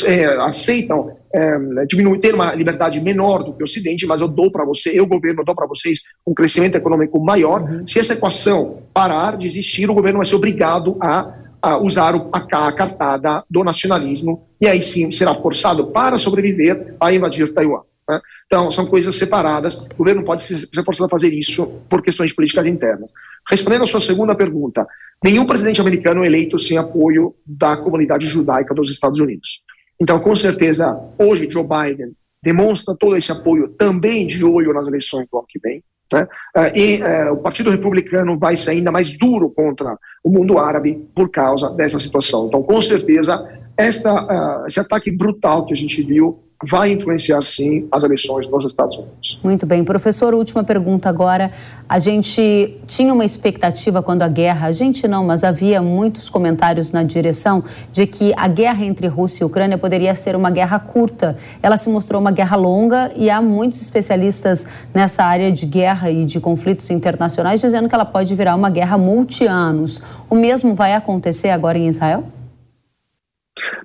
é, 0.06 0.26
aceitam 0.42 1.16
é, 1.32 1.86
diminuir, 1.86 2.18
ter 2.18 2.34
uma 2.34 2.54
liberdade 2.54 3.00
menor 3.00 3.44
do 3.44 3.52
que 3.52 3.62
o 3.62 3.64
Ocidente, 3.64 4.06
mas 4.06 4.20
eu 4.20 4.28
dou 4.28 4.50
para 4.50 4.64
você, 4.64 4.90
eu, 4.90 5.06
governo, 5.06 5.44
dou 5.44 5.54
para 5.54 5.66
vocês 5.66 6.00
um 6.26 6.34
crescimento 6.34 6.76
econômico 6.76 7.20
maior. 7.20 7.62
Uhum. 7.62 7.86
Se 7.86 7.98
essa 7.98 8.14
equação 8.14 8.82
parar 8.92 9.36
de 9.36 9.46
existir, 9.46 9.88
o 9.88 9.94
governo 9.94 10.18
vai 10.18 10.26
ser 10.26 10.34
obrigado 10.34 10.96
a, 11.00 11.34
a 11.62 11.78
usar 11.78 12.14
a, 12.14 12.38
a 12.38 12.72
cartada 12.72 13.44
do 13.48 13.62
nacionalismo 13.62 14.46
e 14.60 14.66
aí 14.66 14.82
sim 14.82 15.10
será 15.10 15.34
forçado 15.34 15.86
para 15.86 16.18
sobreviver 16.18 16.94
a 17.00 17.12
invadir 17.12 17.52
Taiwan. 17.52 17.82
Né? 18.08 18.20
Então, 18.46 18.70
são 18.72 18.84
coisas 18.86 19.14
separadas. 19.14 19.74
O 19.74 19.96
governo 19.96 20.24
pode 20.24 20.42
ser 20.42 20.66
forçado 20.84 21.06
a 21.06 21.08
fazer 21.08 21.32
isso 21.32 21.80
por 21.88 22.02
questões 22.02 22.32
políticas 22.32 22.66
internas. 22.66 23.10
Respondendo 23.48 23.84
à 23.84 23.86
sua 23.86 24.00
segunda 24.00 24.34
pergunta, 24.34 24.84
nenhum 25.22 25.46
presidente 25.46 25.80
americano 25.80 26.24
é 26.24 26.26
eleito 26.26 26.58
sem 26.58 26.76
apoio 26.76 27.34
da 27.46 27.76
comunidade 27.76 28.26
judaica 28.26 28.74
dos 28.74 28.90
Estados 28.90 29.20
Unidos. 29.20 29.62
Então, 30.00 30.18
com 30.18 30.34
certeza, 30.34 30.98
hoje 31.18 31.50
Joe 31.50 31.62
Biden 31.64 32.12
demonstra 32.42 32.96
todo 32.98 33.16
esse 33.16 33.30
apoio 33.30 33.68
também 33.68 34.26
de 34.26 34.42
olho 34.42 34.72
nas 34.72 34.86
eleições 34.86 35.28
do 35.30 35.38
ano 35.38 35.46
que 35.46 35.58
vem. 35.58 35.82
Né? 36.12 36.26
Ah, 36.54 36.68
e 36.74 37.00
uh, 37.02 37.34
o 37.34 37.36
Partido 37.36 37.70
Republicano 37.70 38.38
vai 38.38 38.56
ser 38.56 38.70
ainda 38.70 38.90
mais 38.90 39.16
duro 39.16 39.50
contra 39.50 39.96
o 40.24 40.30
mundo 40.30 40.58
árabe 40.58 41.06
por 41.14 41.30
causa 41.30 41.70
dessa 41.70 42.00
situação. 42.00 42.46
Então, 42.46 42.62
com 42.62 42.80
certeza, 42.80 43.46
esta, 43.76 44.62
uh, 44.62 44.66
esse 44.66 44.80
ataque 44.80 45.10
brutal 45.10 45.66
que 45.66 45.72
a 45.72 45.76
gente 45.76 46.02
viu 46.02 46.42
vai 46.62 46.92
influenciar 46.92 47.42
sim 47.42 47.88
as 47.90 48.02
eleições 48.02 48.46
nos 48.48 48.64
Estados 48.66 48.98
Unidos. 48.98 49.40
Muito 49.42 49.64
bem. 49.64 49.82
Professor, 49.82 50.34
última 50.34 50.62
pergunta 50.62 51.08
agora. 51.08 51.50
A 51.88 51.98
gente 51.98 52.78
tinha 52.86 53.12
uma 53.12 53.24
expectativa 53.24 54.02
quando 54.02 54.22
a 54.22 54.28
guerra, 54.28 54.68
a 54.68 54.72
gente 54.72 55.08
não, 55.08 55.24
mas 55.24 55.42
havia 55.42 55.80
muitos 55.80 56.28
comentários 56.28 56.92
na 56.92 57.02
direção 57.02 57.64
de 57.90 58.06
que 58.06 58.32
a 58.36 58.46
guerra 58.46 58.84
entre 58.84 59.06
Rússia 59.06 59.42
e 59.42 59.46
Ucrânia 59.46 59.78
poderia 59.78 60.14
ser 60.14 60.36
uma 60.36 60.50
guerra 60.50 60.78
curta. 60.78 61.36
Ela 61.62 61.78
se 61.78 61.88
mostrou 61.88 62.20
uma 62.20 62.30
guerra 62.30 62.56
longa 62.56 63.10
e 63.16 63.30
há 63.30 63.40
muitos 63.40 63.80
especialistas 63.80 64.66
nessa 64.94 65.24
área 65.24 65.50
de 65.50 65.64
guerra 65.64 66.10
e 66.10 66.24
de 66.26 66.38
conflitos 66.40 66.90
internacionais 66.90 67.60
dizendo 67.60 67.88
que 67.88 67.94
ela 67.94 68.04
pode 68.04 68.34
virar 68.34 68.54
uma 68.54 68.70
guerra 68.70 68.98
multi-anos. 68.98 70.02
O 70.28 70.34
mesmo 70.34 70.74
vai 70.74 70.94
acontecer 70.94 71.48
agora 71.48 71.78
em 71.78 71.88
Israel? 71.88 72.24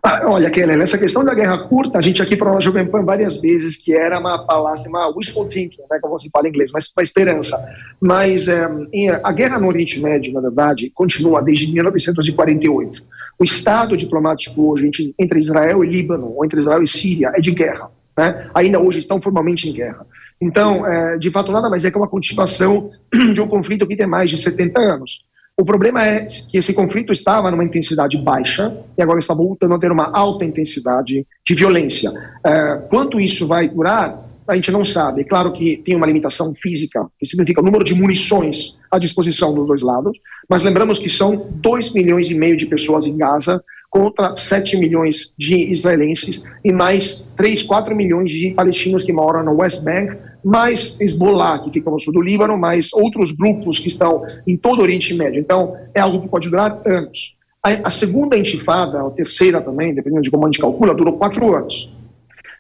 Ah, 0.02 0.22
olha, 0.26 0.50
Kelly, 0.50 0.76
nessa 0.76 0.98
questão 0.98 1.24
da 1.24 1.34
guerra 1.34 1.58
curta, 1.68 1.98
a 1.98 2.02
gente 2.02 2.22
aqui 2.22 2.36
falou 2.36 2.56
na 2.56 2.60
Jovem 2.60 2.86
Pan 2.86 3.04
várias 3.04 3.38
vezes 3.38 3.78
que 3.78 3.94
era 3.94 4.20
uma 4.20 4.46
palavra, 4.46 4.82
uma 4.88 5.08
wishful 5.16 5.46
thinking, 5.46 5.82
né, 5.90 6.00
como 6.02 6.20
se 6.20 6.30
fala 6.30 6.48
em 6.48 6.50
inglês, 6.50 6.72
mas 6.74 6.92
uma 6.96 7.04
esperança. 7.04 7.58
Mas 8.00 8.48
é, 8.48 8.68
a 9.24 9.32
guerra 9.32 9.60
no 9.60 9.68
Oriente 9.68 10.00
Médio, 10.00 10.34
na 10.34 10.42
verdade, 10.42 10.92
continua 10.94 11.42
desde 11.42 11.72
1948. 11.72 13.04
O 13.38 13.44
estado 13.44 13.98
diplomático 13.98 14.70
hoje 14.70 14.90
entre 15.20 15.40
Israel 15.40 15.84
e 15.84 15.88
Líbano, 15.88 16.34
ou 16.36 16.46
entre 16.46 16.60
Israel 16.60 16.84
e 16.84 16.88
Síria, 16.88 17.32
é 17.36 17.42
de 17.42 17.52
guerra. 17.52 17.90
Né? 18.18 18.50
Ainda 18.54 18.80
hoje 18.80 19.00
estão 19.00 19.22
formalmente 19.22 19.68
em 19.68 19.74
guerra. 19.74 20.06
Então, 20.40 20.86
é, 20.86 21.18
de 21.18 21.30
fato, 21.32 21.52
nada 21.52 21.70
mais 21.70 21.84
é 21.84 21.92
que 21.92 21.98
uma 21.98 22.08
continuação 22.08 22.92
de 23.34 23.42
um 23.42 23.48
conflito 23.48 23.88
que 23.88 23.96
tem 23.96 24.08
mais 24.08 24.30
de 24.30 24.38
70 24.38 24.80
anos. 24.80 25.25
O 25.58 25.64
problema 25.64 26.06
é 26.06 26.26
que 26.26 26.58
esse 26.58 26.74
conflito 26.74 27.14
estava 27.14 27.50
numa 27.50 27.64
intensidade 27.64 28.18
baixa 28.18 28.76
e 28.98 29.02
agora 29.02 29.20
está 29.20 29.34
voltando 29.34 29.74
a 29.74 29.80
ter 29.80 29.90
uma 29.90 30.12
alta 30.12 30.44
intensidade 30.44 31.26
de 31.46 31.56
violência. 31.56 32.12
É, 32.46 32.76
quanto 32.90 33.22
isso 33.22 33.48
vai 33.48 33.70
durar, 33.70 34.22
a 34.46 34.54
gente 34.56 34.70
não 34.70 34.84
sabe. 34.84 35.22
É 35.22 35.24
claro 35.24 35.54
que 35.54 35.78
tem 35.78 35.96
uma 35.96 36.06
limitação 36.06 36.54
física, 36.54 37.08
que 37.18 37.26
significa 37.26 37.62
o 37.62 37.64
número 37.64 37.86
de 37.86 37.96
munições 37.96 38.78
à 38.92 39.00
disposição 39.00 39.54
dos 39.54 39.68
dois 39.68 39.82
lados, 39.82 40.18
mas 40.50 40.62
lembramos 40.62 41.00
que 41.00 41.10
são 41.10 41.48
2 41.50 41.94
milhões 41.94 42.30
e 42.30 42.36
meio 42.36 42.58
de 42.58 42.66
pessoas 42.66 43.06
em 43.06 43.16
Gaza 43.16 43.64
contra 43.90 44.36
7 44.36 44.76
milhões 44.76 45.34
de 45.38 45.56
israelenses 45.72 46.44
e 46.66 46.72
mais 46.74 47.26
3, 47.38 47.64
4 47.64 47.96
milhões 47.96 48.30
de 48.30 48.52
palestinos 48.52 49.06
que 49.06 49.14
moram 49.14 49.42
no 49.42 49.54
West 49.54 49.86
Bank, 49.86 50.18
mais 50.46 50.96
Hezbollah, 51.02 51.60
que 51.64 51.72
fica 51.72 51.90
no 51.90 52.00
sul 52.00 52.14
do 52.14 52.22
Líbano, 52.22 52.56
mais 52.56 52.94
outros 52.94 53.32
grupos 53.32 53.80
que 53.80 53.88
estão 53.88 54.24
em 54.46 54.56
todo 54.56 54.80
o 54.80 54.82
Oriente 54.84 55.12
Médio. 55.16 55.40
Então, 55.40 55.76
é 55.94 56.00
algo 56.00 56.22
que 56.22 56.28
pode 56.28 56.50
durar 56.50 56.82
anos. 56.86 57.36
A, 57.64 57.88
a 57.88 57.90
segunda 57.90 58.38
intifada, 58.38 59.02
a 59.02 59.10
terceira 59.10 59.60
também, 59.60 59.94
dependendo 59.94 60.22
de 60.22 60.30
como 60.30 60.46
a 60.46 60.48
gente 60.48 60.62
calcula, 60.62 60.94
durou 60.94 61.18
quatro 61.18 61.56
anos. 61.56 61.92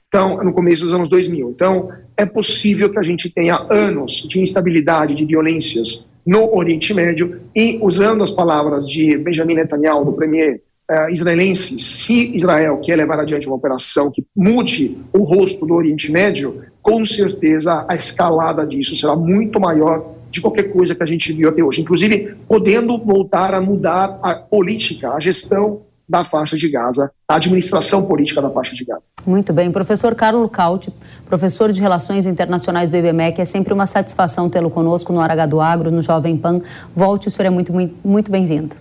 Então, 0.07 0.43
no 0.43 0.51
começo 0.51 0.83
dos 0.83 0.93
anos 0.93 1.09
2000. 1.09 1.51
Então, 1.51 1.91
é 2.17 2.25
possível 2.25 2.89
que 2.89 2.97
a 2.97 3.03
gente 3.03 3.29
tenha 3.29 3.67
anos 3.69 4.25
de 4.27 4.41
instabilidade, 4.41 5.13
de 5.13 5.25
violências 5.25 6.03
no 6.25 6.55
Oriente 6.55 6.91
Médio 6.91 7.41
e, 7.55 7.79
usando 7.83 8.23
as 8.23 8.31
palavras 8.31 8.89
de 8.89 9.15
Benjamin 9.17 9.55
Netanyahu, 9.55 10.05
do 10.05 10.13
premier 10.13 10.61
uh, 10.89 11.09
israelense, 11.11 11.77
se 11.77 12.35
Israel 12.35 12.79
quer 12.79 12.95
levar 12.95 13.19
adiante 13.19 13.45
uma 13.45 13.55
operação 13.55 14.11
que 14.11 14.25
mude 14.35 14.97
o 15.13 15.23
rosto 15.23 15.65
do 15.65 15.75
Oriente 15.75 16.11
Médio, 16.11 16.63
com 16.85 17.03
certeza 17.03 17.83
a 17.87 17.95
escalada 17.95 18.63
disso 18.63 18.95
será 18.95 19.15
muito 19.15 19.59
maior 19.59 20.05
de 20.29 20.39
qualquer 20.39 20.71
coisa 20.71 20.93
que 20.93 21.01
a 21.01 21.05
gente 21.05 21.33
viu 21.33 21.49
até 21.49 21.63
hoje, 21.63 21.81
inclusive 21.81 22.35
podendo 22.47 22.95
voltar 22.99 23.55
a 23.55 23.59
mudar 23.59 24.19
a 24.21 24.35
política, 24.35 25.09
a 25.09 25.19
gestão 25.19 25.81
da 26.07 26.23
faixa 26.23 26.55
de 26.55 26.69
Gaza, 26.69 27.11
a 27.27 27.37
administração 27.37 28.05
política 28.05 28.39
da 28.39 28.51
faixa 28.51 28.75
de 28.75 28.85
Gaza. 28.85 29.01
Muito 29.25 29.51
bem. 29.51 29.71
Professor 29.71 30.13
Carlos 30.13 30.47
Cauti, 30.51 30.93
professor 31.25 31.71
de 31.71 31.81
Relações 31.81 32.27
Internacionais 32.27 32.91
do 32.91 32.97
IBMEC, 32.97 33.41
é 33.41 33.45
sempre 33.45 33.73
uma 33.73 33.87
satisfação 33.87 34.47
tê-lo 34.47 34.69
conosco 34.69 35.11
no 35.11 35.19
Hora 35.19 35.47
do 35.47 35.59
Agro, 35.59 35.89
no 35.89 36.03
Jovem 36.03 36.37
Pan. 36.37 36.61
Volte, 36.95 37.29
o 37.29 37.31
senhor 37.31 37.47
é 37.47 37.49
muito, 37.49 37.73
muito, 37.73 37.95
muito 38.07 38.29
bem-vindo. 38.29 38.75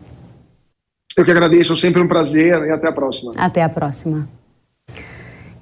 Eu 1.16 1.24
que 1.24 1.30
agradeço, 1.30 1.74
sempre 1.74 2.02
um 2.02 2.08
prazer 2.08 2.66
e 2.66 2.70
até 2.70 2.86
a 2.86 2.92
próxima. 2.92 3.32
Até 3.34 3.62
a 3.62 3.68
próxima. 3.70 4.28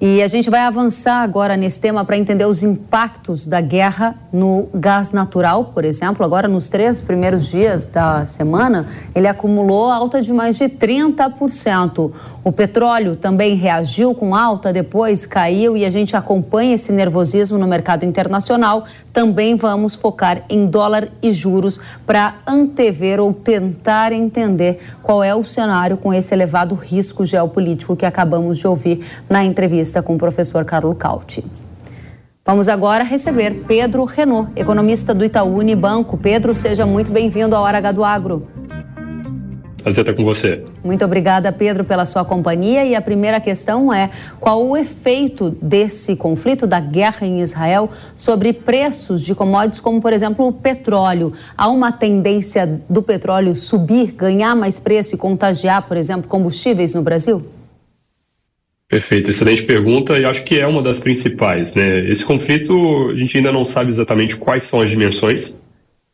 E 0.05 0.21
a 0.21 0.27
gente 0.27 0.51
vai 0.51 0.63
avançar 0.63 1.23
agora 1.23 1.57
nesse 1.57 1.79
tema 1.79 2.05
para 2.05 2.17
entender 2.17 2.45
os 2.45 2.65
impactos 2.65 3.47
da 3.47 3.61
guerra 3.61 4.17
no 4.33 4.69
gás 4.75 5.13
natural, 5.13 5.67
por 5.67 5.85
exemplo. 5.85 6.27
Agora, 6.27 6.49
nos 6.49 6.69
três 6.69 7.01
primeiros 7.01 7.47
dias 7.47 7.87
da 7.87 8.27
semana, 8.27 8.85
ele 9.15 9.29
acumulou 9.29 9.89
alta 9.89 10.21
de 10.21 10.33
mais 10.33 10.59
de 10.59 10.65
30%. 10.65 12.13
O 12.43 12.51
petróleo 12.51 13.15
também 13.15 13.55
reagiu 13.55 14.13
com 14.13 14.35
alta, 14.35 14.73
depois 14.73 15.25
caiu 15.25 15.77
e 15.77 15.85
a 15.85 15.91
gente 15.91 16.17
acompanha 16.17 16.75
esse 16.75 16.91
nervosismo 16.91 17.57
no 17.57 17.69
mercado 17.69 18.05
internacional. 18.05 18.85
Também 19.13 19.55
vamos 19.55 19.95
focar 19.95 20.43
em 20.51 20.67
dólar 20.67 21.07
e 21.23 21.33
juros 21.33 21.79
para 22.05 22.35
antever 22.45 23.21
ou 23.21 23.33
tentar 23.33 24.11
entender 24.11 24.81
qual 25.05 25.23
é 25.23 25.33
o 25.33 25.45
cenário 25.45 25.97
com 25.97 26.13
esse 26.13 26.35
elevado 26.35 26.75
risco 26.75 27.25
geopolítico 27.25 27.95
que 27.95 28.05
acabamos 28.05 28.59
de 28.59 28.67
ouvir 28.67 29.07
na 29.31 29.45
entrevista 29.45 29.92
com 30.01 30.15
o 30.15 30.19
professor 30.19 30.65
Carlo 30.65 30.95
Cauti. 30.95 31.45
Vamos 32.45 32.69
agora 32.69 33.05
receber 33.05 33.65
Pedro 33.69 34.05
Renault, 34.05 34.51
economista 34.57 35.15
do 35.15 35.25
Itaú 35.25 35.59
Unibanco. 35.59 36.17
Pedro, 36.17 36.55
seja 36.55 36.87
muito 36.87 37.13
bem-vindo 37.13 37.55
à 37.55 37.61
Hora 37.61 37.79
H 37.79 37.93
do 37.93 38.05
Agro. 38.05 38.49
Prazer 39.83 40.03
estar 40.03 40.15
com 40.15 40.25
você. 40.25 40.65
Muito 40.85 41.05
obrigada, 41.05 41.53
Pedro, 41.53 41.83
pela 41.85 42.05
sua 42.05 42.25
companhia. 42.25 42.85
E 42.85 42.95
a 42.95 43.01
primeira 43.01 43.41
questão 43.41 43.93
é: 43.93 44.11
qual 44.39 44.65
o 44.65 44.77
efeito 44.77 45.51
desse 45.61 46.15
conflito, 46.15 46.67
da 46.67 46.79
guerra 46.79 47.27
em 47.27 47.41
Israel, 47.41 47.91
sobre 48.15 48.53
preços 48.53 49.23
de 49.23 49.35
commodities, 49.35 49.81
como, 49.81 50.01
por 50.01 50.13
exemplo, 50.13 50.47
o 50.47 50.53
petróleo? 50.53 51.33
Há 51.57 51.69
uma 51.69 51.91
tendência 51.91 52.81
do 52.89 53.03
petróleo 53.03 53.57
subir, 53.57 54.13
ganhar 54.13 54.55
mais 54.55 54.79
preço 54.79 55.17
e 55.17 55.19
contagiar, 55.19 55.87
por 55.89 55.97
exemplo, 55.97 56.29
combustíveis 56.29 56.95
no 56.95 57.03
Brasil? 57.03 57.45
Perfeito, 58.93 59.31
excelente 59.31 59.63
pergunta 59.63 60.19
e 60.19 60.25
acho 60.27 60.45
que 60.45 60.61
é 60.61 60.67
uma 60.67 60.83
das 60.83 60.99
principais. 60.99 61.73
Né? 61.73 62.11
Esse 62.11 62.23
conflito, 62.23 63.09
a 63.09 63.17
gente 63.17 63.39
ainda 63.39 63.51
não 63.51 63.65
sabe 63.65 63.91
exatamente 63.91 64.37
quais 64.37 64.65
são 64.65 64.83
as 64.83 64.91
dimensões, 64.91 65.59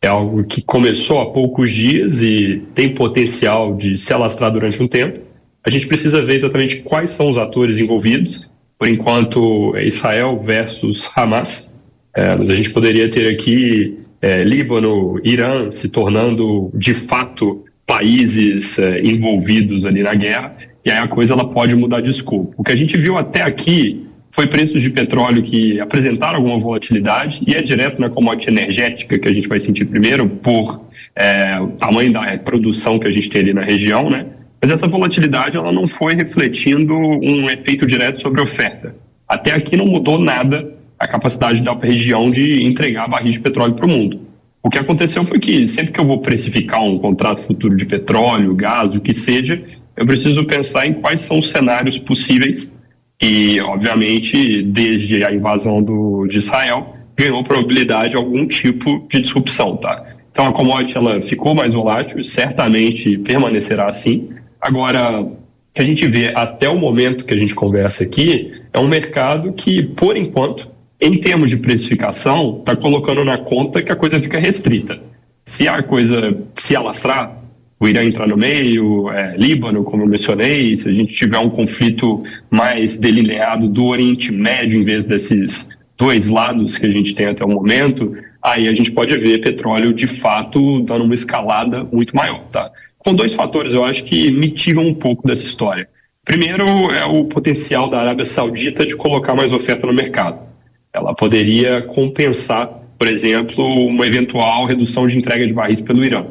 é 0.00 0.06
algo 0.06 0.44
que 0.44 0.62
começou 0.62 1.18
há 1.20 1.32
poucos 1.32 1.72
dias 1.72 2.20
e 2.20 2.62
tem 2.76 2.94
potencial 2.94 3.74
de 3.76 3.98
se 3.98 4.12
alastrar 4.12 4.52
durante 4.52 4.80
um 4.80 4.86
tempo. 4.86 5.18
A 5.66 5.70
gente 5.70 5.88
precisa 5.88 6.22
ver 6.22 6.36
exatamente 6.36 6.76
quais 6.76 7.10
são 7.10 7.28
os 7.28 7.36
atores 7.36 7.78
envolvidos. 7.78 8.48
Por 8.78 8.86
enquanto, 8.86 9.74
é 9.74 9.84
Israel 9.84 10.38
versus 10.38 11.04
Hamas. 11.16 11.68
É, 12.14 12.36
mas 12.36 12.48
a 12.48 12.54
gente 12.54 12.70
poderia 12.70 13.10
ter 13.10 13.28
aqui 13.28 14.06
é, 14.22 14.44
Líbano, 14.44 15.20
Irã 15.24 15.72
se 15.72 15.88
tornando 15.88 16.70
de 16.72 16.94
fato 16.94 17.64
países 17.84 18.78
é, 18.78 19.00
envolvidos 19.00 19.84
ali 19.84 20.00
na 20.00 20.14
guerra. 20.14 20.54
E 20.84 20.90
aí 20.90 20.98
a 20.98 21.08
coisa 21.08 21.32
ela 21.32 21.48
pode 21.48 21.74
mudar 21.74 22.00
de 22.00 22.10
escopo. 22.10 22.54
O 22.56 22.64
que 22.64 22.72
a 22.72 22.76
gente 22.76 22.96
viu 22.96 23.16
até 23.16 23.42
aqui 23.42 24.06
foi 24.30 24.46
preços 24.46 24.80
de 24.80 24.90
petróleo 24.90 25.42
que 25.42 25.80
apresentaram 25.80 26.36
alguma 26.36 26.58
volatilidade 26.58 27.42
e 27.46 27.54
é 27.54 27.62
direto 27.62 28.00
na 28.00 28.08
commodity 28.08 28.50
energética 28.50 29.18
que 29.18 29.28
a 29.28 29.32
gente 29.32 29.48
vai 29.48 29.58
sentir 29.58 29.86
primeiro 29.86 30.28
por 30.28 30.82
é, 31.16 31.58
o 31.60 31.68
tamanho 31.68 32.12
da 32.12 32.38
produção 32.38 32.98
que 32.98 33.06
a 33.06 33.10
gente 33.10 33.28
tem 33.30 33.40
ali 33.40 33.54
na 33.54 33.62
região, 33.62 34.08
né? 34.08 34.26
Mas 34.60 34.70
essa 34.70 34.86
volatilidade 34.86 35.56
ela 35.56 35.72
não 35.72 35.88
foi 35.88 36.14
refletindo 36.14 36.94
um 36.94 37.48
efeito 37.48 37.86
direto 37.86 38.20
sobre 38.20 38.40
a 38.40 38.44
oferta. 38.44 38.94
Até 39.26 39.52
aqui 39.52 39.76
não 39.76 39.86
mudou 39.86 40.18
nada 40.18 40.74
a 40.98 41.06
capacidade 41.06 41.62
da 41.62 41.74
região 41.74 42.30
de 42.30 42.64
entregar 42.64 43.08
barris 43.08 43.32
de 43.32 43.40
petróleo 43.40 43.74
para 43.74 43.86
o 43.86 43.88
mundo. 43.88 44.20
O 44.62 44.68
que 44.68 44.78
aconteceu 44.78 45.24
foi 45.24 45.38
que 45.38 45.66
sempre 45.68 45.92
que 45.92 46.00
eu 46.00 46.04
vou 46.04 46.18
precificar 46.18 46.82
um 46.82 46.98
contrato 46.98 47.44
futuro 47.44 47.76
de 47.76 47.86
petróleo, 47.86 48.54
gás, 48.54 48.92
o 48.94 49.00
que 49.00 49.14
seja, 49.14 49.62
eu 49.98 50.06
preciso 50.06 50.44
pensar 50.44 50.86
em 50.86 50.94
quais 50.94 51.22
são 51.22 51.40
os 51.40 51.48
cenários 51.48 51.98
possíveis 51.98 52.70
e, 53.20 53.60
obviamente, 53.60 54.62
desde 54.62 55.24
a 55.24 55.34
invasão 55.34 55.82
do, 55.82 56.24
de 56.28 56.38
Israel, 56.38 56.94
ganhou 57.16 57.42
probabilidade 57.42 58.10
de 58.10 58.16
algum 58.16 58.46
tipo 58.46 59.04
de 59.10 59.20
disrupção, 59.20 59.76
tá? 59.76 60.06
Então 60.30 60.46
a 60.46 60.52
commodity 60.52 60.96
ela 60.96 61.20
ficou 61.20 61.52
mais 61.52 61.74
volátil, 61.74 62.22
certamente 62.22 63.18
permanecerá 63.18 63.88
assim. 63.88 64.28
Agora, 64.60 65.20
o 65.20 65.36
que 65.74 65.80
a 65.80 65.84
gente 65.84 66.06
vê 66.06 66.30
até 66.32 66.68
o 66.68 66.78
momento 66.78 67.24
que 67.24 67.34
a 67.34 67.36
gente 67.36 67.56
conversa 67.56 68.04
aqui 68.04 68.52
é 68.72 68.78
um 68.78 68.86
mercado 68.86 69.52
que, 69.52 69.82
por 69.82 70.16
enquanto, 70.16 70.70
em 71.00 71.18
termos 71.18 71.50
de 71.50 71.56
precificação, 71.56 72.58
está 72.60 72.76
colocando 72.76 73.24
na 73.24 73.36
conta 73.36 73.82
que 73.82 73.90
a 73.90 73.96
coisa 73.96 74.20
fica 74.20 74.38
restrita. 74.38 75.00
Se 75.44 75.66
a 75.66 75.82
coisa 75.82 76.38
se 76.54 76.76
alastrar, 76.76 77.36
o 77.80 77.86
Irã 77.86 78.02
entrar 78.02 78.26
no 78.26 78.36
meio, 78.36 79.08
é, 79.10 79.36
Líbano, 79.36 79.84
como 79.84 80.02
eu 80.02 80.08
mencionei, 80.08 80.74
se 80.74 80.88
a 80.88 80.92
gente 80.92 81.12
tiver 81.12 81.38
um 81.38 81.48
conflito 81.48 82.24
mais 82.50 82.96
delineado 82.96 83.68
do 83.68 83.86
Oriente 83.86 84.32
Médio, 84.32 84.80
em 84.80 84.84
vez 84.84 85.04
desses 85.04 85.68
dois 85.96 86.26
lados 86.26 86.76
que 86.76 86.86
a 86.86 86.90
gente 86.90 87.14
tem 87.14 87.26
até 87.26 87.44
o 87.44 87.48
momento, 87.48 88.16
aí 88.42 88.68
a 88.68 88.74
gente 88.74 88.90
pode 88.90 89.16
ver 89.16 89.40
petróleo 89.40 89.92
de 89.92 90.06
fato 90.06 90.80
dando 90.80 91.04
uma 91.04 91.14
escalada 91.14 91.84
muito 91.84 92.16
maior, 92.16 92.44
tá? 92.50 92.70
Com 92.98 93.14
dois 93.14 93.34
fatores, 93.34 93.72
eu 93.72 93.84
acho 93.84 94.04
que 94.04 94.30
mitigam 94.30 94.84
um 94.84 94.94
pouco 94.94 95.26
dessa 95.26 95.44
história. 95.44 95.88
Primeiro 96.24 96.64
é 96.92 97.04
o 97.04 97.24
potencial 97.24 97.88
da 97.88 98.00
Arábia 98.00 98.24
Saudita 98.24 98.84
de 98.84 98.96
colocar 98.96 99.34
mais 99.34 99.52
oferta 99.52 99.86
no 99.86 99.94
mercado. 99.94 100.40
Ela 100.92 101.14
poderia 101.14 101.82
compensar, 101.82 102.68
por 102.98 103.06
exemplo, 103.06 103.64
uma 103.64 104.06
eventual 104.06 104.66
redução 104.66 105.06
de 105.06 105.16
entrega 105.16 105.46
de 105.46 105.52
barris 105.52 105.80
pelo 105.80 106.04
Irã. 106.04 106.26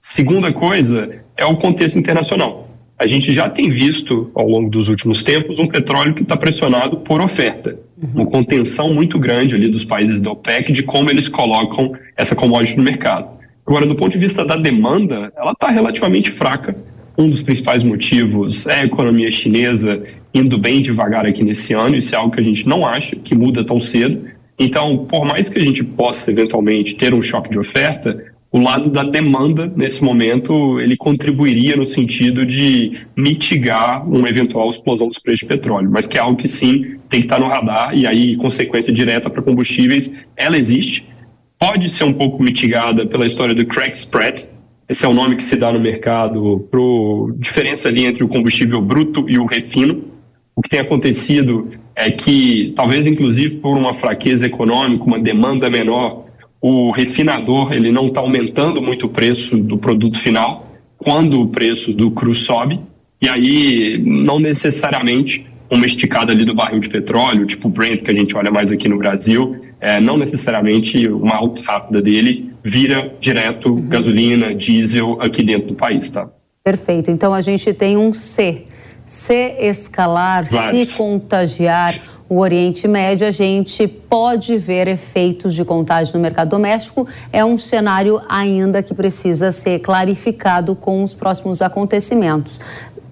Segunda 0.00 0.52
coisa 0.52 1.22
é 1.36 1.44
o 1.44 1.56
contexto 1.56 1.98
internacional. 1.98 2.68
A 2.98 3.06
gente 3.06 3.32
já 3.32 3.48
tem 3.48 3.70
visto, 3.70 4.30
ao 4.34 4.48
longo 4.48 4.68
dos 4.68 4.88
últimos 4.88 5.22
tempos, 5.22 5.58
um 5.58 5.68
petróleo 5.68 6.14
que 6.14 6.22
está 6.22 6.36
pressionado 6.36 6.98
por 6.98 7.20
oferta. 7.20 7.78
Uma 8.14 8.26
contenção 8.26 8.92
muito 8.92 9.18
grande 9.18 9.54
ali 9.54 9.68
dos 9.68 9.84
países 9.84 10.20
da 10.20 10.30
OPEC 10.30 10.72
de 10.72 10.82
como 10.82 11.10
eles 11.10 11.28
colocam 11.28 11.92
essa 12.16 12.34
commodity 12.34 12.76
no 12.76 12.82
mercado. 12.82 13.38
Agora, 13.66 13.86
do 13.86 13.94
ponto 13.94 14.12
de 14.12 14.18
vista 14.18 14.44
da 14.44 14.56
demanda, 14.56 15.32
ela 15.36 15.52
está 15.52 15.68
relativamente 15.68 16.30
fraca 16.30 16.74
um 17.18 17.28
dos 17.28 17.42
principais 17.42 17.82
motivos 17.82 18.64
é 18.64 18.82
a 18.82 18.84
economia 18.84 19.28
chinesa 19.28 20.00
indo 20.32 20.56
bem 20.56 20.80
devagar 20.80 21.26
aqui 21.26 21.42
nesse 21.42 21.72
ano. 21.74 21.96
Isso 21.96 22.14
é 22.14 22.18
algo 22.18 22.32
que 22.32 22.40
a 22.40 22.44
gente 22.44 22.68
não 22.68 22.86
acha 22.86 23.16
que 23.16 23.34
muda 23.34 23.64
tão 23.64 23.80
cedo. 23.80 24.24
Então, 24.56 25.04
por 25.04 25.26
mais 25.26 25.48
que 25.48 25.58
a 25.58 25.60
gente 25.60 25.82
possa 25.82 26.30
eventualmente 26.30 26.94
ter 26.94 27.12
um 27.12 27.20
choque 27.20 27.50
de 27.50 27.58
oferta, 27.58 28.24
o 28.50 28.58
lado 28.58 28.88
da 28.90 29.02
demanda 29.04 29.70
nesse 29.76 30.02
momento 30.02 30.80
ele 30.80 30.96
contribuiria 30.96 31.76
no 31.76 31.84
sentido 31.84 32.46
de 32.46 32.98
mitigar 33.16 34.08
uma 34.08 34.28
eventual 34.28 34.68
explosão 34.68 35.08
dos 35.08 35.18
preços 35.18 35.40
de 35.40 35.46
petróleo, 35.46 35.90
mas 35.90 36.06
que 36.06 36.16
é 36.16 36.20
algo 36.20 36.36
que 36.36 36.48
sim 36.48 36.96
tem 37.08 37.20
que 37.20 37.26
estar 37.26 37.38
no 37.38 37.48
radar 37.48 37.96
e 37.96 38.06
aí 38.06 38.36
consequência 38.36 38.92
direta 38.92 39.28
para 39.28 39.42
combustíveis 39.42 40.10
ela 40.36 40.56
existe. 40.56 41.06
Pode 41.58 41.90
ser 41.90 42.04
um 42.04 42.12
pouco 42.12 42.42
mitigada 42.42 43.04
pela 43.04 43.26
história 43.26 43.54
do 43.54 43.66
crack 43.66 43.94
spread, 43.94 44.46
esse 44.88 45.04
é 45.04 45.08
o 45.08 45.12
nome 45.12 45.36
que 45.36 45.44
se 45.44 45.54
dá 45.54 45.70
no 45.70 45.78
mercado 45.78 46.66
para 46.70 46.80
diferença 47.36 47.88
ali 47.88 48.06
entre 48.06 48.24
o 48.24 48.28
combustível 48.28 48.80
bruto 48.80 49.28
e 49.28 49.38
o 49.38 49.44
refino. 49.44 50.04
O 50.56 50.62
que 50.62 50.70
tem 50.70 50.80
acontecido 50.80 51.68
é 51.94 52.10
que, 52.10 52.72
talvez 52.74 53.06
inclusive 53.06 53.56
por 53.56 53.76
uma 53.76 53.92
fraqueza 53.92 54.46
econômica, 54.46 55.04
uma 55.04 55.18
demanda 55.18 55.68
menor, 55.68 56.24
o 56.60 56.90
refinador 56.90 57.72
ele 57.72 57.92
não 57.92 58.06
está 58.06 58.20
aumentando 58.20 58.82
muito 58.82 59.06
o 59.06 59.08
preço 59.08 59.56
do 59.56 59.78
produto 59.78 60.18
final 60.18 60.66
quando 60.96 61.40
o 61.40 61.48
preço 61.48 61.92
do 61.92 62.10
cru 62.10 62.34
sobe. 62.34 62.80
E 63.22 63.28
aí, 63.28 63.98
não 64.04 64.38
necessariamente 64.38 65.46
uma 65.70 65.86
esticada 65.86 66.32
ali 66.32 66.44
do 66.44 66.54
barril 66.54 66.80
de 66.80 66.88
petróleo, 66.88 67.46
tipo 67.46 67.68
Brent, 67.68 68.02
que 68.02 68.10
a 68.10 68.14
gente 68.14 68.36
olha 68.36 68.50
mais 68.50 68.72
aqui 68.72 68.88
no 68.88 68.96
Brasil, 68.96 69.60
é, 69.80 70.00
não 70.00 70.16
necessariamente 70.16 71.06
uma 71.08 71.36
alta 71.36 71.62
rápida 71.62 72.00
dele 72.00 72.52
vira 72.64 73.14
direto 73.20 73.70
uhum. 73.70 73.88
gasolina, 73.88 74.54
diesel 74.54 75.18
aqui 75.20 75.42
dentro 75.42 75.68
do 75.68 75.74
país, 75.74 76.10
tá? 76.10 76.28
Perfeito. 76.64 77.10
Então 77.10 77.32
a 77.32 77.40
gente 77.40 77.72
tem 77.72 77.96
um 77.96 78.12
C. 78.12 78.64
Se 79.04 79.56
escalar, 79.60 80.44
Vários. 80.46 80.88
se 80.88 80.96
contagiar 80.96 81.94
o 82.28 82.40
Oriente 82.40 82.86
Médio, 82.86 83.26
a 83.26 83.30
gente 83.30 83.88
pode 83.88 84.58
ver 84.58 84.86
efeitos 84.86 85.54
de 85.54 85.64
contágio 85.64 86.14
no 86.14 86.20
mercado 86.20 86.50
doméstico. 86.50 87.08
É 87.32 87.44
um 87.44 87.56
cenário 87.56 88.20
ainda 88.28 88.82
que 88.82 88.92
precisa 88.92 89.50
ser 89.50 89.78
clarificado 89.78 90.74
com 90.74 91.02
os 91.02 91.14
próximos 91.14 91.62
acontecimentos. 91.62 92.60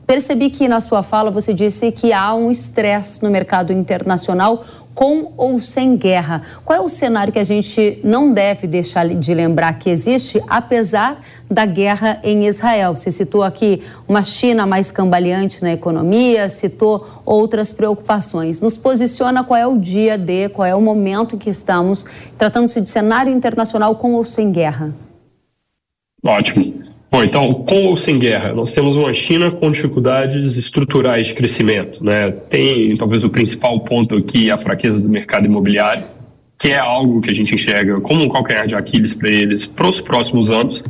Percebi 0.07 0.51
que 0.51 0.69
na 0.69 0.81
sua 0.81 1.03
fala 1.03 1.31
você 1.31 1.53
disse 1.55 1.91
que 1.91 2.13
há 2.13 2.35
um 2.35 2.51
estresse 2.51 3.23
no 3.23 3.31
mercado 3.31 3.73
internacional 3.73 4.63
com 4.97 5.35
ou 5.37 5.61
sem 5.61 5.95
guerra. 5.95 6.41
Qual 6.65 6.77
é 6.77 6.81
o 6.81 6.89
cenário 6.89 7.31
que 7.31 7.39
a 7.39 7.45
gente 7.45 8.01
não 8.03 8.33
deve 8.33 8.67
deixar 8.67 9.07
de 9.07 9.35
lembrar 9.35 9.79
que 9.79 9.91
existe, 9.91 10.43
apesar 10.49 11.21
da 11.51 11.67
guerra 11.67 12.19
em 12.25 12.47
Israel? 12.47 12.95
Você 12.95 13.11
citou 13.11 13.43
aqui 13.43 13.83
uma 14.09 14.23
China 14.23 14.67
mais 14.67 14.91
cambaleante 14.91 15.63
na 15.63 15.75
economia, 15.75 16.49
citou 16.49 17.07
outras 17.27 17.75
preocupações. 17.75 18.63
Nos 18.63 18.79
posiciona 18.79 19.45
qual 19.45 19.61
é 19.61 19.67
o 19.67 19.79
dia 19.79 20.17
de, 20.17 20.49
qual 20.49 20.65
é 20.65 20.75
o 20.75 20.81
momento 20.81 21.37
em 21.37 21.39
que 21.39 21.51
estamos, 21.51 22.07
tratando-se 22.39 22.81
de 22.81 22.89
cenário 22.89 23.31
internacional 23.31 23.97
com 23.97 24.15
ou 24.15 24.25
sem 24.25 24.51
guerra? 24.51 24.95
Ótimo. 26.25 26.96
Bom, 27.17 27.25
então, 27.25 27.55
com 27.55 27.87
ou 27.87 27.97
sem 27.97 28.19
guerra, 28.19 28.53
nós 28.53 28.75
temos 28.75 28.95
uma 28.95 29.11
China 29.15 29.51
com 29.51 29.73
dificuldades 29.73 30.55
estruturais 30.55 31.29
de 31.29 31.33
crescimento. 31.33 32.05
Né? 32.05 32.31
Tem, 32.31 32.95
talvez, 32.95 33.25
o 33.25 33.31
principal 33.31 33.81
ponto 33.81 34.17
aqui, 34.17 34.51
a 34.51 34.59
fraqueza 34.59 35.01
do 35.01 35.09
mercado 35.09 35.47
imobiliário, 35.47 36.05
que 36.59 36.73
é 36.73 36.79
algo 36.79 37.23
que 37.23 37.31
a 37.31 37.35
gente 37.35 37.55
enxerga 37.55 37.99
como 38.03 38.23
um 38.23 38.29
calcanhar 38.29 38.67
de 38.67 38.75
Aquiles 38.75 39.15
para 39.15 39.31
eles 39.31 39.65
para 39.65 39.89
os 39.89 39.99
próximos 39.99 40.51
anos. 40.51 40.85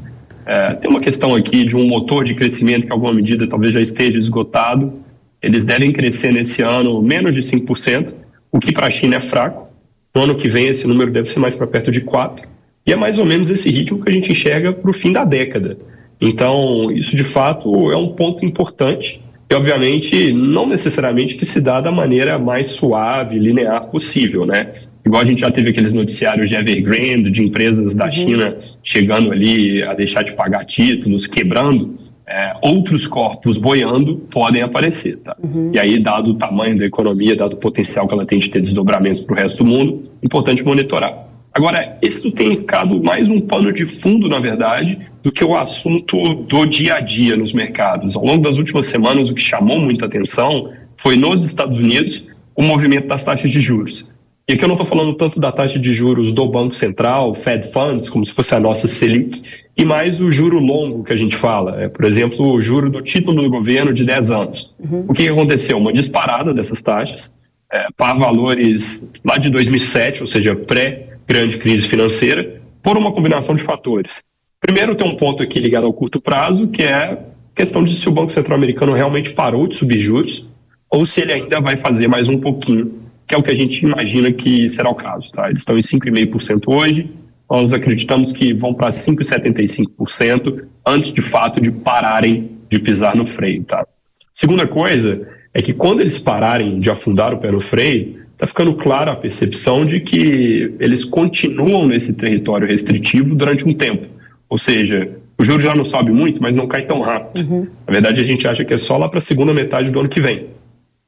É, 0.45 0.73
tem 0.75 0.91
uma 0.91 0.99
questão 0.99 1.33
aqui 1.33 1.65
de 1.65 1.77
um 1.77 1.87
motor 1.87 2.25
de 2.25 2.35
crescimento 2.35 2.89
que, 2.89 2.93
alguma 2.93 3.15
medida, 3.15 3.47
talvez 3.47 3.73
já 3.73 3.81
esteja 3.81 4.19
esgotado. 4.19 4.95
Eles 5.41 5.65
devem 5.65 5.93
crescer 5.93 6.33
nesse 6.33 6.61
ano 6.61 7.01
menos 7.01 7.37
de 7.37 7.41
5%, 7.41 8.13
o 8.51 8.59
que 8.59 8.73
para 8.73 8.89
a 8.89 8.91
China 8.91 9.15
é 9.15 9.21
fraco. 9.21 9.69
No 10.13 10.23
ano 10.23 10.35
que 10.35 10.49
vem, 10.49 10.67
esse 10.67 10.89
número 10.89 11.13
deve 11.13 11.29
ser 11.29 11.39
mais 11.39 11.55
para 11.55 11.69
perto 11.69 11.93
de 11.93 12.01
4%. 12.01 12.41
E 12.85 12.93
é 12.93 12.97
mais 12.97 13.17
ou 13.17 13.25
menos 13.25 13.49
esse 13.49 13.71
ritmo 13.71 14.03
que 14.03 14.11
a 14.11 14.13
gente 14.13 14.33
enxerga 14.33 14.73
para 14.73 14.91
o 14.91 14.93
fim 14.93 15.13
da 15.13 15.25
década. 15.25 15.79
Então, 16.21 16.91
isso 16.91 17.15
de 17.15 17.25
fato 17.25 17.93
é 17.93 17.97
um 17.97 18.09
ponto 18.09 18.45
importante 18.45 19.21
e, 19.49 19.55
obviamente, 19.55 20.33
não 20.33 20.67
necessariamente 20.67 21.37
que 21.37 21.47
se 21.47 21.61
dá 21.61 21.81
da 21.81 21.93
maneira 21.93 22.39
mais 22.39 22.69
suave, 22.69 23.39
linear 23.39 23.87
possível, 23.87 24.45
né? 24.45 24.73
Igual 25.05 25.23
a 25.23 25.25
gente 25.25 25.41
já 25.43 25.51
teve 25.53 25.71
aqueles 25.71 25.93
noticiários 25.93 26.49
de 26.49 26.57
Evergrande, 26.57 27.31
de 27.31 27.41
empresas 27.41 27.95
da 27.95 28.07
uhum. 28.07 28.11
China 28.11 28.57
chegando 28.83 29.31
ali 29.31 29.85
a 29.85 29.95
deixar 29.95 30.23
de 30.23 30.33
pagar 30.33 30.65
títulos, 30.65 31.29
quebrando, 31.29 31.97
é, 32.27 32.57
outros 32.61 33.07
corpos 33.07 33.57
boiando 33.57 34.17
podem 34.29 34.63
aparecer, 34.63 35.19
tá? 35.19 35.37
Uhum. 35.41 35.71
E 35.73 35.79
aí, 35.79 35.97
dado 36.01 36.33
o 36.33 36.35
tamanho 36.35 36.77
da 36.77 36.85
economia, 36.85 37.37
dado 37.37 37.53
o 37.53 37.57
potencial 37.57 38.09
que 38.09 38.15
ela 38.15 38.27
tem 38.27 38.41
de 38.41 38.51
ter 38.51 38.61
desdobramentos 38.61 39.21
para 39.21 39.35
o 39.35 39.37
resto 39.37 39.63
do 39.63 39.71
mundo, 39.71 40.11
importante 40.21 40.65
monitorar. 40.65 41.26
Agora, 41.57 41.97
isso 42.03 42.31
tem 42.33 42.51
ficado 42.51 43.03
mais 43.03 43.31
um 43.31 43.41
pano 43.41 43.73
de 43.73 43.87
fundo, 43.87 44.29
na 44.29 44.39
verdade, 44.39 44.99
do 45.23 45.33
que 45.33 45.43
o 45.43 45.57
assunto 45.57 46.35
do 46.35 46.67
dia 46.67 46.97
a 46.97 47.01
dia 47.01 47.35
nos 47.35 47.55
mercados. 47.55 48.15
Ao 48.15 48.23
longo 48.23 48.43
das 48.43 48.59
últimas 48.59 48.89
semanas, 48.89 49.31
o 49.31 49.35
que 49.35 49.41
chamou 49.41 49.81
muita 49.81 50.05
atenção 50.05 50.71
foi 50.99 51.17
nos 51.17 51.43
Estados 51.43 51.79
Unidos 51.79 52.25
o 52.55 52.63
movimento 52.63 53.07
das 53.07 53.25
taxas 53.25 53.51
de 53.51 53.59
juros. 53.59 54.05
E 54.47 54.53
aqui 54.53 54.65
eu 54.65 54.69
não 54.69 54.75
estou 54.75 54.87
falando 54.87 55.15
tanto 55.15 55.41
da 55.41 55.51
taxa 55.51 55.79
de 55.79 55.95
juros 55.95 56.31
do 56.31 56.47
Banco 56.47 56.75
Central, 56.75 57.35
Fed 57.37 57.73
Funds, 57.73 58.11
como 58.11 58.27
se 58.27 58.35
fosse 58.35 58.55
a 58.55 58.61
nossa 58.61 58.87
Selic, 58.87 59.43
e 59.75 59.83
mais 59.83 60.21
o 60.21 60.31
juro 60.31 60.59
longo 60.59 61.05
que 61.05 61.15
a 61.15 61.17
gente 61.17 61.37
fala. 61.37 61.81
É, 61.81 61.89
por 61.89 62.05
exemplo, 62.05 62.53
o 62.53 62.61
juro 62.61 62.91
do 62.91 63.01
título 63.01 63.43
do 63.43 63.49
governo 63.49 63.95
de 63.95 64.05
10 64.05 64.31
anos. 64.31 64.75
Uhum. 64.79 65.07
O 65.09 65.15
que 65.15 65.27
aconteceu? 65.27 65.79
Uma 65.79 65.95
disparada 65.95 66.53
dessas 66.53 66.83
taxas 66.83 67.31
é, 67.73 67.87
para 67.97 68.13
valores 68.13 69.11
lá 69.25 69.39
de 69.39 69.49
2007, 69.49 70.21
ou 70.21 70.27
seja, 70.27 70.55
pré 70.55 71.16
grande 71.27 71.59
crise 71.59 71.89
financeira 71.89 72.61
por 72.83 72.97
uma 72.97 73.13
combinação 73.13 73.55
de 73.55 73.63
fatores. 73.63 74.23
Primeiro, 74.61 74.95
tem 74.95 75.07
um 75.07 75.17
ponto 75.17 75.43
aqui 75.43 75.59
ligado 75.59 75.87
ao 75.87 75.93
curto 75.93 76.21
prazo, 76.21 76.69
que 76.69 76.83
é 76.83 76.95
a 76.95 77.19
questão 77.55 77.85
de 77.85 77.95
se 77.97 78.09
o 78.09 78.13
Banco 78.13 78.33
Central 78.33 78.57
Americano 78.57 78.93
realmente 78.93 79.33
parou 79.33 79.67
de 79.67 79.75
subir 79.75 80.01
juros 80.01 80.47
ou 80.91 81.05
se 81.05 81.21
ele 81.21 81.33
ainda 81.33 81.61
vai 81.61 81.77
fazer 81.77 82.07
mais 82.09 82.29
um 82.29 82.39
pouquinho, 82.39 82.93
que 83.27 83.35
é 83.35 83.39
o 83.39 83.43
que 83.43 83.51
a 83.51 83.55
gente 83.55 83.85
imagina 83.85 84.33
que 84.33 84.69
será 84.69 84.89
o 84.89 84.95
caso. 84.95 85.33
Tá? 85.33 85.49
Eles 85.49 85.63
estão 85.63 85.77
em 85.77 85.83
5,5% 85.83 86.73
hoje, 86.73 87.11
nós 87.51 87.73
acreditamos 87.73 88.33
que 88.33 88.53
vão 88.53 88.73
para 88.73 88.89
5,75% 88.89 90.67
antes 90.87 91.13
de 91.13 91.23
fato 91.23 91.61
de 91.61 91.71
pararem 91.71 92.51
de 92.69 92.79
pisar 92.79 93.15
no 93.15 93.27
freio. 93.27 93.65
Tá? 93.65 93.87
Segunda 94.33 94.67
coisa 94.67 95.29
é 95.55 95.63
que 95.63 95.73
quando 95.73 96.01
eles 96.01 96.19
pararem 96.19 96.79
de 96.81 96.91
afundar 96.91 97.33
o 97.33 97.39
pé 97.39 97.51
no 97.51 97.61
freio, 97.61 98.26
está 98.37 98.47
ficando 98.47 98.75
clara 98.75 99.13
a 99.13 99.17
percepção 99.17 99.87
de 99.87 99.99
que 99.99 100.75
eles 100.79 101.05
continuam 101.05 101.87
nesse 101.87 102.13
território 102.13 102.69
restritivo 102.69 103.35
durante 103.35 103.67
um 103.67 103.73
tempo. 103.73 104.07
Ou 104.49 104.59
seja, 104.59 105.11
o 105.39 105.43
juro 105.43 105.59
já 105.59 105.75
não 105.75 105.87
sobe 105.87 106.13
muito, 106.13 106.41
mas 106.41 106.55
não 106.55 106.69
cai 106.69 106.85
tão 106.85 107.01
rápido. 107.01 107.51
Uhum. 107.51 107.67
Na 107.87 107.93
verdade, 107.93 108.21
a 108.21 108.25
gente 108.25 108.47
acha 108.47 108.65
que 108.65 108.75
é 108.75 108.79
só 108.79 108.99
lá 108.99 109.09
para 109.09 109.19
a 109.19 109.23
segunda 109.23 109.55
metade 109.55 109.91
do 109.91 109.99
ano 109.99 110.09
que 110.09 110.21
vem. 110.21 110.49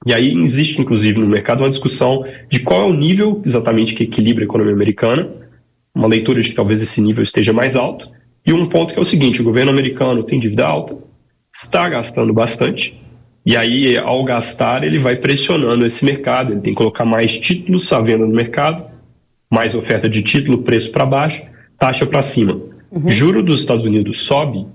E 0.06 0.14
aí 0.14 0.32
existe, 0.42 0.80
inclusive, 0.80 1.18
no 1.18 1.26
mercado 1.26 1.62
uma 1.62 1.68
discussão 1.68 2.24
de 2.48 2.60
qual 2.60 2.82
é 2.82 2.84
o 2.90 2.94
nível 2.94 3.42
exatamente 3.44 3.94
que 3.94 4.04
equilibra 4.04 4.44
a 4.44 4.46
economia 4.46 4.72
americana, 4.72 5.28
uma 5.94 6.06
leitura 6.06 6.40
de 6.40 6.48
que 6.48 6.54
talvez 6.54 6.80
esse 6.80 7.00
nível 7.00 7.22
esteja 7.22 7.52
mais 7.52 7.76
alto, 7.76 8.08
e 8.46 8.52
um 8.54 8.64
ponto 8.64 8.94
que 8.94 8.98
é 8.98 9.02
o 9.02 9.04
seguinte: 9.04 9.42
o 9.42 9.44
governo 9.44 9.70
americano 9.70 10.22
tem 10.22 10.38
dívida 10.38 10.66
alta, 10.66 10.96
está 11.52 11.88
gastando 11.88 12.32
bastante, 12.32 12.98
e 13.48 13.56
aí, 13.56 13.96
ao 13.96 14.22
gastar, 14.24 14.84
ele 14.84 14.98
vai 14.98 15.16
pressionando 15.16 15.86
esse 15.86 16.04
mercado, 16.04 16.52
ele 16.52 16.60
tem 16.60 16.74
que 16.74 16.76
colocar 16.76 17.06
mais 17.06 17.38
títulos 17.38 17.90
à 17.90 17.98
venda 17.98 18.26
no 18.26 18.34
mercado, 18.34 18.84
mais 19.50 19.74
oferta 19.74 20.06
de 20.06 20.20
título, 20.20 20.58
preço 20.58 20.92
para 20.92 21.06
baixo, 21.06 21.42
taxa 21.78 22.04
para 22.04 22.20
cima. 22.20 22.60
Uhum. 22.90 23.08
Juro 23.08 23.42
dos 23.42 23.60
Estados 23.60 23.86
Unidos 23.86 24.20
sobe, 24.20 24.66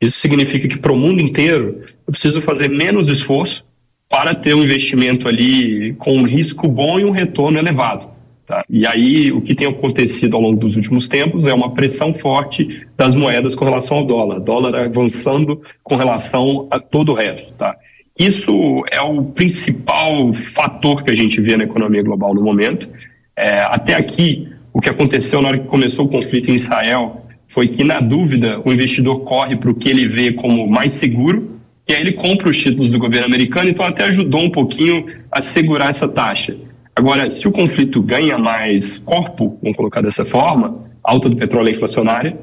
isso 0.00 0.20
significa 0.20 0.68
que 0.68 0.78
para 0.78 0.92
o 0.92 0.96
mundo 0.96 1.20
inteiro 1.20 1.82
eu 2.06 2.12
preciso 2.12 2.40
fazer 2.40 2.68
menos 2.68 3.08
esforço 3.08 3.66
para 4.08 4.32
ter 4.32 4.54
um 4.54 4.62
investimento 4.62 5.26
ali 5.26 5.94
com 5.94 6.16
um 6.16 6.22
risco 6.22 6.68
bom 6.68 7.00
e 7.00 7.04
um 7.04 7.10
retorno 7.10 7.58
elevado. 7.58 8.08
Tá? 8.46 8.64
E 8.70 8.86
aí, 8.86 9.32
o 9.32 9.40
que 9.40 9.56
tem 9.56 9.66
acontecido 9.66 10.36
ao 10.36 10.42
longo 10.42 10.60
dos 10.60 10.76
últimos 10.76 11.08
tempos 11.08 11.44
é 11.46 11.52
uma 11.52 11.74
pressão 11.74 12.14
forte 12.14 12.86
das 12.96 13.12
moedas 13.16 13.56
com 13.56 13.64
relação 13.64 13.96
ao 13.96 14.06
dólar, 14.06 14.38
dólar 14.38 14.76
avançando 14.76 15.60
com 15.82 15.96
relação 15.96 16.68
a 16.70 16.78
todo 16.78 17.10
o 17.10 17.14
resto. 17.16 17.52
Tá? 17.54 17.76
Isso 18.18 18.84
é 18.90 19.00
o 19.00 19.24
principal 19.24 20.32
fator 20.34 21.02
que 21.02 21.10
a 21.10 21.14
gente 21.14 21.40
vê 21.40 21.56
na 21.56 21.64
economia 21.64 22.02
global 22.02 22.34
no 22.34 22.42
momento. 22.42 22.88
É, 23.36 23.60
até 23.60 23.94
aqui, 23.94 24.48
o 24.72 24.80
que 24.80 24.88
aconteceu 24.88 25.40
na 25.40 25.48
hora 25.48 25.58
que 25.58 25.66
começou 25.66 26.06
o 26.06 26.08
conflito 26.08 26.50
em 26.50 26.54
Israel 26.54 27.24
foi 27.48 27.66
que, 27.68 27.82
na 27.82 28.00
dúvida, 28.00 28.60
o 28.64 28.72
investidor 28.72 29.20
corre 29.20 29.56
para 29.56 29.70
o 29.70 29.74
que 29.74 29.88
ele 29.88 30.06
vê 30.06 30.32
como 30.32 30.66
mais 30.68 30.92
seguro 30.92 31.60
e 31.90 31.92
aí 31.92 32.02
ele 32.02 32.12
compra 32.12 32.48
os 32.48 32.56
títulos 32.56 32.92
do 32.92 33.00
governo 33.00 33.26
americano, 33.26 33.68
então 33.68 33.84
até 33.84 34.04
ajudou 34.04 34.42
um 34.42 34.50
pouquinho 34.50 35.06
a 35.28 35.42
segurar 35.42 35.90
essa 35.90 36.06
taxa. 36.06 36.56
Agora, 36.94 37.28
se 37.28 37.48
o 37.48 37.50
conflito 37.50 38.00
ganha 38.00 38.38
mais 38.38 39.00
corpo, 39.00 39.58
vamos 39.60 39.76
colocar 39.76 40.00
dessa 40.00 40.24
forma, 40.24 40.84
alta 41.02 41.28
do 41.28 41.34
petróleo 41.34 41.70
inflacionária, 41.70 42.38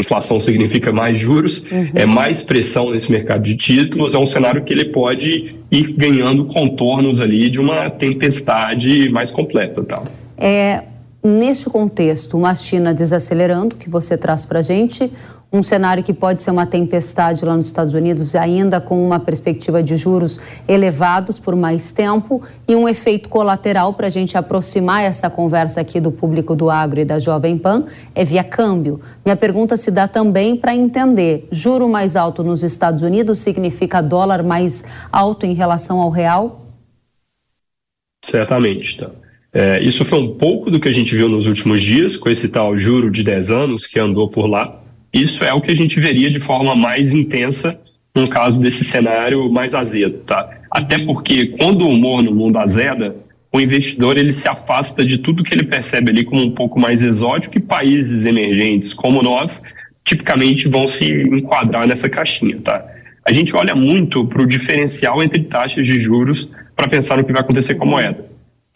inflação 0.00 0.40
significa 0.40 0.92
mais 0.92 1.18
juros, 1.18 1.64
uhum. 1.70 1.90
é 1.94 2.06
mais 2.06 2.42
pressão 2.42 2.90
nesse 2.90 3.10
mercado 3.10 3.42
de 3.42 3.56
títulos, 3.56 4.14
é 4.14 4.18
um 4.18 4.26
cenário 4.26 4.62
que 4.64 4.72
ele 4.72 4.86
pode 4.86 5.54
ir 5.70 5.92
ganhando 5.92 6.44
contornos 6.46 7.20
ali 7.20 7.48
de 7.48 7.60
uma 7.60 7.88
tempestade 7.90 9.08
mais 9.10 9.30
completa. 9.30 9.82
Tá? 9.84 10.02
É, 10.36 10.82
neste 11.22 11.68
contexto, 11.70 12.36
uma 12.36 12.54
China 12.54 12.92
desacelerando, 12.92 13.76
que 13.76 13.88
você 13.88 14.16
traz 14.16 14.44
para 14.44 14.60
a 14.60 14.62
gente, 14.62 15.10
um 15.52 15.62
cenário 15.62 16.04
que 16.04 16.12
pode 16.12 16.42
ser 16.42 16.52
uma 16.52 16.66
tempestade 16.66 17.44
lá 17.44 17.56
nos 17.56 17.66
Estados 17.66 17.92
Unidos, 17.92 18.36
ainda 18.36 18.80
com 18.80 19.04
uma 19.04 19.18
perspectiva 19.18 19.82
de 19.82 19.96
juros 19.96 20.40
elevados 20.68 21.40
por 21.40 21.56
mais 21.56 21.90
tempo 21.90 22.40
e 22.68 22.76
um 22.76 22.88
efeito 22.88 23.28
colateral 23.28 23.92
para 23.94 24.06
a 24.06 24.10
gente 24.10 24.38
aproximar 24.38 25.02
essa 25.02 25.28
conversa 25.28 25.80
aqui 25.80 26.00
do 26.00 26.12
público 26.12 26.54
do 26.54 26.70
agro 26.70 27.00
e 27.00 27.04
da 27.04 27.18
Jovem 27.18 27.58
Pan 27.58 27.86
é 28.14 28.24
via 28.24 28.44
câmbio. 28.44 29.00
Minha 29.24 29.36
pergunta 29.36 29.76
se 29.76 29.90
dá 29.90 30.06
também 30.06 30.56
para 30.56 30.74
entender: 30.74 31.48
juro 31.50 31.88
mais 31.88 32.14
alto 32.14 32.44
nos 32.44 32.62
Estados 32.62 33.02
Unidos 33.02 33.40
significa 33.40 34.00
dólar 34.00 34.44
mais 34.44 34.84
alto 35.10 35.46
em 35.46 35.54
relação 35.54 36.00
ao 36.00 36.10
real? 36.10 36.64
Certamente, 38.24 38.98
tá. 38.98 39.10
É, 39.52 39.82
isso 39.82 40.04
foi 40.04 40.20
um 40.20 40.34
pouco 40.36 40.70
do 40.70 40.78
que 40.78 40.88
a 40.88 40.92
gente 40.92 41.16
viu 41.16 41.28
nos 41.28 41.46
últimos 41.46 41.82
dias, 41.82 42.16
com 42.16 42.28
esse 42.30 42.48
tal 42.48 42.78
juro 42.78 43.10
de 43.10 43.24
10 43.24 43.50
anos 43.50 43.84
que 43.84 43.98
andou 43.98 44.28
por 44.28 44.46
lá. 44.46 44.79
Isso 45.12 45.44
é 45.44 45.52
o 45.52 45.60
que 45.60 45.70
a 45.70 45.76
gente 45.76 45.98
veria 45.98 46.30
de 46.30 46.40
forma 46.40 46.76
mais 46.76 47.12
intensa 47.12 47.78
no 48.14 48.28
caso 48.28 48.58
desse 48.58 48.84
cenário 48.84 49.50
mais 49.50 49.74
azedo, 49.74 50.18
tá? 50.18 50.48
Até 50.70 50.98
porque 50.98 51.46
quando 51.58 51.82
o 51.82 51.88
humor 51.88 52.22
no 52.22 52.34
mundo 52.34 52.58
azeda, 52.58 53.16
o 53.52 53.60
investidor 53.60 54.18
ele 54.18 54.32
se 54.32 54.48
afasta 54.48 55.04
de 55.04 55.18
tudo 55.18 55.42
que 55.42 55.54
ele 55.54 55.64
percebe 55.64 56.10
ali 56.10 56.24
como 56.24 56.42
um 56.42 56.50
pouco 56.50 56.78
mais 56.78 57.02
exótico 57.02 57.58
e 57.58 57.60
países 57.60 58.24
emergentes 58.24 58.92
como 58.92 59.22
nós 59.22 59.60
tipicamente 60.04 60.68
vão 60.68 60.86
se 60.86 61.04
enquadrar 61.04 61.86
nessa 61.86 62.08
caixinha, 62.08 62.58
tá? 62.62 62.84
A 63.24 63.32
gente 63.32 63.54
olha 63.54 63.74
muito 63.74 64.24
para 64.26 64.42
o 64.42 64.46
diferencial 64.46 65.22
entre 65.22 65.42
taxas 65.42 65.86
de 65.86 66.00
juros 66.00 66.50
para 66.74 66.88
pensar 66.88 67.18
no 67.18 67.24
que 67.24 67.32
vai 67.32 67.42
acontecer 67.42 67.74
com 67.74 67.84
a 67.84 67.86
moeda. 67.86 68.30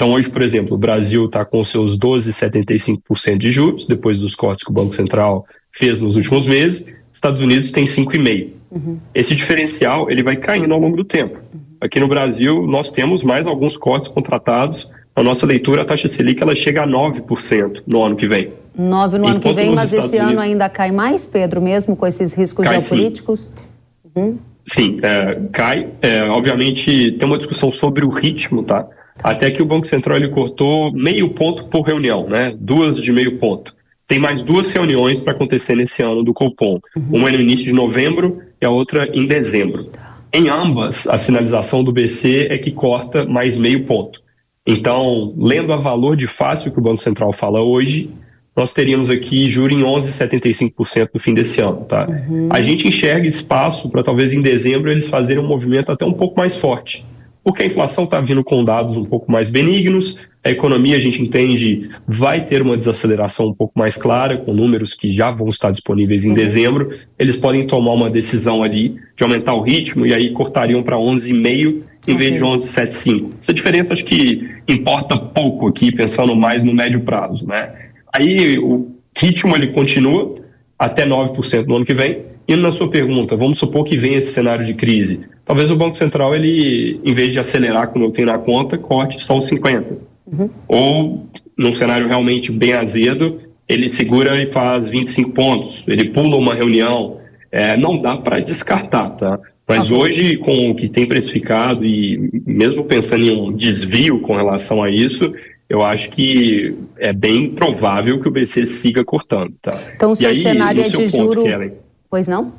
Então, 0.04 0.12
hoje, 0.12 0.28
por 0.28 0.42
exemplo, 0.42 0.74
o 0.74 0.76
Brasil 0.76 1.24
está 1.24 1.46
com 1.46 1.64
seus 1.64 1.98
12,75% 1.98 3.38
de 3.38 3.50
juros, 3.50 3.86
depois 3.86 4.18
dos 4.18 4.34
cortes 4.34 4.62
que 4.62 4.70
o 4.70 4.74
Banco 4.74 4.94
Central 4.94 5.46
fez 5.72 5.98
nos 5.98 6.14
últimos 6.14 6.44
meses. 6.44 6.84
Estados 7.10 7.40
Unidos 7.40 7.72
tem 7.72 7.86
5,5%. 7.86 8.50
Uhum. 8.70 8.98
Esse 9.14 9.34
diferencial 9.34 10.10
ele 10.10 10.22
vai 10.22 10.36
caindo 10.36 10.74
ao 10.74 10.78
longo 10.78 10.94
do 10.94 11.04
tempo. 11.04 11.40
Aqui 11.80 11.98
no 11.98 12.06
Brasil, 12.06 12.66
nós 12.66 12.92
temos 12.92 13.22
mais 13.22 13.46
alguns 13.46 13.78
cortes 13.78 14.10
contratados. 14.10 14.90
A 15.16 15.22
nossa 15.22 15.46
leitura, 15.46 15.80
a 15.80 15.84
taxa 15.86 16.06
Selic, 16.06 16.42
ela 16.42 16.54
chega 16.54 16.82
a 16.82 16.86
9% 16.86 17.84
no 17.86 18.04
ano 18.04 18.14
que 18.14 18.26
vem. 18.26 18.52
9 18.76 19.16
no 19.16 19.24
Enquanto 19.24 19.30
ano 19.30 19.40
que 19.40 19.52
vem, 19.54 19.74
mas 19.74 19.94
esse 19.94 20.16
Unidos... 20.18 20.32
ano 20.32 20.40
ainda 20.40 20.68
cai 20.68 20.92
mais, 20.92 21.24
Pedro, 21.24 21.62
mesmo 21.62 21.96
com 21.96 22.06
esses 22.06 22.34
riscos 22.34 22.68
cai, 22.68 22.78
geopolíticos? 22.78 23.40
Sim. 23.44 24.20
Uhum. 24.20 24.38
Sim, 24.66 25.00
é, 25.02 25.40
cai. 25.50 25.88
É, 26.02 26.24
obviamente, 26.24 27.12
tem 27.12 27.26
uma 27.26 27.38
discussão 27.38 27.72
sobre 27.72 28.04
o 28.04 28.10
ritmo, 28.10 28.62
tá? 28.62 28.86
Até 29.22 29.50
que 29.50 29.62
o 29.62 29.66
Banco 29.66 29.86
Central 29.86 30.16
ele 30.16 30.28
cortou 30.28 30.92
meio 30.92 31.30
ponto 31.30 31.64
por 31.66 31.82
reunião, 31.82 32.28
né? 32.28 32.54
Duas 32.58 33.00
de 33.00 33.12
meio 33.12 33.38
ponto. 33.38 33.74
Tem 34.06 34.18
mais 34.18 34.44
duas 34.44 34.70
reuniões 34.70 35.18
para 35.18 35.32
acontecer 35.32 35.74
nesse 35.74 36.02
ano 36.02 36.22
do 36.22 36.34
Copom. 36.34 36.78
Uhum. 36.94 37.04
Uma 37.12 37.28
é 37.30 37.32
no 37.32 37.40
início 37.40 37.64
de 37.64 37.72
novembro 37.72 38.42
e 38.60 38.66
a 38.66 38.70
outra 38.70 39.08
em 39.14 39.26
dezembro. 39.26 39.84
Em 40.32 40.48
ambas, 40.48 41.06
a 41.06 41.16
sinalização 41.16 41.82
do 41.82 41.92
BC 41.92 42.48
é 42.50 42.58
que 42.58 42.70
corta 42.70 43.24
mais 43.24 43.56
meio 43.56 43.84
ponto. 43.84 44.20
Então, 44.66 45.32
lendo 45.36 45.72
a 45.72 45.76
valor 45.76 46.16
de 46.16 46.26
fácil 46.26 46.70
que 46.70 46.78
o 46.78 46.82
Banco 46.82 47.02
Central 47.02 47.32
fala 47.32 47.62
hoje, 47.62 48.10
nós 48.54 48.74
teríamos 48.74 49.08
aqui 49.08 49.48
juro 49.48 49.72
em 49.72 49.82
11,75% 49.82 51.10
no 51.14 51.20
fim 51.20 51.32
desse 51.32 51.60
ano. 51.60 51.84
Tá? 51.84 52.06
Uhum. 52.06 52.48
A 52.50 52.60
gente 52.60 52.86
enxerga 52.86 53.26
espaço 53.26 53.88
para 53.88 54.02
talvez 54.02 54.32
em 54.32 54.42
dezembro 54.42 54.90
eles 54.90 55.06
fazerem 55.06 55.42
um 55.42 55.46
movimento 55.46 55.90
até 55.90 56.04
um 56.04 56.12
pouco 56.12 56.38
mais 56.38 56.58
forte 56.58 57.04
porque 57.44 57.62
a 57.62 57.66
inflação 57.66 58.04
está 58.04 58.20
vindo 58.20 58.42
com 58.42 58.64
dados 58.64 58.96
um 58.96 59.04
pouco 59.04 59.30
mais 59.30 59.50
benignos, 59.50 60.18
a 60.44 60.50
economia, 60.50 60.96
a 60.96 61.00
gente 61.00 61.22
entende, 61.22 61.88
vai 62.06 62.44
ter 62.44 62.60
uma 62.60 62.76
desaceleração 62.76 63.48
um 63.48 63.54
pouco 63.54 63.78
mais 63.78 63.96
clara, 63.96 64.36
com 64.36 64.52
números 64.52 64.92
que 64.92 65.10
já 65.10 65.30
vão 65.30 65.48
estar 65.48 65.70
disponíveis 65.70 66.24
em 66.24 66.28
uhum. 66.28 66.34
dezembro. 66.34 66.90
Eles 67.18 67.34
podem 67.34 67.66
tomar 67.66 67.92
uma 67.92 68.10
decisão 68.10 68.62
ali 68.62 68.96
de 69.16 69.24
aumentar 69.24 69.54
o 69.54 69.62
ritmo 69.62 70.04
e 70.04 70.12
aí 70.12 70.32
cortariam 70.32 70.82
para 70.82 70.96
11,5 70.96 71.82
em 72.06 72.14
vez 72.14 72.34
de 72.36 72.42
11,75. 72.42 73.30
Essa 73.40 73.54
diferença 73.54 73.94
acho 73.94 74.04
que 74.04 74.50
importa 74.68 75.16
pouco 75.16 75.66
aqui, 75.66 75.90
pensando 75.90 76.36
mais 76.36 76.62
no 76.62 76.74
médio 76.74 77.00
prazo. 77.00 77.46
Né? 77.46 77.72
Aí 78.12 78.58
o 78.58 78.94
ritmo 79.16 79.56
ele 79.56 79.68
continua 79.68 80.34
até 80.78 81.06
9% 81.06 81.64
no 81.64 81.76
ano 81.76 81.86
que 81.86 81.94
vem. 81.94 82.18
E 82.46 82.54
na 82.54 82.70
sua 82.70 82.90
pergunta, 82.90 83.34
vamos 83.34 83.58
supor 83.58 83.84
que 83.84 83.96
venha 83.96 84.18
esse 84.18 84.34
cenário 84.34 84.66
de 84.66 84.74
crise 84.74 85.20
talvez 85.44 85.70
o 85.70 85.76
Banco 85.76 85.96
Central, 85.96 86.34
ele, 86.34 87.00
em 87.04 87.12
vez 87.12 87.32
de 87.32 87.38
acelerar, 87.38 87.88
como 87.88 88.04
eu 88.04 88.10
tenho 88.10 88.28
na 88.28 88.38
conta, 88.38 88.78
corte 88.78 89.20
só 89.20 89.38
os 89.38 89.46
50. 89.46 89.96
Uhum. 90.26 90.50
Ou, 90.66 91.26
num 91.56 91.72
cenário 91.72 92.08
realmente 92.08 92.50
bem 92.50 92.72
azedo, 92.72 93.40
ele 93.68 93.88
segura 93.88 94.40
e 94.42 94.46
faz 94.46 94.86
25 94.86 95.30
pontos, 95.30 95.82
ele 95.86 96.10
pula 96.10 96.36
uma 96.36 96.54
reunião. 96.54 97.18
É, 97.50 97.76
não 97.76 98.00
dá 98.00 98.16
para 98.16 98.40
descartar, 98.40 99.10
tá? 99.10 99.38
Mas 99.66 99.90
ah, 99.90 99.94
hoje, 99.94 100.36
com 100.38 100.70
o 100.70 100.74
que 100.74 100.88
tem 100.88 101.06
precificado 101.06 101.84
e 101.84 102.30
mesmo 102.44 102.84
pensando 102.84 103.24
em 103.24 103.34
um 103.34 103.52
desvio 103.52 104.20
com 104.20 104.36
relação 104.36 104.82
a 104.82 104.90
isso, 104.90 105.32
eu 105.68 105.82
acho 105.82 106.10
que 106.10 106.74
é 106.98 107.12
bem 107.12 107.50
provável 107.50 108.20
que 108.20 108.28
o 108.28 108.30
BC 108.30 108.66
siga 108.66 109.04
cortando, 109.04 109.54
tá? 109.62 109.78
Então, 109.94 110.10
o 110.10 110.16
seu 110.16 110.28
aí, 110.28 110.34
cenário 110.34 110.82
é 110.82 110.88
de 110.88 111.06
juro... 111.06 111.44
Kellen, 111.44 111.72
pois 112.10 112.28
não? 112.28 112.52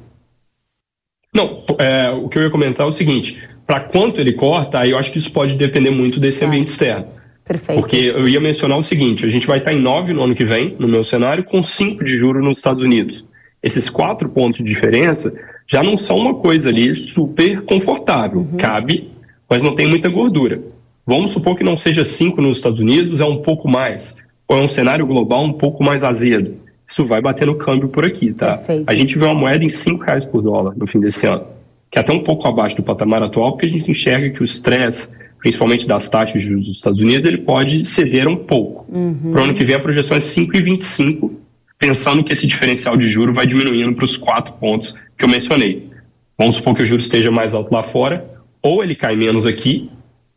Não, 1.35 1.61
é, 1.77 2.09
o 2.11 2.29
que 2.29 2.37
eu 2.37 2.43
ia 2.43 2.49
comentar 2.49 2.85
é 2.85 2.89
o 2.89 2.93
seguinte: 2.93 3.37
para 3.67 3.81
quanto 3.81 4.21
ele 4.21 4.31
corta, 4.31 4.79
aí 4.79 4.91
eu 4.91 4.97
acho 4.97 5.11
que 5.11 5.17
isso 5.17 5.29
pode 5.29 5.55
depender 5.55 5.91
muito 5.91 6.17
desse 6.17 6.39
tá. 6.39 6.45
ambiente 6.45 6.69
externo. 6.69 7.07
Perfeito. 7.43 7.77
Porque 7.77 7.97
eu 7.97 8.27
ia 8.27 8.39
mencionar 8.39 8.77
o 8.77 8.83
seguinte: 8.83 9.25
a 9.25 9.29
gente 9.29 9.45
vai 9.45 9.57
estar 9.57 9.73
em 9.73 9.81
9 9.81 10.13
no 10.13 10.23
ano 10.23 10.33
que 10.33 10.45
vem, 10.45 10.77
no 10.79 10.87
meu 10.87 11.03
cenário, 11.03 11.43
com 11.43 11.61
5 11.61 12.05
de 12.05 12.17
juros 12.17 12.41
nos 12.41 12.55
Estados 12.55 12.81
Unidos. 12.81 13.25
Esses 13.61 13.89
quatro 13.89 14.29
pontos 14.29 14.59
de 14.59 14.63
diferença 14.63 15.33
já 15.67 15.83
não 15.83 15.97
são 15.97 16.15
uma 16.15 16.35
coisa 16.35 16.69
ali 16.69 16.93
super 16.93 17.61
confortável. 17.63 18.39
Uhum. 18.39 18.57
Cabe, 18.57 19.09
mas 19.49 19.61
não 19.61 19.75
tem 19.75 19.85
muita 19.85 20.07
gordura. 20.07 20.61
Vamos 21.05 21.31
supor 21.31 21.57
que 21.57 21.63
não 21.63 21.75
seja 21.75 22.05
5 22.05 22.41
nos 22.41 22.57
Estados 22.57 22.79
Unidos, 22.79 23.19
é 23.19 23.25
um 23.25 23.41
pouco 23.41 23.67
mais. 23.67 24.15
Ou 24.47 24.57
é 24.57 24.61
um 24.61 24.67
cenário 24.67 25.05
global 25.05 25.43
um 25.43 25.53
pouco 25.53 25.83
mais 25.83 26.03
azedo 26.03 26.64
isso 26.87 27.03
vai 27.03 27.21
bater 27.21 27.47
no 27.47 27.55
câmbio 27.55 27.89
por 27.89 28.05
aqui, 28.05 28.33
tá? 28.33 28.57
Perfeito. 28.57 28.83
A 28.87 28.95
gente 28.95 29.17
vê 29.17 29.25
uma 29.25 29.33
moeda 29.33 29.63
em 29.63 29.69
cinco 29.69 30.03
reais 30.03 30.23
por 30.23 30.41
dólar 30.41 30.73
no 30.77 30.85
fim 30.85 30.99
desse 30.99 31.25
ano, 31.25 31.45
que 31.89 31.97
é 31.97 32.01
até 32.01 32.11
um 32.11 32.19
pouco 32.19 32.47
abaixo 32.47 32.75
do 32.75 32.83
patamar 32.83 33.23
atual, 33.23 33.53
porque 33.53 33.65
a 33.65 33.69
gente 33.69 33.89
enxerga 33.89 34.29
que 34.29 34.41
o 34.41 34.43
estresse, 34.43 35.07
principalmente 35.39 35.87
das 35.87 36.07
taxas 36.09 36.41
de 36.41 36.47
juros 36.47 36.67
dos 36.67 36.77
Estados 36.77 36.99
Unidos, 36.99 37.25
ele 37.25 37.39
pode 37.39 37.85
ceder 37.85 38.27
um 38.27 38.37
pouco. 38.37 38.85
Uhum. 38.91 39.31
Para 39.31 39.41
o 39.41 39.43
ano 39.45 39.53
que 39.53 39.63
vem 39.63 39.75
a 39.75 39.79
projeção 39.79 40.15
é 40.15 40.19
5,25, 40.19 41.31
pensando 41.77 42.23
que 42.23 42.33
esse 42.33 42.45
diferencial 42.45 42.95
de 42.95 43.09
juro 43.09 43.33
vai 43.33 43.45
diminuindo 43.45 43.93
para 43.95 44.05
os 44.05 44.15
quatro 44.15 44.53
pontos 44.53 44.95
que 45.17 45.25
eu 45.25 45.29
mencionei. 45.29 45.89
Vamos 46.37 46.55
supor 46.55 46.75
que 46.75 46.83
o 46.83 46.85
juro 46.85 47.01
esteja 47.01 47.31
mais 47.31 47.53
alto 47.53 47.73
lá 47.73 47.81
fora, 47.81 48.25
ou 48.61 48.83
ele 48.83 48.95
cai 48.95 49.15
menos 49.15 49.45
aqui, 49.45 49.89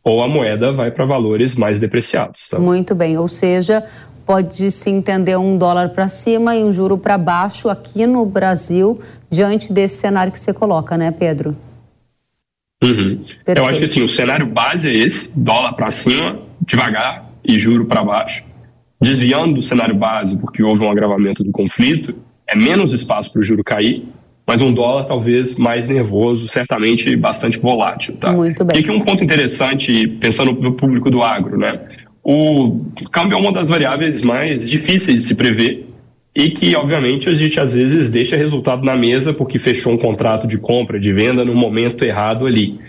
ou 0.03 0.23
a 0.23 0.27
moeda 0.27 0.71
vai 0.71 0.91
para 0.91 1.05
valores 1.05 1.55
mais 1.55 1.79
depreciados. 1.79 2.47
Tá? 2.47 2.57
Muito 2.57 2.95
bem, 2.95 3.17
ou 3.17 3.27
seja, 3.27 3.83
pode 4.29 4.69
se 4.69 4.91
entender 4.91 5.35
um 5.39 5.57
dólar 5.57 5.89
para 5.89 6.07
cima 6.07 6.55
e 6.55 6.63
um 6.63 6.71
juro 6.71 6.99
para 6.99 7.17
baixo 7.17 7.67
aqui 7.67 8.05
no 8.05 8.23
Brasil, 8.27 9.01
diante 9.27 9.73
desse 9.73 9.95
cenário 9.95 10.31
que 10.31 10.37
você 10.37 10.53
coloca, 10.53 10.95
né, 10.95 11.09
Pedro? 11.09 11.55
Uhum. 12.83 13.23
Eu 13.47 13.65
acho 13.65 13.79
que 13.79 13.85
assim, 13.85 14.03
o 14.03 14.07
cenário 14.07 14.45
base 14.45 14.87
é 14.87 14.93
esse, 14.93 15.27
dólar 15.35 15.73
para 15.73 15.89
cima, 15.89 16.37
devagar 16.61 17.27
e 17.43 17.57
juro 17.57 17.87
para 17.87 18.03
baixo. 18.03 18.43
Desviando 19.01 19.55
do 19.55 19.61
cenário 19.63 19.95
base, 19.95 20.37
porque 20.37 20.61
houve 20.61 20.83
um 20.83 20.91
agravamento 20.91 21.43
do 21.43 21.51
conflito, 21.51 22.13
é 22.47 22.55
menos 22.55 22.93
espaço 22.93 23.33
para 23.33 23.39
o 23.39 23.43
juro 23.43 23.63
cair, 23.63 24.07
mas 24.45 24.61
um 24.61 24.71
dólar 24.71 25.05
talvez 25.05 25.55
mais 25.55 25.87
nervoso, 25.87 26.47
certamente 26.47 27.15
bastante 27.15 27.57
volátil. 27.57 28.15
Tá? 28.17 28.31
Muito 28.31 28.63
bem. 28.63 28.77
E 28.77 28.79
aqui 28.81 28.91
um 28.91 28.99
ponto 28.99 29.23
interessante, 29.23 30.07
pensando 30.07 30.51
no 30.51 30.73
público 30.73 31.09
do 31.09 31.23
agro, 31.23 31.57
né? 31.57 31.79
O 32.31 32.85
câmbio 33.11 33.35
é 33.35 33.41
uma 33.41 33.51
das 33.51 33.67
variáveis 33.67 34.21
mais 34.21 34.69
difíceis 34.69 35.23
de 35.23 35.27
se 35.27 35.33
prever 35.33 35.87
e 36.35 36.51
que, 36.51 36.75
obviamente, 36.75 37.27
a 37.27 37.33
gente 37.33 37.59
às 37.59 37.73
vezes 37.73 38.11
deixa 38.11 38.37
resultado 38.37 38.85
na 38.85 38.95
mesa 38.95 39.33
porque 39.33 39.57
fechou 39.57 39.93
um 39.93 39.97
contrato 39.97 40.45
de 40.45 40.59
compra, 40.59 40.99
de 40.99 41.11
venda 41.11 41.43
no 41.43 41.55
momento 41.55 42.05
errado 42.05 42.45
ali. 42.45 42.79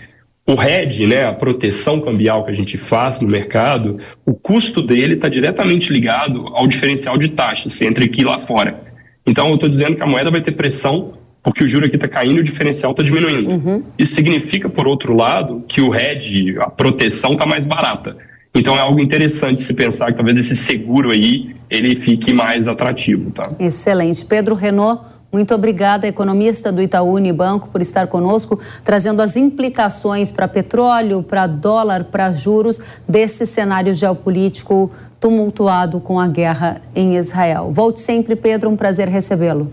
o 0.45 0.61
hedge, 0.61 1.07
né, 1.07 1.25
a 1.25 1.33
proteção 1.33 1.99
cambial 1.99 2.43
que 2.43 2.51
a 2.51 2.53
gente 2.53 2.77
faz 2.77 3.19
no 3.19 3.27
mercado, 3.27 3.97
o 4.23 4.35
custo 4.35 4.79
dele 4.79 5.15
está 5.15 5.27
diretamente 5.27 5.91
ligado 5.91 6.45
ao 6.53 6.67
diferencial 6.67 7.17
de 7.17 7.29
taxas 7.29 7.81
entre 7.81 8.05
aqui 8.05 8.21
e 8.21 8.25
lá 8.25 8.37
fora. 8.37 8.79
Então, 9.25 9.47
eu 9.47 9.55
estou 9.55 9.69
dizendo 9.69 9.95
que 9.95 10.03
a 10.03 10.07
moeda 10.07 10.29
vai 10.29 10.41
ter 10.41 10.51
pressão 10.51 11.13
porque 11.41 11.63
o 11.63 11.67
juro 11.67 11.87
aqui 11.87 11.95
está 11.95 12.07
caindo 12.07 12.37
e 12.37 12.41
o 12.41 12.43
diferencial 12.43 12.91
está 12.91 13.01
diminuindo. 13.01 13.49
Uhum. 13.49 13.83
Isso 13.97 14.13
significa, 14.13 14.69
por 14.69 14.87
outro 14.87 15.15
lado, 15.15 15.65
que 15.67 15.81
o 15.81 15.95
hedge, 15.95 16.59
a 16.59 16.69
proteção, 16.69 17.31
está 17.31 17.47
mais 17.47 17.65
barata. 17.65 18.15
Então 18.53 18.75
é 18.75 18.79
algo 18.79 18.99
interessante 18.99 19.61
se 19.61 19.73
pensar 19.73 20.07
que 20.07 20.13
talvez 20.13 20.37
esse 20.37 20.55
seguro 20.55 21.11
aí 21.11 21.55
ele 21.69 21.95
fique 21.95 22.33
mais 22.33 22.67
atrativo, 22.67 23.31
tá? 23.31 23.43
Excelente. 23.57 24.25
Pedro 24.25 24.55
Renault, 24.55 25.01
muito 25.31 25.55
obrigada, 25.55 26.05
economista 26.05 26.71
do 26.71 26.81
Itaú 26.81 27.13
Unibanco, 27.13 27.69
por 27.69 27.81
estar 27.81 28.07
conosco, 28.07 28.59
trazendo 28.83 29.21
as 29.21 29.37
implicações 29.37 30.29
para 30.31 30.47
petróleo, 30.47 31.23
para 31.23 31.47
dólar, 31.47 32.03
para 32.05 32.31
juros 32.33 32.81
desse 33.07 33.45
cenário 33.45 33.93
geopolítico 33.93 34.91
tumultuado 35.21 36.01
com 36.01 36.19
a 36.19 36.27
guerra 36.27 36.81
em 36.93 37.15
Israel. 37.15 37.71
Volte 37.71 38.01
sempre, 38.01 38.35
Pedro, 38.35 38.69
um 38.69 38.75
prazer 38.75 39.07
recebê-lo. 39.07 39.71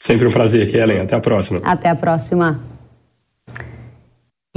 Sempre 0.00 0.26
um 0.26 0.30
prazer, 0.30 0.70
Kellen. 0.70 1.00
Até 1.00 1.16
a 1.16 1.20
próxima. 1.20 1.60
Até 1.64 1.88
a 1.88 1.94
próxima. 1.94 2.60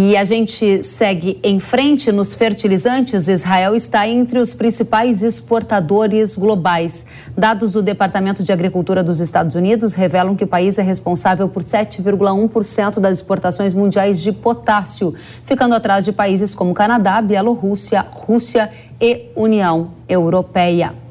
E 0.02 0.16
a 0.16 0.24
gente 0.24 0.82
segue 0.82 1.38
em 1.43 1.60
frente 1.60 2.10
nos 2.10 2.34
fertilizantes. 2.34 3.28
Israel 3.28 3.76
está 3.76 4.08
entre 4.08 4.39
os 4.39 4.54
principais 4.54 5.22
exportadores 5.22 6.38
globais. 6.38 7.06
Dados 7.38 7.74
do 7.74 7.84
Departamento 7.84 8.41
de 8.41 8.54
Agricultura 8.54 9.04
dos 9.04 9.20
Estados 9.20 9.56
Unidos 9.56 9.93
revelam 9.93 10.38
que 10.38 10.45
o 10.45 10.47
país 10.47 10.80
é 10.80 10.84
responsável 10.84 11.50
por 11.50 11.64
7,1% 11.64 13.02
das 13.02 13.18
exportações 13.18 13.74
mundiais 13.74 14.22
de 14.22 14.32
potássio, 14.32 15.14
ficando 15.43 15.76
atrás 15.76 16.06
de 16.06 16.14
países 16.14 16.56
como 16.56 16.74
Canadá, 16.74 17.22
Bielorrússia, 17.22 18.00
Rússia 18.10 18.72
e 19.02 19.26
União 19.36 19.91
Europeia. 20.08 21.09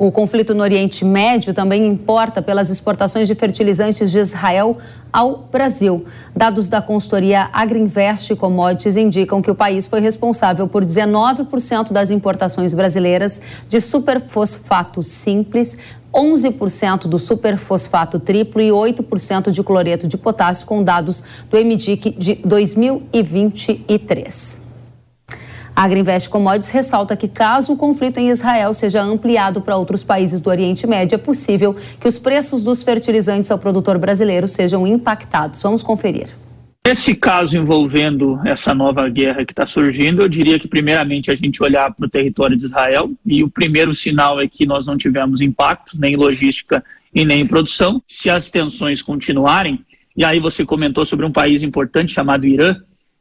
O 0.00 0.10
conflito 0.10 0.52
no 0.54 0.62
Oriente 0.62 1.04
Médio 1.04 1.52
também 1.52 1.86
importa 1.86 2.40
pelas 2.40 2.70
exportações 2.70 3.28
de 3.28 3.34
fertilizantes 3.34 4.10
de 4.10 4.18
Israel 4.18 4.78
ao 5.12 5.46
Brasil. 5.52 6.06
Dados 6.34 6.70
da 6.70 6.80
consultoria 6.80 7.50
Agriinvest 7.52 8.34
Commodities 8.36 8.96
indicam 8.96 9.42
que 9.42 9.50
o 9.50 9.54
país 9.54 9.86
foi 9.86 10.00
responsável 10.00 10.66
por 10.66 10.86
19% 10.86 11.92
das 11.92 12.10
importações 12.10 12.72
brasileiras 12.72 13.42
de 13.68 13.78
superfosfato 13.78 15.02
simples, 15.02 15.76
11% 16.14 17.00
do 17.00 17.18
superfosfato 17.18 18.18
triplo 18.18 18.62
e 18.62 18.70
8% 18.70 19.50
de 19.50 19.62
cloreto 19.62 20.08
de 20.08 20.16
potássio, 20.16 20.66
com 20.66 20.82
dados 20.82 21.22
do 21.50 21.58
MDIC 21.58 22.12
de 22.12 22.36
2023. 22.36 24.59
A 25.80 25.84
Agriinvest 25.84 26.28
Commodities 26.28 26.68
ressalta 26.68 27.16
que, 27.16 27.26
caso 27.26 27.72
o 27.72 27.76
conflito 27.76 28.18
em 28.18 28.28
Israel 28.28 28.74
seja 28.74 29.00
ampliado 29.00 29.62
para 29.62 29.78
outros 29.78 30.04
países 30.04 30.38
do 30.38 30.50
Oriente 30.50 30.86
Médio, 30.86 31.14
é 31.14 31.18
possível 31.18 31.74
que 31.98 32.06
os 32.06 32.18
preços 32.18 32.62
dos 32.62 32.82
fertilizantes 32.82 33.50
ao 33.50 33.58
produtor 33.58 33.96
brasileiro 33.96 34.46
sejam 34.46 34.86
impactados. 34.86 35.62
Vamos 35.62 35.82
conferir. 35.82 36.28
Nesse 36.86 37.14
caso 37.14 37.56
envolvendo 37.56 38.38
essa 38.44 38.74
nova 38.74 39.08
guerra 39.08 39.42
que 39.42 39.52
está 39.52 39.64
surgindo, 39.64 40.20
eu 40.20 40.28
diria 40.28 40.58
que 40.58 40.68
primeiramente 40.68 41.30
a 41.30 41.34
gente 41.34 41.62
olhar 41.62 41.90
para 41.94 42.04
o 42.04 42.10
território 42.10 42.58
de 42.58 42.66
Israel 42.66 43.10
e 43.24 43.42
o 43.42 43.48
primeiro 43.48 43.94
sinal 43.94 44.38
é 44.38 44.46
que 44.46 44.66
nós 44.66 44.84
não 44.84 44.98
tivemos 44.98 45.40
impactos 45.40 45.98
nem 45.98 46.12
em 46.12 46.18
logística 46.18 46.84
e 47.14 47.24
nem 47.24 47.40
em 47.40 47.46
produção. 47.46 48.02
Se 48.06 48.28
as 48.28 48.50
tensões 48.50 49.02
continuarem, 49.02 49.82
e 50.14 50.26
aí 50.26 50.40
você 50.40 50.62
comentou 50.62 51.06
sobre 51.06 51.24
um 51.24 51.32
país 51.32 51.62
importante 51.62 52.12
chamado 52.12 52.44
Irã, 52.44 52.76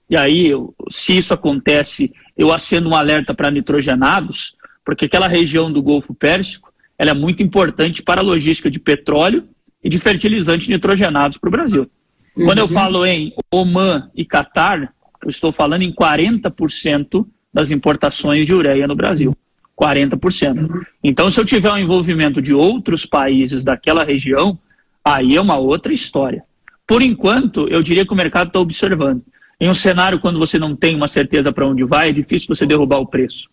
e 0.10 0.18
aí 0.18 0.50
se 0.90 1.20
isso 1.20 1.34
acontece 1.34 2.12
eu 2.40 2.54
acendo 2.54 2.88
um 2.88 2.96
alerta 2.96 3.34
para 3.34 3.52
nitrogenados, 3.52 4.56
porque 4.86 5.06
aquela 5.06 5.28
região 5.28 5.70
do 5.70 5.84
Golfo 5.84 6.14
Pérsico 6.14 6.72
ela 6.98 7.12
é 7.12 7.14
muito 7.14 7.44
importante 7.44 8.02
para 8.02 8.22
a 8.22 8.24
logística 8.24 8.72
de 8.72 8.80
petróleo 8.80 9.44
e 9.84 9.90
de 9.90 10.00
fertilizantes 10.00 10.70
nitrogenados 10.70 11.38
para 11.38 11.50
o 11.50 11.52
Brasil. 11.52 11.92
Uhum. 12.36 12.46
Quando 12.46 12.60
eu 12.60 12.68
falo 12.70 13.06
em 13.06 13.34
Oman 13.52 14.10
e 14.16 14.24
Catar, 14.24 14.94
eu 15.22 15.30
estou 15.30 15.52
falando 15.52 15.82
em 15.82 15.94
40% 15.94 17.28
das 17.54 17.72
importações 17.72 18.46
de 18.48 18.54
ureia 18.54 18.88
no 18.88 18.96
Brasil. 18.96 19.36
40%. 19.78 20.58
Uhum. 20.58 20.82
Então, 21.04 21.30
se 21.30 21.40
eu 21.40 21.46
tiver 21.46 21.72
um 21.72 21.78
envolvimento 21.78 22.42
de 22.42 22.54
outros 22.54 23.06
países 23.06 23.66
daquela 23.66 24.06
região, 24.06 24.58
aí 25.04 25.36
é 25.36 25.42
uma 25.42 25.58
outra 25.58 25.94
história. 25.94 26.44
Por 26.88 27.02
enquanto, 27.02 27.68
eu 27.70 27.84
diria 27.84 28.06
que 28.06 28.14
o 28.14 28.18
mercado 28.18 28.48
está 28.48 28.60
observando. 28.60 29.24
Em 29.60 29.70
um 29.70 29.74
cenário, 29.74 30.20
quando 30.20 30.40
você 30.40 30.58
não 30.58 30.76
tem 30.76 30.96
uma 30.96 31.08
certeza 31.08 31.52
para 31.52 31.68
onde 31.68 31.84
vai, 31.84 32.10
é 32.10 32.14
difícil 32.14 32.56
você 32.56 32.66
derrubar 32.66 33.00
o 33.00 33.08
preço. 33.08 33.50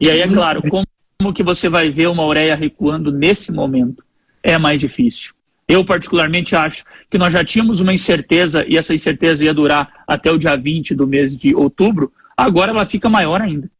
E 0.00 0.08
aí, 0.08 0.20
é 0.20 0.26
claro, 0.26 0.62
como 0.70 1.34
que 1.34 1.42
você 1.42 1.68
vai 1.68 1.90
ver 1.90 2.08
uma 2.08 2.24
ureia 2.24 2.56
recuando 2.56 3.12
nesse 3.12 3.52
momento? 3.52 4.02
É 4.42 4.58
mais 4.58 4.80
difícil. 4.80 5.34
Eu, 5.68 5.84
particularmente, 5.84 6.56
acho 6.56 6.84
que 7.10 7.18
nós 7.18 7.32
já 7.32 7.44
tínhamos 7.44 7.80
uma 7.80 7.92
incerteza 7.92 8.64
e 8.66 8.76
essa 8.76 8.94
incerteza 8.94 9.44
ia 9.44 9.54
durar 9.54 10.04
até 10.06 10.30
o 10.30 10.38
dia 10.38 10.56
20 10.56 10.94
do 10.94 11.06
mês 11.06 11.36
de 11.36 11.54
outubro, 11.54 12.12
agora 12.36 12.72
ela 12.72 12.86
fica 12.86 13.08
maior 13.08 13.40
ainda. 13.40 13.70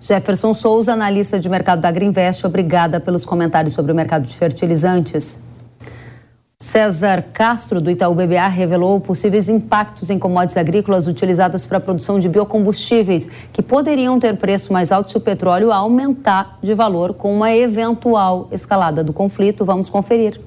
Jefferson 0.00 0.54
Souza, 0.54 0.92
analista 0.92 1.38
de 1.38 1.48
mercado 1.48 1.80
da 1.80 1.88
Agriinvest, 1.88 2.44
obrigada 2.46 2.98
pelos 3.00 3.24
comentários 3.24 3.74
sobre 3.74 3.92
o 3.92 3.94
mercado 3.94 4.26
de 4.26 4.34
fertilizantes. 4.36 5.49
César 6.62 7.22
Castro, 7.32 7.80
do 7.80 7.90
Itaú 7.90 8.14
BBA, 8.14 8.46
revelou 8.48 9.00
possíveis 9.00 9.48
impactos 9.48 10.10
em 10.10 10.18
commodities 10.18 10.58
agrícolas 10.58 11.06
utilizadas 11.06 11.64
para 11.64 11.78
a 11.78 11.80
produção 11.80 12.20
de 12.20 12.28
biocombustíveis, 12.28 13.30
que 13.50 13.62
poderiam 13.62 14.20
ter 14.20 14.36
preço 14.36 14.70
mais 14.70 14.92
alto 14.92 15.08
se 15.08 15.16
o 15.16 15.22
petróleo 15.22 15.72
aumentar 15.72 16.58
de 16.62 16.74
valor 16.74 17.14
com 17.14 17.34
uma 17.34 17.50
eventual 17.50 18.46
escalada 18.52 19.02
do 19.02 19.10
conflito. 19.10 19.64
Vamos 19.64 19.88
conferir. 19.88 20.38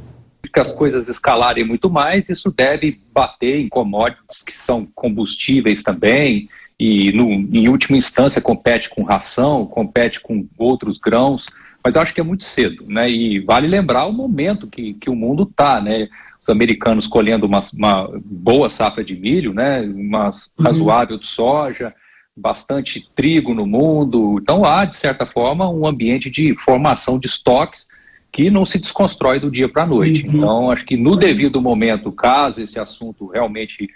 Que 0.54 0.60
as 0.60 0.72
coisas 0.72 1.10
escalarem 1.10 1.66
muito 1.66 1.90
mais, 1.90 2.30
isso 2.30 2.54
deve 2.56 3.02
bater 3.12 3.62
em 3.62 3.68
commodities 3.68 4.44
que 4.46 4.54
são 4.54 4.88
combustíveis 4.94 5.82
também, 5.82 6.48
e 6.80 7.12
no, 7.12 7.32
em 7.32 7.68
última 7.68 7.98
instância 7.98 8.40
compete 8.40 8.88
com 8.92 9.02
ração, 9.02 9.66
compete 9.66 10.20
com 10.20 10.46
outros 10.60 11.00
grãos 11.00 11.48
mas 11.84 11.98
acho 11.98 12.14
que 12.14 12.22
é 12.22 12.24
muito 12.24 12.46
cedo, 12.46 12.86
né? 12.88 13.10
E 13.10 13.40
vale 13.40 13.68
lembrar 13.68 14.06
o 14.06 14.14
momento 14.14 14.68
que, 14.68 14.94
que 14.94 15.10
o 15.10 15.16
mundo 15.16 15.44
está, 15.44 15.82
né? 15.82 16.08
Os 16.42 16.50
americanos 16.50 17.08
colhendo 17.08 17.46
uma, 17.46 17.62
uma, 17.74 18.10
boa 18.24 18.70
safra 18.70 19.04
de 19.04 19.16
milho, 19.16 19.54
né? 19.54 19.82
Uma 19.82 20.28
uhum. 20.28 20.66
razoável 20.66 21.18
de 21.18 21.28
soja, 21.28 21.94
bastante 22.36 23.06
trigo 23.14 23.54
no 23.54 23.66
mundo. 23.66 24.40
Então 24.42 24.64
há, 24.64 24.86
de 24.86 24.96
certa 24.96 25.26
forma, 25.26 25.70
um 25.70 25.86
ambiente 25.86 26.30
de 26.30 26.56
formação 26.56 27.20
de 27.20 27.28
estoques 27.28 27.88
que 28.32 28.50
não 28.50 28.66
se 28.66 28.80
desconstrói 28.80 29.40
do 29.40 29.52
dia 29.52 29.68
para 29.70 29.84
a 29.84 29.88
noite. 29.88 30.26
Uhum. 30.26 30.38
Então, 30.38 30.72
acho 30.72 30.86
que 30.86 30.98
no 30.98 31.16
devido 31.16 31.62
momento, 31.62 32.12
caso 32.12 32.62
esse 32.62 32.80
assunto 32.80 33.28
realmente 33.28 33.88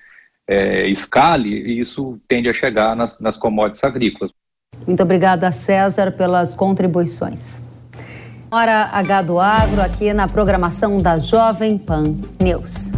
é, 0.47 0.87
escale, 0.89 1.79
isso 1.79 2.19
tende 2.27 2.49
a 2.49 2.53
chegar 2.53 2.95
nas, 2.95 3.19
nas 3.19 3.37
commodities 3.37 3.83
agrícolas. 3.83 4.31
Muito 4.85 5.01
obrigada, 5.01 5.51
César, 5.51 6.11
pelas 6.11 6.53
contribuições. 6.53 7.66
Hora 8.49 8.89
H 8.93 9.23
do 9.23 9.39
Agro 9.39 9.81
aqui 9.81 10.13
na 10.13 10.25
programação 10.25 10.97
da 10.99 11.17
Jovem 11.17 11.77
Pan 11.77 12.15
News. 12.41 12.93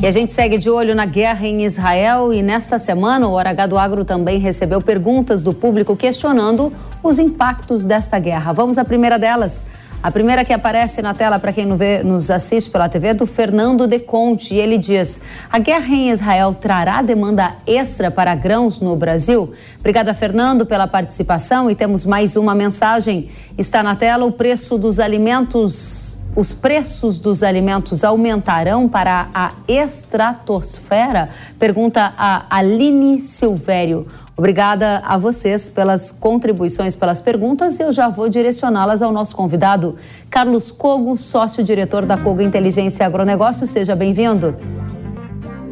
E 0.00 0.06
a 0.06 0.10
gente 0.10 0.32
segue 0.32 0.56
de 0.56 0.70
olho 0.70 0.94
na 0.94 1.04
guerra 1.04 1.46
em 1.46 1.66
Israel 1.66 2.32
e 2.32 2.42
nesta 2.42 2.78
semana 2.78 3.28
o 3.28 3.32
Hora 3.32 3.50
H 3.50 3.66
do 3.66 3.76
Agro 3.76 4.06
também 4.06 4.38
recebeu 4.38 4.80
perguntas 4.80 5.42
do 5.42 5.52
público 5.52 5.94
questionando 5.94 6.72
os 7.02 7.18
impactos 7.18 7.84
desta 7.84 8.18
guerra. 8.18 8.54
Vamos 8.54 8.78
à 8.78 8.86
primeira 8.86 9.18
delas. 9.18 9.66
A 10.06 10.10
primeira 10.12 10.44
que 10.44 10.52
aparece 10.52 11.02
na 11.02 11.12
tela 11.14 11.36
para 11.36 11.52
quem 11.52 11.66
nos 11.66 12.30
assiste 12.30 12.70
pela 12.70 12.88
TV 12.88 13.08
é 13.08 13.14
do 13.14 13.26
Fernando 13.26 13.88
De 13.88 13.98
Conte. 13.98 14.54
E 14.54 14.60
ele 14.60 14.78
diz: 14.78 15.20
A 15.50 15.58
guerra 15.58 15.92
em 15.92 16.10
Israel 16.10 16.54
trará 16.54 17.02
demanda 17.02 17.56
extra 17.66 18.08
para 18.08 18.32
grãos 18.36 18.80
no 18.80 18.94
Brasil? 18.94 19.52
Obrigada, 19.80 20.14
Fernando, 20.14 20.64
pela 20.64 20.86
participação. 20.86 21.68
E 21.68 21.74
temos 21.74 22.04
mais 22.04 22.36
uma 22.36 22.54
mensagem. 22.54 23.28
Está 23.58 23.82
na 23.82 23.96
tela 23.96 24.24
o 24.24 24.30
preço 24.30 24.78
dos 24.78 25.00
alimentos. 25.00 26.20
Os 26.36 26.52
preços 26.52 27.18
dos 27.18 27.42
alimentos 27.42 28.04
aumentarão 28.04 28.88
para 28.88 29.28
a 29.34 29.54
estratosfera? 29.66 31.30
Pergunta 31.58 32.14
a 32.16 32.46
Aline 32.48 33.18
Silvério. 33.18 34.06
Obrigada 34.36 34.98
a 34.98 35.16
vocês 35.16 35.66
pelas 35.66 36.10
contribuições, 36.10 36.94
pelas 36.94 37.22
perguntas. 37.22 37.80
Eu 37.80 37.90
já 37.90 38.10
vou 38.10 38.28
direcioná-las 38.28 39.00
ao 39.00 39.10
nosso 39.10 39.34
convidado, 39.34 39.96
Carlos 40.28 40.70
Cogo, 40.70 41.16
sócio-diretor 41.16 42.04
da 42.04 42.18
Cogo 42.18 42.42
Inteligência 42.42 43.06
Agronegócio. 43.06 43.66
Seja 43.66 43.96
bem-vindo. 43.96 44.54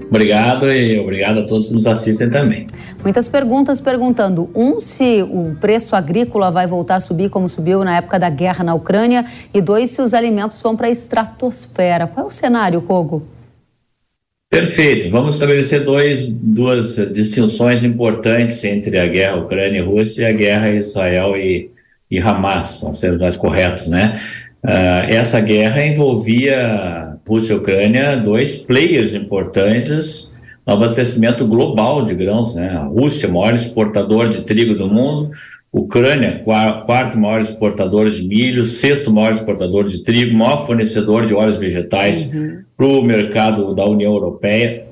Obrigado 0.08 0.72
e 0.72 0.98
obrigado 0.98 1.40
a 1.40 1.46
todos 1.46 1.68
que 1.68 1.74
nos 1.74 1.86
assistem 1.86 2.30
também. 2.30 2.66
Muitas 3.02 3.28
perguntas 3.28 3.82
perguntando: 3.82 4.48
um, 4.54 4.80
se 4.80 5.22
o 5.22 5.54
preço 5.60 5.94
agrícola 5.94 6.50
vai 6.50 6.66
voltar 6.66 6.96
a 6.96 7.00
subir 7.00 7.28
como 7.28 7.48
subiu 7.50 7.84
na 7.84 7.98
época 7.98 8.18
da 8.18 8.30
guerra 8.30 8.64
na 8.64 8.74
Ucrânia, 8.74 9.26
e 9.52 9.60
dois, 9.60 9.90
se 9.90 10.00
os 10.00 10.14
alimentos 10.14 10.62
vão 10.62 10.74
para 10.74 10.86
a 10.86 10.90
estratosfera. 10.90 12.06
Qual 12.06 12.24
é 12.24 12.28
o 12.28 12.32
cenário, 12.32 12.80
Cogo? 12.80 13.33
Perfeito. 14.54 15.10
Vamos 15.10 15.34
estabelecer 15.34 15.82
dois, 15.82 16.32
duas 16.32 16.94
distinções 17.10 17.82
importantes 17.82 18.62
entre 18.62 19.00
a 19.00 19.06
guerra 19.08 19.38
Ucrânia 19.38 19.80
e 19.80 19.82
Rússia 19.82 20.22
e 20.22 20.26
a 20.26 20.32
guerra 20.32 20.70
Israel 20.70 21.36
e, 21.36 21.72
e 22.08 22.20
Hamas, 22.20 22.78
vamos 22.80 23.00
ser 23.00 23.18
mais 23.18 23.34
corretos, 23.34 23.88
né? 23.88 24.14
Uh, 24.62 25.10
essa 25.10 25.40
guerra 25.40 25.84
envolvia 25.84 27.16
Rússia 27.26 27.54
e 27.54 27.56
Ucrânia, 27.56 28.16
dois 28.16 28.54
players 28.54 29.12
importantes 29.12 30.40
no 30.64 30.74
abastecimento 30.74 31.44
global 31.48 32.04
de 32.04 32.14
grãos, 32.14 32.54
né? 32.54 32.68
A 32.76 32.84
Rússia, 32.84 33.28
maior 33.28 33.56
exportador 33.56 34.28
de 34.28 34.42
trigo 34.42 34.76
do 34.76 34.86
mundo, 34.86 35.32
Ucrânia, 35.74 36.40
quarto 36.86 37.18
maior 37.18 37.40
exportador 37.40 38.08
de 38.08 38.24
milho, 38.24 38.64
sexto 38.64 39.12
maior 39.12 39.32
exportador 39.32 39.84
de 39.84 40.04
trigo, 40.04 40.38
maior 40.38 40.64
fornecedor 40.64 41.26
de 41.26 41.34
óleos 41.34 41.56
vegetais 41.56 42.32
uhum. 42.32 42.62
para 42.76 42.86
o 42.86 43.02
mercado 43.02 43.74
da 43.74 43.84
União 43.84 44.12
Europeia. 44.12 44.86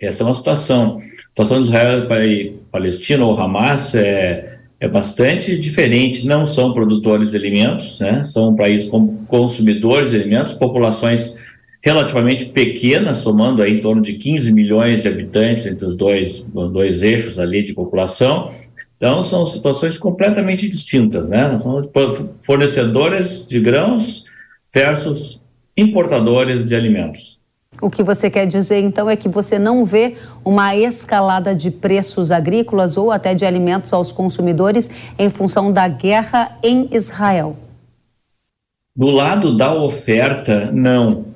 Essa 0.00 0.22
é 0.22 0.26
uma 0.26 0.32
situação. 0.32 0.96
A 0.96 1.28
situação 1.28 1.60
de 1.60 1.66
Israel 1.66 2.08
e 2.24 2.54
Palestina 2.72 3.26
ou 3.26 3.38
Hamas 3.38 3.94
é, 3.94 4.58
é 4.80 4.88
bastante 4.88 5.60
diferente. 5.60 6.26
Não 6.26 6.46
são 6.46 6.72
produtores 6.72 7.32
de 7.32 7.36
alimentos, 7.36 8.00
né? 8.00 8.24
são 8.24 8.56
países 8.56 8.90
consumidores 9.28 10.12
de 10.12 10.16
alimentos, 10.16 10.54
populações 10.54 11.44
relativamente 11.82 12.46
pequenas, 12.46 13.18
somando 13.18 13.60
aí 13.60 13.74
em 13.74 13.80
torno 13.80 14.00
de 14.00 14.14
15 14.14 14.50
milhões 14.50 15.02
de 15.02 15.08
habitantes 15.08 15.66
entre 15.66 15.84
os 15.84 15.94
dois, 15.94 16.40
dois 16.72 17.02
eixos 17.02 17.38
ali 17.38 17.62
de 17.62 17.74
população 17.74 18.50
então, 18.96 19.20
são 19.20 19.44
situações 19.44 19.98
completamente 19.98 20.68
distintas, 20.68 21.28
né? 21.28 21.56
Somos 21.58 21.88
fornecedores 22.44 23.46
de 23.46 23.60
grãos 23.60 24.24
versus 24.72 25.42
importadores 25.76 26.64
de 26.64 26.74
alimentos. 26.74 27.38
O 27.80 27.90
que 27.90 28.02
você 28.02 28.30
quer 28.30 28.46
dizer, 28.46 28.80
então, 28.80 29.10
é 29.10 29.16
que 29.16 29.28
você 29.28 29.58
não 29.58 29.84
vê 29.84 30.16
uma 30.42 30.74
escalada 30.74 31.54
de 31.54 31.70
preços 31.70 32.32
agrícolas 32.32 32.96
ou 32.96 33.10
até 33.10 33.34
de 33.34 33.44
alimentos 33.44 33.92
aos 33.92 34.10
consumidores 34.10 34.90
em 35.18 35.28
função 35.28 35.70
da 35.70 35.86
guerra 35.86 36.56
em 36.62 36.88
Israel? 36.90 37.54
Do 38.96 39.10
lado 39.10 39.54
da 39.54 39.74
oferta, 39.74 40.70
não. 40.72 41.35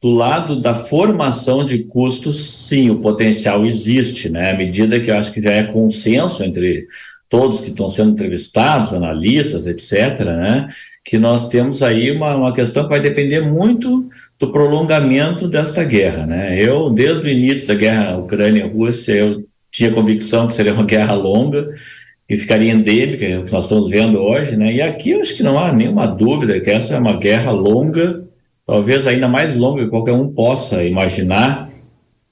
Do 0.00 0.10
lado 0.10 0.60
da 0.60 0.74
formação 0.74 1.64
de 1.64 1.80
custos, 1.80 2.66
sim, 2.68 2.88
o 2.88 3.00
potencial 3.00 3.66
existe, 3.66 4.28
né? 4.28 4.52
À 4.52 4.56
medida 4.56 5.00
que 5.00 5.10
eu 5.10 5.16
acho 5.16 5.32
que 5.32 5.42
já 5.42 5.50
é 5.50 5.64
consenso 5.64 6.44
entre 6.44 6.86
todos 7.28 7.60
que 7.60 7.70
estão 7.70 7.88
sendo 7.88 8.12
entrevistados, 8.12 8.94
analistas, 8.94 9.66
etc., 9.66 10.24
né? 10.24 10.68
Que 11.04 11.18
nós 11.18 11.48
temos 11.48 11.82
aí 11.82 12.12
uma, 12.12 12.36
uma 12.36 12.52
questão 12.52 12.84
que 12.84 12.90
vai 12.90 13.00
depender 13.00 13.40
muito 13.40 14.08
do 14.38 14.52
prolongamento 14.52 15.48
desta 15.48 15.82
guerra, 15.82 16.26
né? 16.26 16.62
Eu, 16.62 16.90
desde 16.90 17.26
o 17.26 17.30
início 17.30 17.66
da 17.66 17.74
guerra 17.74 18.16
Ucrânia-Rússia, 18.18 19.14
eu 19.14 19.44
tinha 19.70 19.90
convicção 19.90 20.46
que 20.46 20.54
seria 20.54 20.72
uma 20.74 20.84
guerra 20.86 21.14
longa, 21.14 21.74
e 22.28 22.36
ficaria 22.36 22.72
endêmica, 22.72 23.24
é 23.24 23.38
o 23.38 23.44
que 23.44 23.52
nós 23.52 23.64
estamos 23.64 23.88
vendo 23.88 24.18
hoje, 24.18 24.54
né? 24.54 24.70
E 24.74 24.82
aqui 24.82 25.12
eu 25.12 25.20
acho 25.20 25.34
que 25.34 25.42
não 25.42 25.58
há 25.58 25.72
nenhuma 25.72 26.06
dúvida 26.06 26.60
que 26.60 26.70
essa 26.70 26.94
é 26.94 26.98
uma 26.98 27.16
guerra 27.16 27.50
longa, 27.50 28.17
talvez 28.68 29.06
ainda 29.06 29.26
mais 29.26 29.56
longa 29.56 29.82
que 29.82 29.88
qualquer 29.88 30.12
um 30.12 30.28
possa 30.28 30.84
imaginar. 30.84 31.70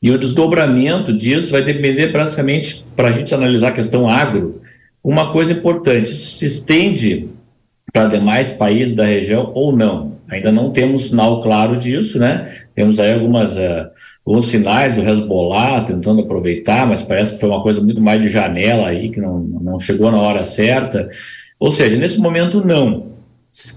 E 0.03 0.11
o 0.11 0.19
desdobramento 0.19 1.11
disso 1.11 1.51
vai 1.51 1.65
depender 1.65 2.09
praticamente, 2.09 2.85
para 2.95 3.09
a 3.09 3.11
gente 3.11 3.35
analisar 3.35 3.69
a 3.69 3.73
questão 3.73 4.07
agro, 4.07 4.61
uma 5.03 5.33
coisa 5.33 5.53
importante: 5.53 6.03
isso 6.03 6.37
se 6.37 6.47
estende 6.47 7.31
para 7.91 8.07
demais 8.07 8.53
países 8.53 8.95
da 8.95 9.07
região 9.07 9.51
ou 9.55 9.75
não? 9.75 10.17
Ainda 10.29 10.53
não 10.53 10.71
temos 10.71 11.09
sinal 11.09 11.41
claro 11.41 11.79
disso, 11.79 12.19
né? 12.19 12.53
Temos 12.75 13.01
aí 13.01 13.15
algumas, 13.15 13.57
uh, 13.57 13.89
alguns 14.27 14.47
sinais 14.47 14.95
do 14.95 15.01
Hezbollah 15.03 15.83
tentando 15.83 16.21
aproveitar, 16.21 16.87
mas 16.87 17.01
parece 17.01 17.35
que 17.35 17.41
foi 17.41 17.49
uma 17.49 17.63
coisa 17.63 17.81
muito 17.81 18.03
mais 18.03 18.21
de 18.21 18.29
janela 18.29 18.89
aí, 18.89 19.09
que 19.09 19.21
não, 19.21 19.39
não 19.39 19.79
chegou 19.79 20.11
na 20.11 20.21
hora 20.21 20.45
certa. 20.45 21.09
Ou 21.59 21.71
seja, 21.71 21.97
nesse 21.97 22.21
momento, 22.21 22.63
não. 22.63 23.16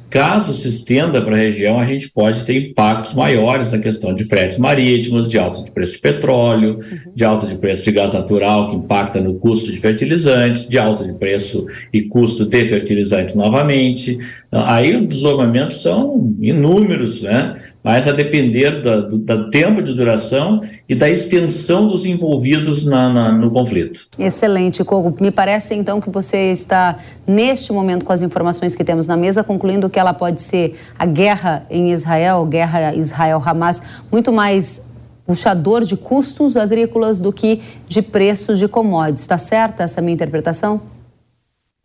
Caso 0.10 0.54
se 0.54 0.68
estenda 0.68 1.22
para 1.22 1.36
a 1.36 1.40
região, 1.40 1.80
a 1.80 1.86
gente 1.86 2.10
pode 2.10 2.44
ter 2.44 2.70
impactos 2.70 3.14
maiores 3.14 3.72
na 3.72 3.78
questão 3.78 4.14
de 4.14 4.26
fretes 4.26 4.58
marítimos, 4.58 5.30
de 5.30 5.40
alta 5.40 5.64
de 5.64 5.72
preço 5.72 5.94
de 5.94 6.00
petróleo, 6.00 6.80
uhum. 6.80 7.12
de 7.16 7.24
alta 7.24 7.48
de 7.48 7.56
preço 7.56 7.84
de 7.84 7.92
gás 7.94 8.14
natural, 8.14 8.70
que 8.70 8.76
impacta 8.76 9.22
no 9.22 9.36
custo 9.36 9.72
de 9.72 9.78
fertilizantes, 9.78 10.68
de 10.68 10.78
alta 10.78 11.06
de 11.06 11.14
preço 11.14 11.66
e 11.94 12.02
custo 12.02 12.46
de 12.46 12.66
fertilizantes 12.66 13.36
novamente. 13.36 14.18
Aí 14.52 14.94
os 14.98 15.06
deslocamentos 15.06 15.82
são 15.82 16.36
inúmeros, 16.42 17.22
né? 17.22 17.56
Mas 17.84 18.08
a 18.08 18.12
depender 18.12 18.82
da, 18.82 18.98
do, 18.98 19.18
do, 19.18 19.50
tempo 19.50 19.82
de 19.82 19.94
duração 19.94 20.62
e 20.88 20.94
da 20.94 21.10
extensão 21.10 21.88
dos 21.88 22.06
envolvidos 22.06 22.86
na, 22.86 23.10
na, 23.10 23.32
no 23.32 23.50
conflito. 23.52 24.08
Excelente, 24.18 24.84
Kogo. 24.84 25.16
Me 25.22 25.32
parece 25.32 25.76
então 25.76 26.02
que 26.02 26.10
você 26.10 26.52
está, 26.52 27.00
neste 27.26 27.72
momento, 27.72 28.04
com 28.04 28.12
as 28.12 28.22
informações 28.22 28.76
que 28.76 28.84
temos 28.84 29.08
na 29.08 29.16
mesa, 29.16 29.44
concluindo 29.44 29.90
que 29.90 30.00
ela 30.00 30.14
pode 30.14 30.42
ser 30.42 30.78
a 30.98 31.06
guerra 31.06 31.66
em 31.70 31.92
Israel, 31.92 32.46
guerra 32.46 32.94
Israel-Hamas, 32.94 33.82
muito 34.12 34.32
mais 34.32 34.90
puxador 35.26 35.84
de 35.84 35.96
custos 35.96 36.58
agrícolas 36.58 37.20
do 37.20 37.32
que 37.32 37.62
de 37.88 38.02
preços 38.02 38.60
de 38.60 38.68
commodities. 38.68 39.22
Está 39.22 39.38
certa 39.38 39.84
essa 39.84 40.02
minha 40.02 40.16
interpretação? 40.16 40.82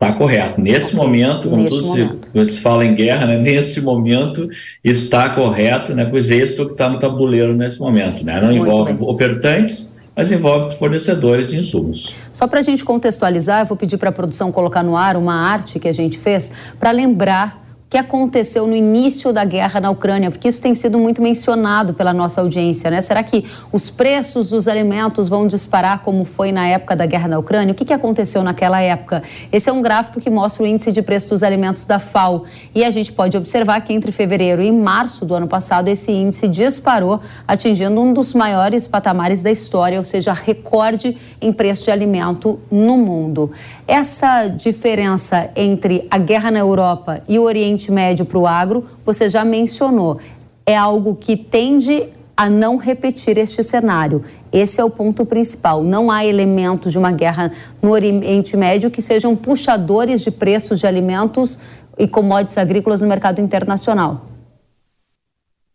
Está 0.01 0.13
correto. 0.13 0.59
Nesse 0.59 0.87
okay. 0.87 0.97
momento, 0.97 1.49
quando, 1.49 1.63
Neste 1.63 1.83
se, 1.83 2.09
quando 2.33 2.49
se 2.49 2.59
fala 2.59 2.85
em 2.85 2.93
guerra, 2.93 3.27
né, 3.27 3.37
neste 3.41 3.79
momento 3.79 4.49
está 4.83 5.29
correto, 5.29 5.95
né, 5.95 6.03
pois 6.03 6.29
é 6.31 6.35
isso 6.35 6.65
que 6.65 6.73
está 6.73 6.89
no 6.89 6.99
tabuleiro 6.99 7.55
nesse 7.55 7.79
momento. 7.79 8.25
Né? 8.25 8.41
Não 8.41 8.49
Muito 8.49 8.61
envolve 8.61 8.93
bem. 8.93 9.07
ofertantes, 9.07 10.01
mas 10.13 10.33
envolve 10.33 10.75
fornecedores 10.77 11.47
de 11.47 11.57
insumos. 11.57 12.17
Só 12.31 12.45
para 12.45 12.59
a 12.59 12.61
gente 12.61 12.83
contextualizar, 12.83 13.61
eu 13.61 13.65
vou 13.67 13.77
pedir 13.77 13.97
para 13.97 14.09
a 14.09 14.11
produção 14.11 14.51
colocar 14.51 14.83
no 14.83 14.97
ar 14.97 15.15
uma 15.15 15.33
arte 15.33 15.79
que 15.79 15.87
a 15.87 15.93
gente 15.93 16.17
fez 16.17 16.51
para 16.77 16.91
lembrar 16.91 17.64
que 17.89 17.97
aconteceu 17.97 18.65
no 18.65 18.75
início 18.75 19.31
da 19.31 19.45
guerra 19.45 19.79
na 19.79 19.91
Ucrânia, 19.91 20.31
porque 20.31 20.47
isso 20.47 20.61
tem 20.61 20.73
sido 20.73 20.97
muito 20.97 21.21
mencionado 21.21 21.93
pela 21.93 22.13
nossa 22.13 22.41
audiência, 22.41 22.89
né? 22.89 22.99
Será 22.99 23.21
que 23.21 23.45
os 23.71 23.89
preços 23.89 24.49
dos 24.49 24.67
alimentos 24.67 25.29
vão 25.29 25.47
disparar 25.47 26.01
como 26.01 26.25
foi 26.25 26.51
na 26.51 26.67
época 26.67 26.95
da 26.95 27.05
guerra 27.05 27.27
na 27.27 27.37
Ucrânia? 27.37 27.73
O 27.73 27.75
que, 27.75 27.85
que 27.85 27.93
aconteceu 27.93 28.43
naquela 28.43 28.81
época? 28.81 29.21
Esse 29.51 29.69
é 29.69 29.73
um 29.73 29.81
gráfico 29.81 30.19
que 30.19 30.29
mostra 30.29 30.63
o 30.63 30.67
índice 30.67 30.91
de 30.91 31.01
preço 31.01 31.29
dos 31.29 31.43
alimentos 31.43 31.85
da 31.85 31.99
FAO 31.99 32.45
e 32.73 32.83
a 32.83 32.89
gente 32.89 33.13
pode 33.13 33.37
observar 33.37 33.79
que 33.81 33.93
entre 33.93 34.11
fevereiro 34.11 34.63
e 34.63 34.71
março 34.71 35.23
do 35.23 35.35
ano 35.35 35.47
passado 35.47 35.87
esse 35.87 36.11
índice 36.11 36.47
disparou, 36.47 37.21
atingindo 37.47 38.01
um 38.01 38.13
dos 38.13 38.33
maiores 38.33 38.87
patamares 38.87 39.43
da 39.43 39.51
história, 39.51 39.99
ou 39.99 40.03
seja, 40.03 40.33
recorde 40.33 41.15
em 41.39 41.53
preço 41.53 41.85
de 41.85 41.91
alimento 41.91 42.59
no 42.71 42.97
mundo. 42.97 43.51
Essa 43.87 44.47
diferença 44.47 45.51
entre 45.55 46.07
a 46.09 46.17
guerra 46.17 46.49
na 46.49 46.59
Europa 46.59 47.21
e 47.29 47.37
o 47.37 47.43
Oriente 47.43 47.91
Médio 47.91 48.25
para 48.25 48.39
o 48.39 48.47
agro, 48.47 48.83
você 49.05 49.29
já 49.29 49.45
mencionou, 49.45 50.19
é 50.65 50.75
algo 50.75 51.15
que 51.15 51.37
tende 51.37 52.07
a 52.35 52.49
não 52.49 52.77
repetir 52.77 53.37
este 53.37 53.63
cenário. 53.63 54.23
Esse 54.51 54.81
é 54.81 54.83
o 54.83 54.89
ponto 54.89 55.23
principal. 55.23 55.83
Não 55.83 56.09
há 56.09 56.25
elementos 56.25 56.91
de 56.91 56.97
uma 56.97 57.11
guerra 57.11 57.51
no 57.79 57.91
Oriente 57.91 58.57
Médio 58.57 58.89
que 58.89 59.03
sejam 59.03 59.35
puxadores 59.35 60.21
de 60.21 60.31
preços 60.31 60.79
de 60.79 60.87
alimentos 60.87 61.59
e 61.97 62.07
commodities 62.07 62.57
agrícolas 62.57 63.01
no 63.01 63.07
mercado 63.07 63.39
internacional. 63.39 64.25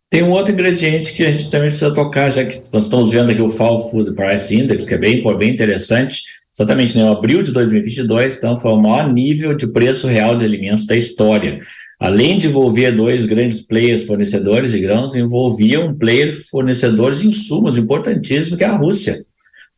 Tem 0.09 0.21
um 0.21 0.31
outro 0.31 0.51
ingrediente 0.51 1.13
que 1.13 1.25
a 1.25 1.31
gente 1.31 1.49
também 1.49 1.69
precisa 1.69 1.93
tocar, 1.93 2.29
já 2.29 2.43
que 2.43 2.61
nós 2.73 2.83
estamos 2.83 3.09
vendo 3.11 3.31
aqui 3.31 3.41
o 3.41 3.49
Fall 3.49 3.89
Food 3.89 4.13
Price 4.13 4.53
Index, 4.53 4.85
que 4.85 4.95
é 4.95 4.97
bem, 4.97 5.23
bem 5.37 5.49
interessante. 5.49 6.40
Exatamente, 6.57 6.97
né? 6.97 7.09
abril 7.09 7.41
de 7.41 7.51
2022, 7.51 8.37
então, 8.37 8.57
foi 8.57 8.71
o 8.71 8.81
maior 8.81 9.11
nível 9.11 9.55
de 9.55 9.67
preço 9.67 10.07
real 10.07 10.35
de 10.35 10.43
alimentos 10.43 10.85
da 10.85 10.95
história. 10.95 11.59
Além 11.99 12.37
de 12.37 12.47
envolver 12.47 12.91
dois 12.91 13.25
grandes 13.25 13.61
players 13.61 14.03
fornecedores 14.03 14.71
de 14.71 14.79
grãos, 14.79 15.15
envolvia 15.15 15.79
um 15.79 15.93
player 15.93 16.35
fornecedor 16.49 17.13
de 17.13 17.27
insumos 17.27 17.77
importantíssimo, 17.77 18.57
que 18.57 18.63
é 18.63 18.67
a 18.67 18.75
Rússia. 18.75 19.23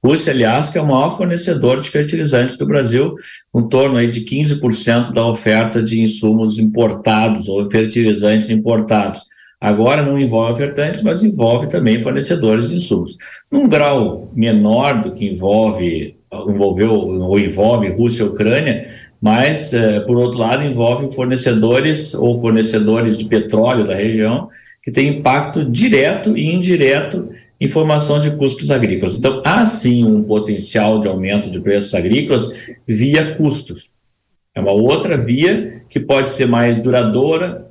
Rússia, 0.04 0.34
aliás, 0.34 0.70
que 0.70 0.78
é 0.78 0.82
o 0.82 0.88
maior 0.88 1.16
fornecedor 1.16 1.80
de 1.80 1.90
fertilizantes 1.90 2.58
do 2.58 2.66
Brasil, 2.66 3.14
em 3.56 3.68
torno 3.70 3.98
aí 3.98 4.08
de 4.08 4.22
15% 4.22 5.14
da 5.14 5.26
oferta 5.26 5.82
de 5.82 6.02
insumos 6.02 6.58
importados 6.58 7.48
ou 7.48 7.70
fertilizantes 7.70 8.50
importados. 8.50 9.22
Agora 9.62 10.02
não 10.02 10.20
envolve 10.20 10.52
ofertantes, 10.52 11.02
mas 11.02 11.24
envolve 11.24 11.68
também 11.68 11.98
fornecedores 12.00 12.70
de 12.70 12.76
insumos. 12.76 13.16
Num 13.50 13.70
grau 13.70 14.30
menor 14.36 15.00
do 15.00 15.14
que 15.14 15.26
envolve 15.26 16.18
envolveu 16.48 16.92
ou 16.92 17.40
envolve 17.40 17.90
Rússia 17.90 18.24
e 18.24 18.28
Ucrânia, 18.28 18.88
mas, 19.22 19.74
eh, 19.74 20.02
por 20.02 20.18
outro 20.18 20.40
lado, 20.40 20.64
envolve 20.64 21.14
fornecedores 21.16 22.14
ou 22.14 22.40
fornecedores 22.42 23.18
de 23.18 23.26
petróleo 23.26 23.84
da 23.86 23.96
região, 23.96 24.50
que 24.82 24.92
tem 24.92 25.20
impacto 25.20 25.64
direto 25.64 26.38
e 26.38 26.54
indireto 26.54 27.30
em 27.60 27.68
formação 27.68 28.20
de 28.20 28.32
custos 28.32 28.70
agrícolas. 28.70 29.16
Então, 29.16 29.42
há 29.46 29.66
sim 29.66 30.04
um 30.04 30.22
potencial 30.22 31.00
de 31.00 31.08
aumento 31.08 31.50
de 31.50 31.62
preços 31.62 31.94
agrícolas 31.94 32.50
via 32.86 33.36
custos. 33.36 33.92
É 34.54 34.60
uma 34.60 34.74
outra 34.74 35.18
via 35.18 35.82
que 35.88 36.00
pode 36.02 36.30
ser 36.30 36.46
mais 36.46 36.82
duradoura, 36.82 37.66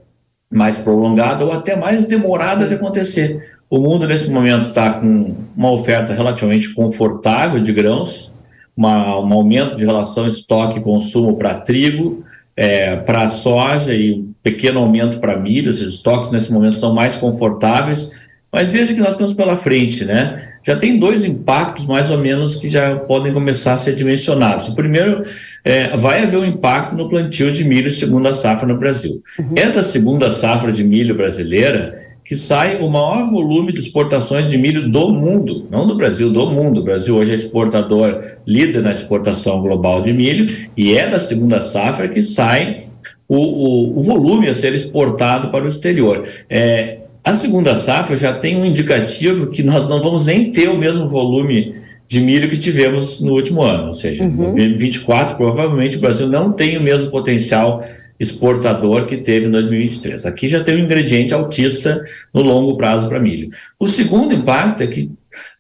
mais 0.50 0.78
prolongada 0.78 1.44
ou 1.44 1.52
até 1.52 1.76
mais 1.76 2.06
demorada 2.06 2.66
de 2.66 2.74
acontecer. 2.74 3.42
O 3.68 3.78
mundo, 3.78 4.06
nesse 4.06 4.30
momento, 4.30 4.68
está 4.68 4.94
com 4.94 5.34
uma 5.56 5.70
oferta 5.70 6.12
relativamente 6.12 6.74
confortável 6.74 7.60
de 7.60 7.72
grãos, 7.72 8.32
uma, 8.76 9.18
um 9.20 9.32
aumento 9.32 9.76
de 9.76 9.84
relação 9.84 10.26
estoque-consumo 10.26 11.36
para 11.36 11.54
trigo, 11.54 12.24
é, 12.56 12.96
para 12.96 13.30
soja 13.30 13.94
e 13.94 14.12
um 14.12 14.34
pequeno 14.42 14.80
aumento 14.80 15.18
para 15.18 15.36
milho. 15.36 15.70
Os 15.70 15.80
estoques, 15.80 16.30
nesse 16.30 16.52
momento, 16.52 16.76
são 16.76 16.94
mais 16.94 17.16
confortáveis. 17.16 18.30
Mas 18.52 18.70
veja 18.70 18.92
que 18.92 19.00
nós 19.00 19.12
estamos 19.12 19.32
pela 19.32 19.56
frente, 19.56 20.04
né? 20.04 20.50
Já 20.62 20.76
tem 20.76 20.98
dois 20.98 21.24
impactos, 21.24 21.86
mais 21.86 22.10
ou 22.10 22.18
menos, 22.18 22.56
que 22.56 22.68
já 22.68 22.94
podem 22.96 23.32
começar 23.32 23.72
a 23.72 23.78
ser 23.78 23.94
dimensionados. 23.94 24.68
O 24.68 24.74
primeiro, 24.74 25.22
é, 25.64 25.96
vai 25.96 26.22
haver 26.22 26.36
um 26.36 26.44
impacto 26.44 26.94
no 26.94 27.08
plantio 27.08 27.50
de 27.50 27.64
milho 27.64 27.88
segunda 27.90 28.34
safra 28.34 28.68
no 28.68 28.78
Brasil. 28.78 29.22
Uhum. 29.38 29.72
Da 29.72 29.82
segunda 29.82 30.30
safra 30.30 30.70
de 30.70 30.84
milho 30.84 31.16
brasileira 31.16 32.11
que 32.24 32.36
sai 32.36 32.80
o 32.80 32.88
maior 32.88 33.28
volume 33.28 33.72
de 33.72 33.80
exportações 33.80 34.48
de 34.48 34.56
milho 34.56 34.90
do 34.90 35.10
mundo, 35.10 35.66
não 35.70 35.86
do 35.86 35.96
Brasil, 35.96 36.30
do 36.30 36.50
mundo. 36.50 36.80
O 36.80 36.84
Brasil 36.84 37.16
hoje 37.16 37.32
é 37.32 37.34
exportador, 37.34 38.22
líder 38.46 38.82
na 38.82 38.92
exportação 38.92 39.60
global 39.60 40.00
de 40.00 40.12
milho, 40.12 40.46
e 40.76 40.96
é 40.96 41.08
da 41.08 41.18
segunda 41.18 41.60
safra 41.60 42.08
que 42.08 42.22
sai 42.22 42.82
o, 43.28 43.36
o, 43.36 43.98
o 43.98 44.02
volume 44.02 44.48
a 44.48 44.54
ser 44.54 44.74
exportado 44.74 45.50
para 45.50 45.64
o 45.64 45.68
exterior. 45.68 46.26
É, 46.48 46.98
a 47.24 47.32
segunda 47.32 47.74
safra 47.76 48.16
já 48.16 48.32
tem 48.32 48.56
um 48.56 48.64
indicativo 48.64 49.48
que 49.50 49.62
nós 49.62 49.88
não 49.88 50.00
vamos 50.00 50.26
nem 50.26 50.50
ter 50.50 50.68
o 50.68 50.78
mesmo 50.78 51.08
volume 51.08 51.74
de 52.08 52.20
milho 52.20 52.48
que 52.48 52.58
tivemos 52.58 53.20
no 53.20 53.32
último 53.32 53.62
ano, 53.62 53.86
ou 53.86 53.94
seja, 53.94 54.24
uhum. 54.24 54.58
em 54.58 54.76
24 54.76 55.36
provavelmente 55.36 55.96
o 55.96 56.00
Brasil 56.00 56.28
não 56.28 56.52
tem 56.52 56.76
o 56.76 56.82
mesmo 56.82 57.10
potencial 57.10 57.82
exportador 58.22 59.06
que 59.06 59.16
teve 59.16 59.46
em 59.46 59.50
2023. 59.50 60.24
Aqui 60.24 60.48
já 60.48 60.62
tem 60.62 60.76
um 60.76 60.84
ingrediente 60.84 61.34
altista 61.34 62.02
no 62.32 62.40
longo 62.40 62.76
prazo 62.76 63.08
para 63.08 63.18
milho. 63.18 63.50
O 63.78 63.86
segundo 63.86 64.32
impacto 64.32 64.84
é 64.84 64.86
que, 64.86 65.10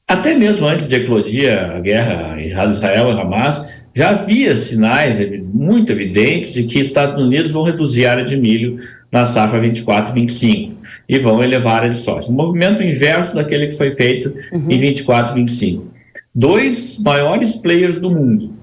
até 0.06 0.34
mesmo 0.34 0.66
antes 0.66 0.86
de 0.86 0.94
eclodir 0.94 1.52
a 1.52 1.80
guerra 1.80 2.40
Israel 2.40 3.10
e 3.10 3.20
Hamas, 3.20 3.82
já 3.94 4.10
havia 4.10 4.54
sinais 4.54 5.18
muito 5.52 5.92
evidentes 5.92 6.54
de 6.54 6.62
que 6.62 6.78
Estados 6.78 7.20
Unidos 7.20 7.50
vão 7.50 7.64
reduzir 7.64 8.06
a 8.06 8.12
área 8.12 8.24
de 8.24 8.36
milho 8.36 8.76
na 9.10 9.24
safra 9.24 9.60
24-25 9.60 10.70
e 11.08 11.18
vão 11.18 11.42
elevar 11.42 11.74
a 11.74 11.76
área 11.78 11.90
de 11.90 11.96
soja. 11.96 12.30
Um 12.30 12.34
movimento 12.34 12.82
inverso 12.82 13.34
daquele 13.34 13.66
que 13.66 13.76
foi 13.76 13.92
feito 13.92 14.34
uhum. 14.52 14.66
em 14.70 14.80
24-25. 14.92 15.82
Dois 16.34 16.98
maiores 17.02 17.56
players 17.56 18.00
do 18.00 18.10
mundo, 18.10 18.54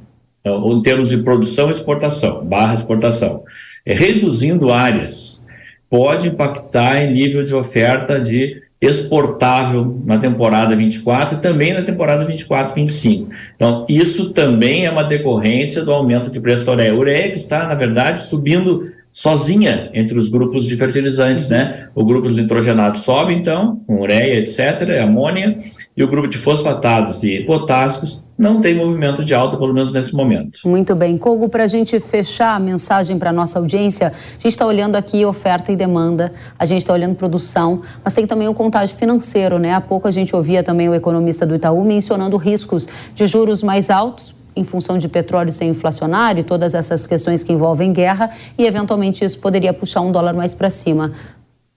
então, 0.41 0.71
em 0.71 0.81
termos 0.81 1.09
de 1.09 1.17
produção 1.17 1.67
e 1.67 1.71
exportação, 1.71 2.45
barra 2.45 2.75
exportação, 2.75 3.43
reduzindo 3.85 4.71
áreas, 4.71 5.45
pode 5.89 6.27
impactar 6.27 7.01
em 7.01 7.13
nível 7.13 7.43
de 7.43 7.53
oferta 7.53 8.19
de 8.19 8.61
exportável 8.81 10.01
na 10.05 10.17
temporada 10.17 10.75
24 10.75 11.37
e 11.37 11.41
também 11.41 11.73
na 11.73 11.81
temporada 11.81 12.23
24, 12.23 12.73
25. 12.73 13.29
Então, 13.55 13.85
isso 13.89 14.31
também 14.31 14.85
é 14.85 14.91
uma 14.91 15.03
decorrência 15.03 15.83
do 15.83 15.91
aumento 15.91 16.31
de 16.31 16.39
preço 16.39 16.65
da 16.65 16.93
ureia 16.93 17.29
que 17.29 17.37
está, 17.37 17.67
na 17.67 17.75
verdade, 17.75 18.19
subindo 18.19 18.83
sozinha 19.11 19.89
entre 19.93 20.17
os 20.17 20.29
grupos 20.29 20.65
de 20.65 20.75
fertilizantes, 20.77 21.49
né? 21.49 21.89
O 21.95 22.05
grupo 22.05 22.29
de 22.29 22.41
nitrogenados 22.41 23.01
sobe, 23.01 23.33
então, 23.33 23.81
com 23.87 24.01
ureia, 24.01 24.39
etc., 24.39 25.01
amônia, 25.01 25.57
e 25.95 26.03
o 26.03 26.07
grupo 26.07 26.27
de 26.27 26.37
fosfatados 26.37 27.23
e 27.23 27.41
potássicos 27.41 28.25
não 28.37 28.61
tem 28.61 28.73
movimento 28.73 29.21
de 29.21 29.33
alta, 29.33 29.57
pelo 29.57 29.73
menos 29.73 29.91
nesse 29.91 30.15
momento. 30.15 30.61
Muito 30.63 30.95
bem. 30.95 31.17
Kogo, 31.17 31.49
para 31.49 31.65
a 31.65 31.67
gente 31.67 31.99
fechar 31.99 32.55
a 32.55 32.59
mensagem 32.59 33.19
para 33.19 33.31
a 33.31 33.33
nossa 33.33 33.59
audiência, 33.59 34.07
a 34.07 34.33
gente 34.33 34.47
está 34.47 34.65
olhando 34.65 34.95
aqui 34.95 35.25
oferta 35.25 35.73
e 35.73 35.75
demanda, 35.75 36.31
a 36.57 36.65
gente 36.65 36.79
está 36.79 36.93
olhando 36.93 37.15
produção, 37.15 37.81
mas 38.01 38.13
tem 38.13 38.25
também 38.25 38.47
o 38.47 38.53
contágio 38.53 38.95
financeiro, 38.95 39.59
né? 39.59 39.73
Há 39.73 39.81
pouco 39.81 40.07
a 40.07 40.11
gente 40.11 40.33
ouvia 40.33 40.63
também 40.63 40.87
o 40.87 40.95
economista 40.95 41.45
do 41.45 41.53
Itaú 41.53 41.83
mencionando 41.83 42.37
riscos 42.37 42.87
de 43.13 43.27
juros 43.27 43.61
mais 43.61 43.89
altos 43.89 44.38
em 44.55 44.63
função 44.63 44.97
de 44.97 45.07
petróleo 45.07 45.51
ser 45.51 45.65
inflacionário, 45.65 46.43
todas 46.43 46.73
essas 46.73 47.05
questões 47.07 47.43
que 47.43 47.53
envolvem 47.53 47.93
guerra, 47.93 48.29
e 48.57 48.65
eventualmente 48.65 49.23
isso 49.23 49.39
poderia 49.39 49.73
puxar 49.73 50.01
um 50.01 50.11
dólar 50.11 50.33
mais 50.33 50.53
para 50.53 50.69
cima. 50.69 51.13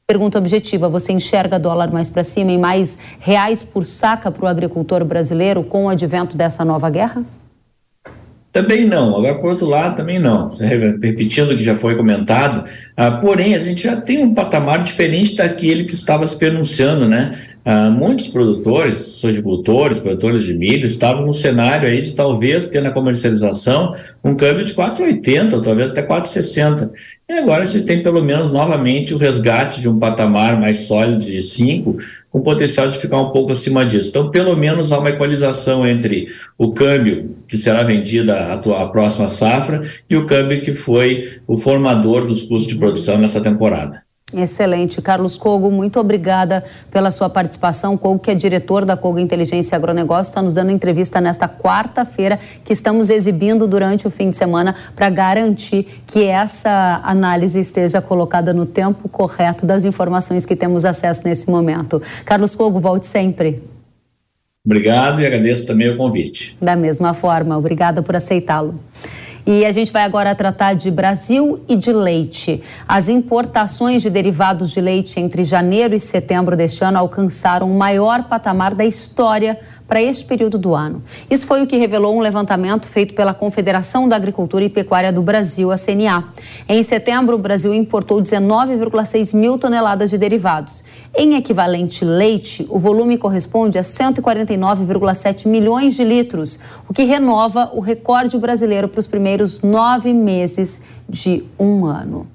Pergunta 0.07 0.39
objetiva: 0.39 0.89
você 0.89 1.13
enxerga 1.13 1.59
dólar 1.59 1.93
mais 1.93 2.11
para 2.11 2.25
cima 2.25 2.53
e 2.53 2.59
mais 2.59 2.99
reais 3.21 3.63
por 3.63 3.85
saca 3.85 4.31
para 4.31 4.45
o 4.45 4.49
agricultor 4.49 5.05
brasileiro 5.05 5.63
com 5.63 5.87
o 5.87 5.89
advento 5.89 6.37
dessa 6.37 6.65
nova 6.65 6.91
guerra? 6.91 7.25
Também 8.53 8.85
não. 8.85 9.17
Agora, 9.17 9.37
por 9.37 9.53
outro 9.53 9.67
lado, 9.67 9.97
também 9.97 10.19
não. 10.19 10.51
Repetindo 10.51 11.53
o 11.53 11.57
que 11.57 11.65
já 11.65 11.75
foi 11.75 11.97
comentado, 11.97 12.69
ah, 12.95 13.13
porém, 13.13 13.55
a 13.55 13.59
gente 13.59 13.83
já 13.85 13.97
tem 13.97 14.23
um 14.23 14.35
patamar 14.35 14.83
diferente 14.83 15.37
daquele 15.37 15.85
que 15.85 15.95
estava 15.95 16.27
se 16.27 16.37
pronunciando, 16.37 17.09
né? 17.09 17.35
Ah, 17.65 17.89
muitos 17.89 18.27
produtores, 18.27 18.99
sojicultores, 18.99 20.01
produtores 20.01 20.43
de 20.43 20.53
milho, 20.53 20.85
estavam 20.85 21.25
no 21.25 21.33
cenário 21.33 21.89
aí 21.89 22.03
de 22.03 22.13
talvez 22.13 22.67
ter 22.67 22.83
na 22.83 22.91
comercialização 22.91 23.95
um 24.23 24.35
câmbio 24.35 24.65
de 24.65 24.75
4,80, 24.75 25.55
ou 25.55 25.61
talvez 25.61 25.93
até 25.93 26.03
4,60. 26.03 26.91
E 27.29 27.33
agora 27.35 27.65
se 27.65 27.87
tem 27.87 28.03
pelo 28.03 28.21
menos 28.21 28.53
novamente 28.53 29.15
o 29.15 29.17
resgate 29.17 29.81
de 29.81 29.89
um 29.89 29.97
patamar 29.97 30.59
mais 30.61 30.81
sólido 30.81 31.23
de 31.23 31.41
5, 31.41 31.97
com 32.31 32.41
potencial 32.41 32.89
de 32.89 32.99
ficar 32.99 33.21
um 33.21 33.31
pouco 33.31 33.53
acima 33.53 33.87
disso. 33.87 34.09
Então, 34.09 34.31
pelo 34.31 34.57
menos 34.57 34.91
há 34.91 34.99
uma 34.99 35.11
equalização 35.11 35.87
entre 35.87 36.27
o 36.59 36.73
câmbio 36.73 37.37
que 37.47 37.57
será 37.57 37.85
vendido 37.85 38.33
à 38.33 38.89
próxima 38.89 39.29
safra 39.29 39.83
e 40.11 40.17
o 40.17 40.27
câmbio 40.27 40.61
que 40.61 40.75
foi 40.75 41.31
o 41.47 41.57
formador 41.57 42.27
dos 42.27 42.43
custos 42.43 42.67
de 42.67 42.77
produção 42.77 43.19
nessa 43.19 43.41
temporada. 43.41 44.03
Excelente. 44.35 45.03
Carlos 45.03 45.37
Cogo, 45.37 45.71
muito 45.71 46.01
obrigada 46.01 46.65
pela 46.91 47.11
sua 47.11 47.29
participação. 47.29 47.97
Cogo, 47.97 48.19
que 48.19 48.31
é 48.31 48.35
diretor 48.35 48.85
da 48.85 48.97
Cogo 48.97 49.19
Inteligência 49.19 49.75
e 49.75 49.77
Agronegócio, 49.77 50.31
está 50.31 50.41
nos 50.41 50.55
dando 50.55 50.71
entrevista 50.71 51.21
nesta 51.21 51.49
quarta-feira, 51.49 52.39
que 52.65 52.73
estamos 52.73 53.11
exibindo 53.11 53.67
durante 53.67 54.07
o 54.07 54.11
fim 54.11 54.31
de 54.31 54.37
semana 54.37 54.75
para 54.97 55.11
garantir 55.11 56.03
que 56.07 56.25
essa 56.25 57.01
análise 57.05 57.61
esteja 57.61 58.01
colocada 58.01 58.53
no 58.53 58.65
tempo 58.65 59.09
correto 59.09 59.67
das 59.67 59.85
informações 59.85 60.47
que 60.47 60.57
temos 60.57 60.85
acesso 60.85 61.23
nesse 61.25 61.51
momento. 61.51 62.01
Carlos 62.25 62.55
Cogo, 62.55 62.81
volte 62.81 63.07
sempre. 63.07 63.63
Obrigado 64.65 65.21
e 65.21 65.27
agradeço 65.27 65.67
também 65.67 65.91
o 65.91 65.97
convite. 65.97 66.57
Da 66.63 66.77
mesma 66.77 67.13
forma, 67.13 67.59
obrigada 67.59 68.01
por 68.01 68.15
aceitá-lo. 68.15 68.79
E 69.45 69.67
a 69.67 69.73
gente 69.73 69.93
vai 69.93 70.05
agora 70.05 70.35
tratar 70.35 70.75
de 70.75 70.91
Brasil 70.91 71.65
e 71.69 71.75
de 71.75 71.93
leite. 71.93 72.63
As 72.87 73.09
importações 73.09 74.01
de 74.01 74.09
derivados 74.09 74.71
de 74.71 74.81
leite 74.81 75.19
entre 75.19 75.43
janeiro 75.43 75.95
e 75.95 76.01
setembro 76.01 76.57
deste 76.57 76.85
ano 76.85 76.99
alcançaram 76.99 77.69
o 77.69 77.75
maior 77.75 78.25
patamar 78.25 78.75
da 78.75 78.85
história 78.85 79.59
para 79.87 80.03
este 80.03 80.25
período 80.25 80.59
do 80.59 80.75
ano. 80.75 81.03
Isso 81.31 81.47
foi 81.47 81.63
o 81.63 81.67
que 81.67 81.77
revelou 81.77 82.17
um 82.17 82.21
levantamento 82.21 82.87
feito 82.87 83.15
pela 83.15 83.35
Confederação 83.35 84.09
da 84.09 84.17
Agricultura 84.17 84.65
e 84.65 84.69
Pecuária 84.69 85.13
do 85.13 85.23
Brasil, 85.23 85.71
a 85.71 85.77
CNA. 85.77 86.25
Em 86.69 86.83
setembro, 86.83 87.37
o 87.37 87.39
Brasil 87.39 87.75
importou 87.75 88.21
19,6 88.21 89.37
mil 89.37 89.59
toneladas 89.59 90.11
de 90.11 90.17
derivados. 90.17 90.83
Em 91.15 91.35
equivalente 91.37 92.05
leite, 92.05 92.67
o 92.71 92.79
volume 92.79 93.19
corresponde 93.19 93.79
a 93.79 93.83
149,7 93.83 95.47
milhões 95.47 95.95
de 95.95 96.05
litros, 96.05 96.59
o 96.89 96.95
que 96.95 97.05
renova 97.05 97.71
o 97.75 97.81
recorde 97.81 98.39
brasileiro 98.39 98.89
para 98.89 99.01
os 99.01 99.07
primeiros 99.07 99.61
nove 99.61 100.13
meses 100.13 100.85
de 101.09 101.45
um 101.59 101.85
ano. 101.85 102.32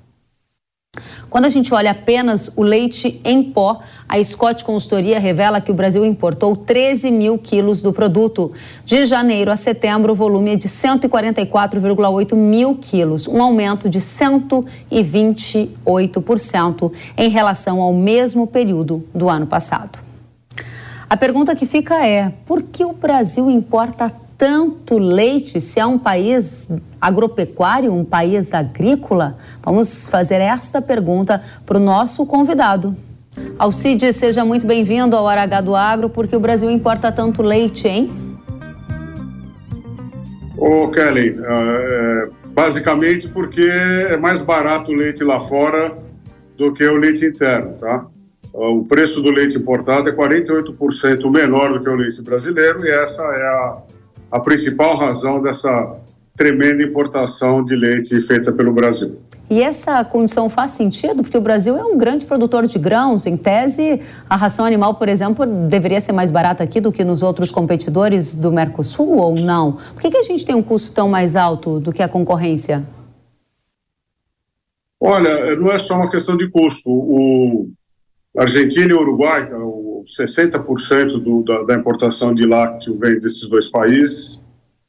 Quando 1.29 1.45
a 1.45 1.49
gente 1.49 1.73
olha 1.73 1.91
apenas 1.91 2.51
o 2.55 2.63
leite 2.63 3.19
em 3.23 3.43
pó, 3.43 3.79
a 4.07 4.23
Scott 4.23 4.63
Consultoria 4.63 5.19
revela 5.19 5.59
que 5.59 5.71
o 5.71 5.73
Brasil 5.73 6.05
importou 6.05 6.55
13 6.55 7.11
mil 7.11 7.37
quilos 7.37 7.81
do 7.81 7.91
produto. 7.91 8.49
De 8.85 9.05
janeiro 9.05 9.51
a 9.51 9.57
setembro, 9.57 10.13
o 10.13 10.15
volume 10.15 10.53
é 10.53 10.55
de 10.55 10.69
144,8 10.69 12.33
mil 12.35 12.75
quilos, 12.75 13.27
um 13.27 13.41
aumento 13.41 13.89
de 13.89 13.99
128% 13.99 16.93
em 17.17 17.29
relação 17.29 17.81
ao 17.81 17.91
mesmo 17.93 18.47
período 18.47 19.03
do 19.13 19.27
ano 19.29 19.45
passado. 19.45 19.99
A 21.09 21.17
pergunta 21.17 21.55
que 21.55 21.65
fica 21.65 22.05
é: 22.05 22.31
por 22.45 22.61
que 22.63 22.85
o 22.85 22.93
Brasil 22.93 23.51
importa 23.51 24.13
tanto 24.37 24.97
leite 24.97 25.59
se 25.59 25.79
é 25.79 25.85
um 25.85 25.97
país 25.97 26.69
agropecuário, 27.01 27.93
um 27.93 28.05
país 28.05 28.53
agrícola? 28.53 29.37
Vamos 29.63 30.07
fazer 30.07 30.41
esta 30.41 30.81
pergunta 30.81 31.41
para 31.65 31.77
o 31.77 31.81
nosso 31.81 32.25
convidado. 32.25 32.95
Alcide, 33.57 34.13
seja 34.13 34.45
muito 34.45 34.67
bem-vindo 34.67 35.15
ao 35.15 35.23
Hora 35.23 35.43
H 35.43 35.61
do 35.61 35.75
Agro, 35.75 36.09
porque 36.09 36.35
o 36.35 36.39
Brasil 36.39 36.69
importa 36.69 37.11
tanto 37.11 37.41
leite, 37.41 37.87
hein? 37.87 38.11
Ô, 40.57 40.89
Kelly, 40.89 41.39
é, 41.39 42.29
basicamente 42.47 43.27
porque 43.27 43.61
é 43.61 44.17
mais 44.17 44.41
barato 44.41 44.91
o 44.91 44.95
leite 44.95 45.23
lá 45.23 45.39
fora 45.39 45.97
do 46.57 46.73
que 46.73 46.83
o 46.83 46.97
leite 46.97 47.25
interno, 47.25 47.75
tá? 47.75 48.05
O 48.53 48.83
preço 48.85 49.21
do 49.21 49.29
leite 49.29 49.57
importado 49.57 50.09
é 50.09 50.11
48% 50.11 51.31
menor 51.31 51.73
do 51.73 51.83
que 51.83 51.89
o 51.89 51.95
leite 51.95 52.23
brasileiro 52.23 52.83
e 52.83 52.89
essa 52.89 53.21
é 53.21 53.43
a 53.43 53.77
a 54.31 54.39
principal 54.39 54.95
razão 54.95 55.41
dessa 55.41 55.97
tremenda 56.35 56.83
importação 56.83 57.63
de 57.63 57.75
leite 57.75 58.19
feita 58.21 58.51
pelo 58.51 58.71
Brasil. 58.71 59.19
E 59.49 59.61
essa 59.61 60.03
condição 60.03 60.49
faz 60.49 60.71
sentido? 60.71 61.23
Porque 61.23 61.37
o 61.37 61.41
Brasil 61.41 61.77
é 61.77 61.83
um 61.83 61.97
grande 61.97 62.25
produtor 62.25 62.67
de 62.67 62.77
grãos. 62.77 63.25
Em 63.25 63.37
tese, 63.37 64.01
a 64.29 64.35
ração 64.35 64.65
animal, 64.65 64.95
por 64.95 65.07
exemplo, 65.07 65.45
deveria 65.45 66.01
ser 66.01 66.11
mais 66.11 66.29
barata 66.29 66.63
aqui 66.63 66.81
do 66.81 66.91
que 66.91 67.03
nos 67.03 67.23
outros 67.23 67.49
competidores 67.49 68.35
do 68.35 68.51
Mercosul 68.51 69.17
ou 69.17 69.35
não? 69.35 69.77
Por 69.93 70.01
que, 70.01 70.11
que 70.11 70.17
a 70.17 70.23
gente 70.23 70.45
tem 70.45 70.53
um 70.53 70.61
custo 70.61 70.91
tão 70.91 71.07
mais 71.07 71.37
alto 71.37 71.79
do 71.79 71.93
que 71.93 72.03
a 72.03 72.09
concorrência? 72.09 72.83
Olha, 74.99 75.55
não 75.55 75.71
é 75.71 75.79
só 75.79 75.95
uma 75.95 76.11
questão 76.11 76.35
de 76.35 76.49
custo. 76.49 76.89
O 76.89 77.69
Argentina 78.37 78.89
e 78.89 78.93
o 78.93 78.99
Uruguai, 78.99 79.49
60% 80.07 81.21
do, 81.21 81.43
da, 81.43 81.63
da 81.63 81.75
importação 81.75 82.33
de 82.33 82.45
lácteo 82.45 82.97
vem 82.97 83.19
desses 83.19 83.47
dois 83.47 83.69
países 83.69 84.43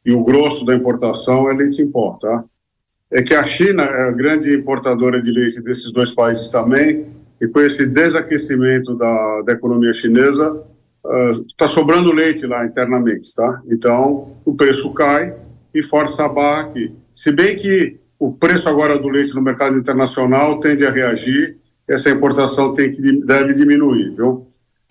e 0.05 0.13
o 0.13 0.25
grosso 0.25 0.65
da 0.65 0.75
importação 0.75 1.51
é 1.51 1.55
leite 1.55 1.85
pó, 1.87 2.19
tá? 2.21 2.45
É 3.11 3.23
que 3.23 3.35
a 3.35 3.45
China 3.45 3.83
é 3.83 4.09
a 4.09 4.11
grande 4.11 4.55
importadora 4.55 5.21
de 5.21 5.31
leite 5.31 5.63
desses 5.63 5.93
dois 5.93 6.15
países 6.15 6.51
também, 6.51 7.07
e 7.41 7.49
com 7.49 7.61
esse 7.61 7.87
desaquecimento 7.87 8.95
da, 8.95 9.43
da 9.43 9.53
economia 9.53 9.93
chinesa, 9.93 10.63
está 11.47 11.67
uh, 11.67 11.69
sobrando 11.69 12.13
leite 12.13 12.47
lá 12.47 12.67
internamente, 12.67 13.35
tá? 13.35 13.63
Então, 13.71 14.37
o 14.45 14.55
preço 14.55 14.93
cai 14.93 15.35
e 15.73 15.83
força 15.83 16.25
a 16.25 16.29
barra 16.29 16.63
aqui. 16.63 16.95
Se 17.15 17.33
bem 17.33 17.57
que 17.57 17.99
o 18.19 18.33
preço 18.33 18.69
agora 18.69 18.99
do 18.99 19.09
leite 19.09 19.35
no 19.35 19.43
mercado 19.43 19.77
internacional 19.77 20.59
tende 20.59 20.85
a 20.85 20.91
reagir, 20.91 21.57
essa 21.87 22.11
importação 22.11 22.75
tem 22.75 22.93
que, 22.93 23.01
deve 23.25 23.55
diminuir, 23.55 24.15
viu? 24.15 24.47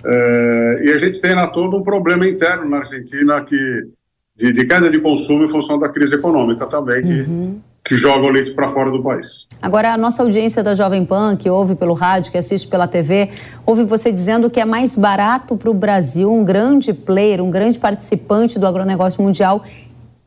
É, 0.05 0.81
e 0.83 0.91
a 0.91 0.97
gente 0.97 1.19
tem 1.19 1.33
na 1.33 1.47
todo 1.47 1.75
um 1.75 1.83
problema 1.83 2.27
interno 2.27 2.69
na 2.69 2.77
Argentina 2.77 3.41
que, 3.41 3.87
de, 4.35 4.53
de 4.53 4.65
queda 4.65 4.89
de 4.89 4.99
consumo 4.99 5.43
em 5.43 5.47
função 5.47 5.79
da 5.79 5.89
crise 5.89 6.15
econômica 6.15 6.67
também, 6.67 7.01
que, 7.01 7.21
uhum. 7.21 7.59
que 7.83 7.95
joga 7.95 8.27
o 8.27 8.29
leite 8.29 8.51
para 8.51 8.69
fora 8.69 8.91
do 8.91 9.01
país. 9.01 9.47
Agora, 9.59 9.93
a 9.93 9.97
nossa 9.97 10.21
audiência 10.21 10.63
da 10.63 10.75
Jovem 10.75 11.03
Pan, 11.03 11.35
que 11.35 11.49
ouve 11.49 11.75
pelo 11.75 11.93
rádio, 11.95 12.31
que 12.31 12.37
assiste 12.37 12.67
pela 12.67 12.87
TV, 12.87 13.31
ouve 13.65 13.83
você 13.83 14.11
dizendo 14.11 14.49
que 14.51 14.59
é 14.59 14.65
mais 14.65 14.95
barato 14.95 15.57
para 15.57 15.69
o 15.69 15.73
Brasil, 15.73 16.31
um 16.31 16.45
grande 16.45 16.93
player, 16.93 17.43
um 17.43 17.49
grande 17.49 17.79
participante 17.79 18.59
do 18.59 18.67
agronegócio 18.67 19.23
mundial, 19.23 19.63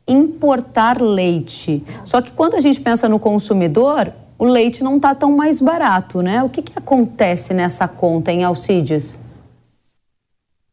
importar 0.06 1.00
leite. 1.00 1.84
Só 2.04 2.20
que 2.20 2.32
quando 2.32 2.54
a 2.54 2.60
gente 2.60 2.80
pensa 2.80 3.08
no 3.08 3.20
consumidor, 3.20 4.12
o 4.36 4.46
leite 4.46 4.82
não 4.82 4.96
está 4.96 5.14
tão 5.14 5.36
mais 5.36 5.60
barato, 5.60 6.22
né? 6.22 6.42
O 6.42 6.48
que, 6.48 6.60
que 6.60 6.72
acontece 6.76 7.54
nessa 7.54 7.86
conta 7.86 8.32
em 8.32 8.42
Alcides? 8.42 9.29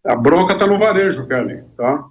A 0.07 0.15
bronca 0.15 0.53
está 0.53 0.65
no 0.65 0.79
varejo, 0.79 1.27
Kelly, 1.27 1.63
tá? 1.75 2.05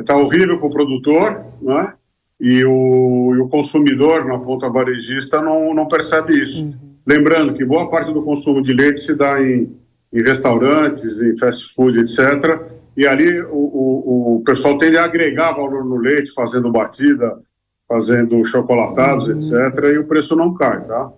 Está 0.00 0.14
é, 0.14 0.16
horrível 0.16 0.58
para 0.58 0.66
o 0.66 0.70
produtor, 0.70 1.44
né? 1.60 1.94
E 2.40 2.64
o, 2.64 3.32
e 3.34 3.38
o, 3.40 3.48
consumidor 3.48 4.24
na 4.26 4.38
ponta 4.38 4.68
varejista 4.68 5.40
não, 5.40 5.72
não 5.72 5.86
percebe 5.86 6.40
isso. 6.40 6.64
Uhum. 6.64 6.74
Lembrando 7.06 7.54
que 7.54 7.64
boa 7.64 7.90
parte 7.90 8.12
do 8.12 8.22
consumo 8.22 8.62
de 8.62 8.72
leite 8.72 9.00
se 9.00 9.16
dá 9.16 9.40
em, 9.40 9.76
em 10.12 10.22
restaurantes, 10.22 11.22
em 11.22 11.36
fast 11.36 11.74
food, 11.74 12.00
etc 12.00 12.74
e 12.96 13.06
ali 13.06 13.40
o, 13.42 13.56
o, 13.56 14.36
o 14.36 14.44
pessoal 14.44 14.78
tende 14.78 14.96
a 14.96 15.04
agregar 15.04 15.52
valor 15.52 15.84
no 15.84 15.96
leite, 15.96 16.32
fazendo 16.32 16.70
batida, 16.70 17.40
fazendo 17.88 18.44
chocolatados, 18.44 19.26
uhum. 19.26 19.34
etc., 19.34 19.84
e 19.92 19.98
o 19.98 20.06
preço 20.06 20.36
não 20.36 20.54
cai, 20.54 20.84
tá? 20.86 21.12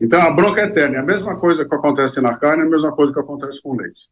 Então 0.00 0.20
a 0.20 0.30
bronca 0.30 0.60
é 0.60 0.64
eterna, 0.64 0.96
é 0.96 1.00
a 1.00 1.04
mesma 1.04 1.36
coisa 1.36 1.64
que 1.64 1.74
acontece 1.74 2.20
na 2.20 2.36
carne, 2.36 2.62
é 2.62 2.66
a 2.66 2.70
mesma 2.70 2.92
coisa 2.92 3.12
que 3.12 3.20
acontece 3.20 3.62
com 3.62 3.70
o 3.70 3.76
leite. 3.76 4.08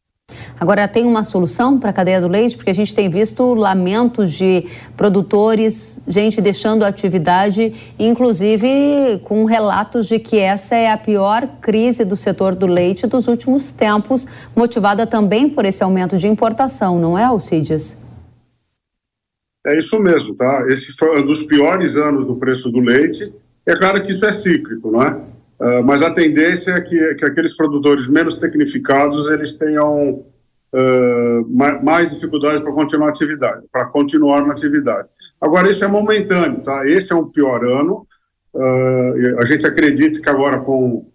Agora, 0.59 0.87
tem 0.87 1.05
uma 1.05 1.25
solução 1.25 1.79
para 1.79 1.91
a 1.91 1.93
cadeia 1.93 2.21
do 2.21 2.29
leite? 2.29 2.57
Porque 2.57 2.71
a 2.71 2.75
gente 2.75 2.95
tem 2.95 3.11
visto 3.11 3.55
lamentos 3.55 4.33
de 4.33 4.67
produtores, 4.97 6.01
gente 6.07 6.41
deixando 6.41 6.85
a 6.85 6.89
atividade, 6.89 7.75
inclusive 7.99 9.21
com 9.25 9.45
relatos 9.45 10.07
de 10.07 10.19
que 10.19 10.39
essa 10.39 10.77
é 10.77 10.91
a 10.91 10.97
pior 10.97 11.47
crise 11.61 12.05
do 12.05 12.17
setor 12.17 12.55
do 12.55 12.67
leite 12.67 13.07
dos 13.07 13.27
últimos 13.27 13.73
tempos, 13.73 14.27
motivada 14.55 15.07
também 15.07 15.51
por 15.51 15.65
esse 15.65 15.83
aumento 15.83 16.17
de 16.17 16.29
importação, 16.29 16.99
não 16.99 17.19
é, 17.19 17.25
Alcides? 17.25 18.03
É 19.67 19.79
isso 19.79 19.99
mesmo, 20.01 20.35
tá? 20.35 20.65
Esse 20.69 20.93
foi 20.93 21.21
um 21.21 21.25
dos 21.25 21.43
piores 21.43 21.97
anos 21.97 22.27
do 22.27 22.37
preço 22.37 22.71
do 22.71 22.81
leite. 22.81 23.35
É 23.67 23.75
claro 23.75 24.03
que 24.03 24.13
isso 24.13 24.25
é 24.25 24.33
cíclico, 24.33 24.91
não 24.91 25.03
é? 25.03 25.21
Uh, 25.65 25.83
mas 25.83 26.03
a 26.03 26.13
tendência 26.13 26.73
é 26.73 26.81
que, 26.83 27.15
que 27.15 27.25
aqueles 27.25 27.57
produtores 27.57 28.07
menos 28.07 28.37
tecnificados 28.37 29.31
eles 29.31 29.57
tenham 29.57 30.11
uh, 30.11 31.49
mais, 31.49 31.83
mais 31.83 32.15
dificuldade 32.15 32.63
para 32.63 32.73
continuar 32.73 33.07
a 33.07 33.11
atividade, 33.11 33.65
para 33.73 33.87
continuar 33.87 34.47
na 34.47 34.53
atividade. 34.53 35.09
Agora 35.41 35.71
isso 35.71 35.83
é 35.83 35.89
momentâneo, 35.89 36.61
tá? 36.61 36.87
Esse 36.87 37.15
é 37.15 37.17
um 37.17 37.31
pior 37.31 37.65
ano. 37.65 38.07
Uh, 38.53 39.39
a 39.41 39.47
gente 39.47 39.67
acredita 39.67 40.21
que 40.21 40.29
agora 40.29 40.61
com, 40.61 41.11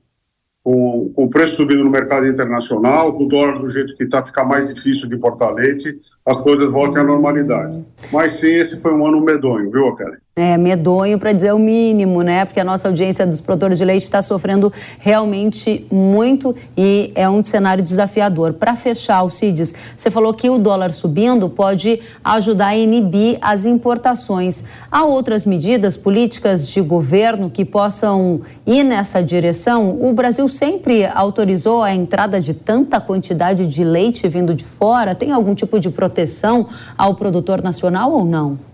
com, 0.63 1.11
com 1.15 1.25
o 1.25 1.29
preço 1.29 1.57
subindo 1.57 1.83
no 1.83 1.91
mercado 1.91 2.25
internacional, 2.25 3.13
com 3.13 3.25
o 3.25 3.29
dólar 3.29 3.59
do 3.59 3.69
jeito 3.69 3.95
que 3.95 4.05
está, 4.05 4.25
fica 4.25 4.43
mais 4.43 4.73
difícil 4.73 5.07
de 5.07 5.15
importar 5.15 5.51
leite, 5.51 5.95
as 6.25 6.41
coisas 6.41 6.71
voltem 6.71 7.01
à 7.01 7.03
normalidade. 7.03 7.85
Mas 8.11 8.33
sim, 8.33 8.53
esse 8.53 8.81
foi 8.81 8.95
um 8.95 9.05
ano 9.05 9.21
medonho, 9.21 9.69
viu, 9.69 9.95
Kelly? 9.95 10.17
É, 10.41 10.57
medonho 10.57 11.19
para 11.19 11.33
dizer 11.33 11.53
o 11.53 11.59
mínimo, 11.59 12.21
né? 12.21 12.45
Porque 12.45 12.61
a 12.61 12.63
nossa 12.63 12.87
audiência 12.87 13.27
dos 13.27 13.41
produtores 13.41 13.77
de 13.77 13.83
leite 13.83 14.03
está 14.03 14.21
sofrendo 14.21 14.71
realmente 14.97 15.85
muito 15.91 16.55
e 16.77 17.11
é 17.13 17.29
um 17.29 17.43
cenário 17.43 17.83
desafiador. 17.83 18.53
Para 18.53 18.73
fechar, 18.73 19.17
Alcides, 19.17 19.75
você 19.97 20.09
falou 20.09 20.33
que 20.33 20.49
o 20.49 20.57
dólar 20.57 20.93
subindo 20.93 21.49
pode 21.49 21.99
ajudar 22.23 22.67
a 22.67 22.77
inibir 22.77 23.37
as 23.41 23.65
importações. 23.65 24.63
Há 24.89 25.03
outras 25.03 25.43
medidas 25.43 25.97
políticas 25.97 26.69
de 26.69 26.79
governo 26.79 27.49
que 27.49 27.65
possam 27.65 28.39
ir 28.65 28.85
nessa 28.85 29.21
direção? 29.21 30.01
O 30.01 30.13
Brasil 30.13 30.47
sempre 30.47 31.05
autorizou 31.05 31.83
a 31.83 31.93
entrada 31.93 32.39
de 32.39 32.53
tanta 32.53 33.01
quantidade 33.01 33.67
de 33.67 33.83
leite 33.83 34.25
vindo 34.29 34.55
de 34.55 34.63
fora? 34.63 35.13
Tem 35.13 35.33
algum 35.33 35.53
tipo 35.53 35.81
de 35.81 35.89
proteção 35.89 36.65
ao 36.97 37.13
produtor 37.15 37.61
nacional 37.61 38.13
ou 38.13 38.23
não? 38.23 38.68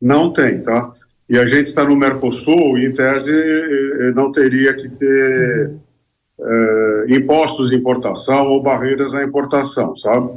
Não 0.00 0.32
tem, 0.32 0.62
tá? 0.62 0.92
E 1.28 1.38
a 1.38 1.46
gente 1.46 1.68
está 1.68 1.84
no 1.84 1.96
Mercosul 1.96 2.78
e, 2.78 2.86
em 2.86 2.92
tese, 2.92 3.32
não 4.14 4.32
teria 4.32 4.74
que 4.74 4.88
ter 4.88 5.70
é, 6.40 7.04
impostos 7.08 7.70
de 7.70 7.76
importação 7.76 8.48
ou 8.48 8.62
barreiras 8.62 9.14
à 9.14 9.22
importação, 9.22 9.96
sabe? 9.96 10.30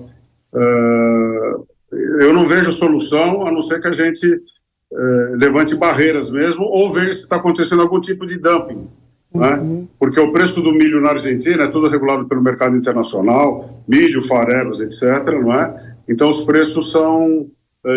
Eu 1.91 2.31
não 2.31 2.47
vejo 2.47 2.71
solução 2.71 3.47
a 3.47 3.51
não 3.51 3.63
ser 3.63 3.81
que 3.81 3.87
a 3.87 3.91
gente 3.91 4.39
levante 5.31 5.75
barreiras 5.75 6.29
mesmo 6.29 6.63
ou 6.65 6.93
veja 6.93 7.13
se 7.13 7.23
está 7.23 7.37
acontecendo 7.37 7.81
algum 7.81 7.99
tipo 7.99 8.27
de 8.27 8.37
dumping. 8.37 8.87
Né? 9.33 9.55
Uhum. 9.55 9.87
Porque 9.97 10.19
o 10.19 10.31
preço 10.31 10.61
do 10.61 10.71
milho 10.71 11.01
na 11.01 11.09
Argentina 11.09 11.63
é 11.63 11.67
tudo 11.67 11.87
regulado 11.87 12.27
pelo 12.27 12.41
mercado 12.41 12.77
internacional, 12.77 13.81
milho, 13.87 14.21
farelos, 14.21 14.79
etc. 14.79 15.25
Não 15.41 15.53
é? 15.53 15.95
Então 16.07 16.29
os 16.29 16.41
preços 16.41 16.91
são 16.91 17.27
eh, 17.37 17.45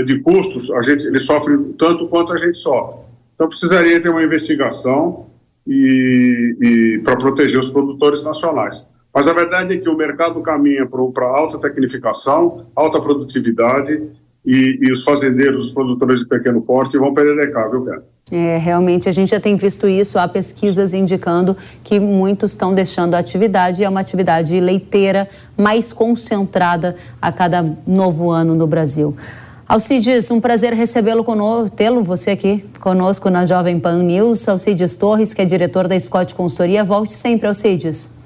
de 0.04 0.20
custos, 0.20 0.70
a 0.72 0.82
gente, 0.82 1.06
ele 1.06 1.20
sofre 1.20 1.56
tanto 1.78 2.08
quanto 2.08 2.32
a 2.32 2.36
gente 2.36 2.58
sofre. 2.58 3.00
Então 3.34 3.48
precisaria 3.48 4.00
ter 4.00 4.08
uma 4.08 4.22
investigação 4.22 5.26
e, 5.66 6.56
e 6.60 7.00
para 7.04 7.16
proteger 7.16 7.60
os 7.60 7.70
produtores 7.70 8.24
nacionais. 8.24 8.88
Mas 9.14 9.26
a 9.28 9.32
verdade 9.32 9.74
é 9.74 9.78
que 9.78 9.88
o 9.88 9.96
mercado 9.96 10.42
caminha 10.42 10.86
para 10.86 11.26
alta 11.26 11.58
tecnificação, 11.58 12.66
alta 12.74 13.00
produtividade 13.00 14.02
e, 14.44 14.78
e, 14.80 14.92
os 14.92 15.02
fazendeiros, 15.02 15.68
os 15.68 15.72
produtores 15.72 16.20
de 16.20 16.26
pequeno 16.26 16.60
porte 16.62 16.98
vão 16.98 17.14
pererecar, 17.14 17.70
viu, 17.70 17.82
Pedro? 17.82 18.02
É, 18.30 18.58
realmente 18.58 19.08
a 19.08 19.12
gente 19.12 19.30
já 19.30 19.40
tem 19.40 19.56
visto 19.56 19.88
isso, 19.88 20.18
há 20.18 20.28
pesquisas 20.28 20.92
indicando 20.92 21.56
que 21.82 21.98
muitos 21.98 22.52
estão 22.52 22.74
deixando 22.74 23.14
a 23.14 23.18
atividade, 23.18 23.82
é 23.82 23.88
uma 23.88 24.00
atividade 24.00 24.58
leiteira 24.60 25.28
mais 25.56 25.92
concentrada 25.92 26.96
a 27.20 27.32
cada 27.32 27.64
novo 27.86 28.30
ano 28.30 28.54
no 28.54 28.66
Brasil. 28.66 29.16
Alcides, 29.68 30.30
um 30.30 30.40
prazer 30.40 30.72
recebê-lo 30.72 31.24
conosco, 31.24 31.74
tê-lo 31.74 32.00
você 32.00 32.30
aqui 32.30 32.64
conosco 32.78 33.28
na 33.28 33.44
Jovem 33.44 33.80
Pan 33.80 34.00
News. 34.00 34.48
Alcides 34.48 34.96
Torres, 34.96 35.34
que 35.34 35.42
é 35.42 35.44
diretor 35.44 35.88
da 35.88 35.98
Scott 35.98 36.36
Consultoria. 36.36 36.84
Volte 36.84 37.14
sempre, 37.14 37.48
Alcides. 37.48 38.16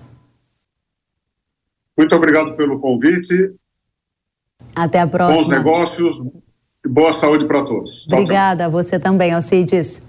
Muito 1.97 2.15
obrigado 2.15 2.55
pelo 2.57 2.79
convite. 2.79 3.55
Até 4.75 5.01
a 5.01 5.07
próxima. 5.07 5.43
Bons 5.43 5.49
negócios 5.49 6.17
e 6.85 6.89
boa 6.89 7.13
saúde 7.13 7.47
para 7.47 7.65
todos. 7.65 8.07
Obrigada, 8.07 8.65
tchau, 8.65 8.71
tchau. 8.71 8.83
você 8.83 9.01
também, 9.01 9.33
Alcides. 9.33 10.07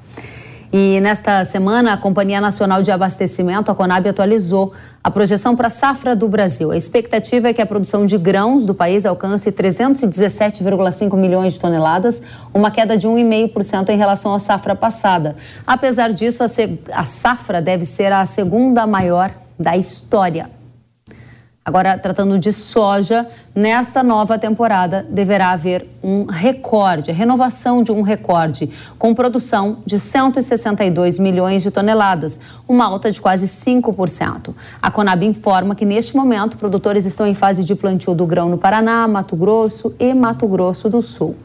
E 0.74 1.02
nesta 1.02 1.44
semana, 1.44 1.92
a 1.92 1.98
Companhia 1.98 2.40
Nacional 2.40 2.82
de 2.82 2.92
Abastecimento, 2.92 3.70
a 3.70 3.76
Conab, 3.76 4.08
atualizou 4.08 4.72
a 5.04 5.12
projeção 5.12 5.54
para 5.54 5.68
a 5.68 5.70
safra 5.70 6.16
do 6.16 6.30
Brasil. 6.30 6.72
A 6.72 6.78
expectativa 6.78 7.50
é 7.50 7.54
que 7.54 7.62
a 7.62 7.66
produção 7.66 8.06
de 8.06 8.18
grãos 8.18 8.66
do 8.66 8.74
país 8.74 9.06
alcance 9.06 9.52
317,5 9.52 11.18
milhões 11.18 11.56
de 11.56 11.60
toneladas, 11.60 12.24
uma 12.54 12.72
queda 12.72 12.98
de 12.98 13.06
1,5% 13.06 13.90
em 13.90 13.98
relação 13.98 14.34
à 14.34 14.40
safra 14.40 14.74
passada. 14.74 15.36
Apesar 15.68 16.14
disso, 16.14 16.42
a, 16.42 17.04
safra 17.04 17.62
deve 17.62 17.84
ser 17.84 18.14
a 18.14 18.26
segunda 18.26 18.88
maior 18.88 19.30
da 19.60 19.76
história. 19.76 20.61
Agora, 21.64 21.96
tratando 21.96 22.40
de 22.40 22.52
soja, 22.52 23.28
nesta 23.54 24.02
nova 24.02 24.40
temporada 24.40 25.06
deverá 25.08 25.52
haver 25.52 25.88
um 26.04 26.26
recorde, 26.26 27.12
renovação 27.12 27.84
de 27.84 27.92
um 27.92 28.02
recorde, 28.02 28.68
com 28.98 29.14
produção 29.14 29.78
de 29.86 30.00
162 30.00 31.20
milhões 31.20 31.62
de 31.62 31.70
toneladas, 31.70 32.40
uma 32.68 32.86
alta 32.86 33.12
de 33.12 33.22
quase 33.22 33.46
5%. 33.46 34.56
A 34.82 34.90
Conab 34.90 35.24
informa 35.24 35.76
que, 35.76 35.86
neste 35.86 36.16
momento, 36.16 36.58
produtores 36.58 37.06
estão 37.06 37.28
em 37.28 37.36
fase 37.36 37.64
de 37.64 37.76
plantio 37.76 38.16
do 38.16 38.26
grão 38.26 38.50
no 38.50 38.58
Paraná, 38.58 39.08
Mato 39.08 39.36
Grosso 39.36 39.94
e 40.00 40.16
Mato 40.16 40.48
Grosso 40.48 40.90
do 40.90 41.04
Sul. 41.04 41.36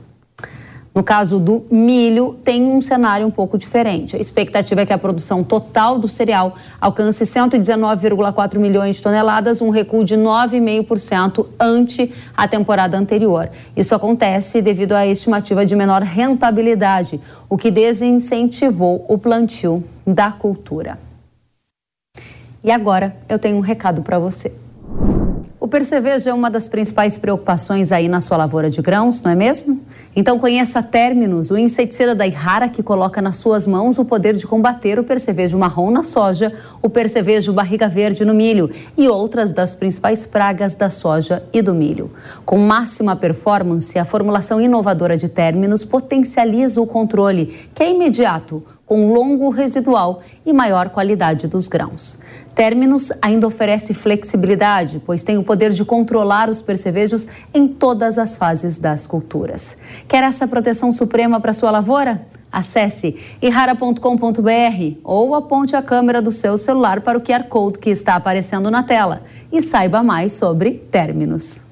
No 0.97 1.05
caso 1.05 1.38
do 1.38 1.62
milho, 1.70 2.38
tem 2.42 2.64
um 2.64 2.80
cenário 2.80 3.26
um 3.26 3.30
pouco 3.30 3.59
diferente. 3.59 4.16
A 4.16 4.18
expectativa 4.18 4.80
é 4.80 4.86
que 4.86 4.94
a 4.94 4.97
produção 4.97 5.44
total 5.44 5.99
do 5.99 6.09
cereal 6.09 6.57
alcance 6.80 7.22
119,4 7.22 8.59
milhões 8.59 8.97
de 8.97 9.03
toneladas, 9.03 9.61
um 9.61 9.68
recuo 9.68 10.03
de 10.03 10.16
9,5% 10.16 11.49
ante 11.61 12.11
a 12.34 12.49
temporada 12.49 12.97
anterior. 12.97 13.51
Isso 13.76 13.94
acontece 13.94 14.62
devido 14.62 14.92
à 14.92 15.07
estimativa 15.07 15.66
de 15.66 15.76
menor 15.76 16.01
rentabilidade, 16.01 17.20
o 17.47 17.59
que 17.59 17.70
desincentivou 17.70 19.05
o 19.07 19.18
plantio 19.18 19.84
da 20.07 20.32
cultura. 20.32 20.99
E 22.64 22.70
agora 22.70 23.14
eu 23.28 23.38
tenho 23.38 23.59
um 23.59 23.61
recado 23.61 24.01
para 24.01 24.18
você. 24.18 24.65
O 25.66 25.68
percevejo 25.68 26.30
é 26.30 26.32
uma 26.32 26.48
das 26.48 26.68
principais 26.68 27.18
preocupações 27.18 27.90
aí 27.90 28.08
na 28.08 28.20
sua 28.20 28.36
lavoura 28.36 28.70
de 28.70 28.80
grãos, 28.80 29.20
não 29.20 29.32
é 29.32 29.34
mesmo? 29.34 29.80
Então 30.14 30.38
conheça 30.38 30.80
Terminus, 30.80 31.50
o 31.50 31.58
inseticida 31.58 32.14
da 32.14 32.24
Ihara 32.24 32.68
que 32.68 32.84
coloca 32.84 33.20
nas 33.20 33.38
suas 33.38 33.66
mãos 33.66 33.98
o 33.98 34.04
poder 34.04 34.34
de 34.34 34.46
combater 34.46 34.96
o 34.96 35.02
percevejo 35.02 35.58
marrom 35.58 35.90
na 35.90 36.04
soja, 36.04 36.52
o 36.80 36.88
percevejo 36.88 37.52
barriga 37.52 37.88
verde 37.88 38.24
no 38.24 38.32
milho 38.32 38.70
e 38.96 39.08
outras 39.08 39.50
das 39.50 39.74
principais 39.74 40.24
pragas 40.24 40.76
da 40.76 40.88
soja 40.88 41.42
e 41.52 41.60
do 41.60 41.74
milho. 41.74 42.10
Com 42.44 42.58
máxima 42.58 43.16
performance, 43.16 43.98
a 43.98 44.04
formulação 44.04 44.60
inovadora 44.60 45.16
de 45.16 45.28
Terminus 45.28 45.84
potencializa 45.84 46.80
o 46.80 46.86
controle, 46.86 47.46
que 47.74 47.82
é 47.82 47.90
imediato, 47.90 48.62
com 48.86 49.12
longo 49.12 49.50
residual 49.50 50.22
e 50.46 50.52
maior 50.52 50.90
qualidade 50.90 51.48
dos 51.48 51.66
grãos. 51.66 52.20
Terminus 52.57 53.12
ainda 53.20 53.46
oferece 53.46 53.92
flexibilidade, 53.92 55.02
pois 55.04 55.22
tem 55.22 55.36
o 55.36 55.44
poder 55.44 55.72
de 55.72 55.84
controlar 55.84 56.48
os 56.48 56.62
percevejos 56.62 57.28
em 57.52 57.68
todas 57.68 58.16
as 58.16 58.34
fases 58.34 58.78
das 58.78 59.07
culturas. 59.07 59.76
Quer 60.09 60.22
essa 60.24 60.48
proteção 60.48 60.90
suprema 60.90 61.38
para 61.38 61.52
sua 61.52 61.70
lavoura? 61.70 62.26
Acesse 62.50 63.14
irara.com.br 63.42 64.00
ou 65.04 65.34
aponte 65.34 65.76
a 65.76 65.82
câmera 65.82 66.22
do 66.22 66.32
seu 66.32 66.57
celular 66.57 67.02
para 67.02 67.18
o 67.18 67.20
QR 67.20 67.44
Code 67.44 67.78
que 67.78 67.90
está 67.90 68.14
aparecendo 68.14 68.70
na 68.70 68.82
tela 68.82 69.20
e 69.52 69.61
saiba 69.61 70.02
mais 70.02 70.32
sobre 70.32 70.78
Terminus. 70.90 71.65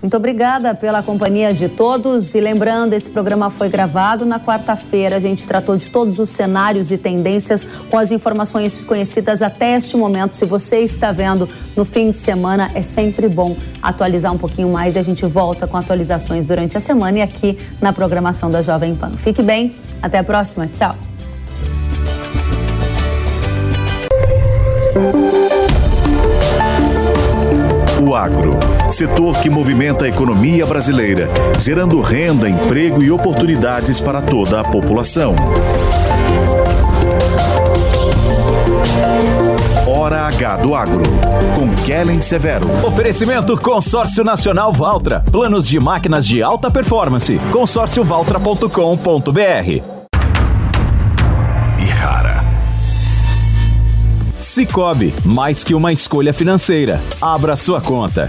Muito 0.00 0.16
obrigada 0.16 0.74
pela 0.76 1.02
companhia 1.02 1.52
de 1.52 1.68
todos. 1.68 2.34
E 2.34 2.40
lembrando, 2.40 2.92
esse 2.92 3.10
programa 3.10 3.50
foi 3.50 3.68
gravado 3.68 4.24
na 4.24 4.38
quarta-feira. 4.38 5.16
A 5.16 5.20
gente 5.20 5.46
tratou 5.46 5.76
de 5.76 5.88
todos 5.88 6.20
os 6.20 6.30
cenários 6.30 6.92
e 6.92 6.98
tendências 6.98 7.64
com 7.90 7.98
as 7.98 8.12
informações 8.12 8.82
conhecidas 8.84 9.42
até 9.42 9.76
este 9.76 9.96
momento. 9.96 10.32
Se 10.32 10.44
você 10.44 10.80
está 10.80 11.10
vendo 11.10 11.48
no 11.76 11.84
fim 11.84 12.10
de 12.10 12.16
semana, 12.16 12.70
é 12.74 12.82
sempre 12.82 13.28
bom 13.28 13.56
atualizar 13.82 14.32
um 14.32 14.38
pouquinho 14.38 14.68
mais 14.68 14.94
e 14.94 15.00
a 15.00 15.02
gente 15.02 15.26
volta 15.26 15.66
com 15.66 15.76
atualizações 15.76 16.46
durante 16.46 16.76
a 16.76 16.80
semana 16.80 17.18
e 17.18 17.22
aqui 17.22 17.58
na 17.80 17.92
programação 17.92 18.50
da 18.50 18.62
Jovem 18.62 18.94
Pan. 18.94 19.10
Fique 19.16 19.42
bem, 19.42 19.74
até 20.00 20.18
a 20.18 20.24
próxima. 20.24 20.68
Tchau. 20.68 20.94
O 28.00 28.14
agro, 28.14 28.57
setor 28.90 29.40
que 29.40 29.50
movimenta 29.50 30.04
a 30.04 30.08
economia 30.08 30.66
brasileira, 30.66 31.28
gerando 31.58 32.00
renda, 32.00 32.48
emprego 32.48 33.02
e 33.02 33.10
oportunidades 33.10 34.00
para 34.00 34.22
toda 34.22 34.60
a 34.60 34.64
população. 34.64 35.34
Hora 39.86 40.22
H 40.22 40.56
do 40.58 40.74
Agro, 40.74 41.02
com 41.54 41.74
Kellen 41.84 42.20
Severo. 42.20 42.66
Oferecimento 42.86 43.56
Consórcio 43.56 44.24
Nacional 44.24 44.72
Valtra. 44.72 45.24
Planos 45.30 45.66
de 45.66 45.78
máquinas 45.78 46.26
de 46.26 46.42
alta 46.42 46.70
performance. 46.70 47.38
consórciovaltra.com.br. 47.50 49.98
Cicobi, 54.58 55.14
mais 55.24 55.62
que 55.62 55.74
uma 55.74 55.92
escolha 55.92 56.32
financeira. 56.32 57.00
Abra 57.20 57.54
sua 57.54 57.80
conta. 57.80 58.28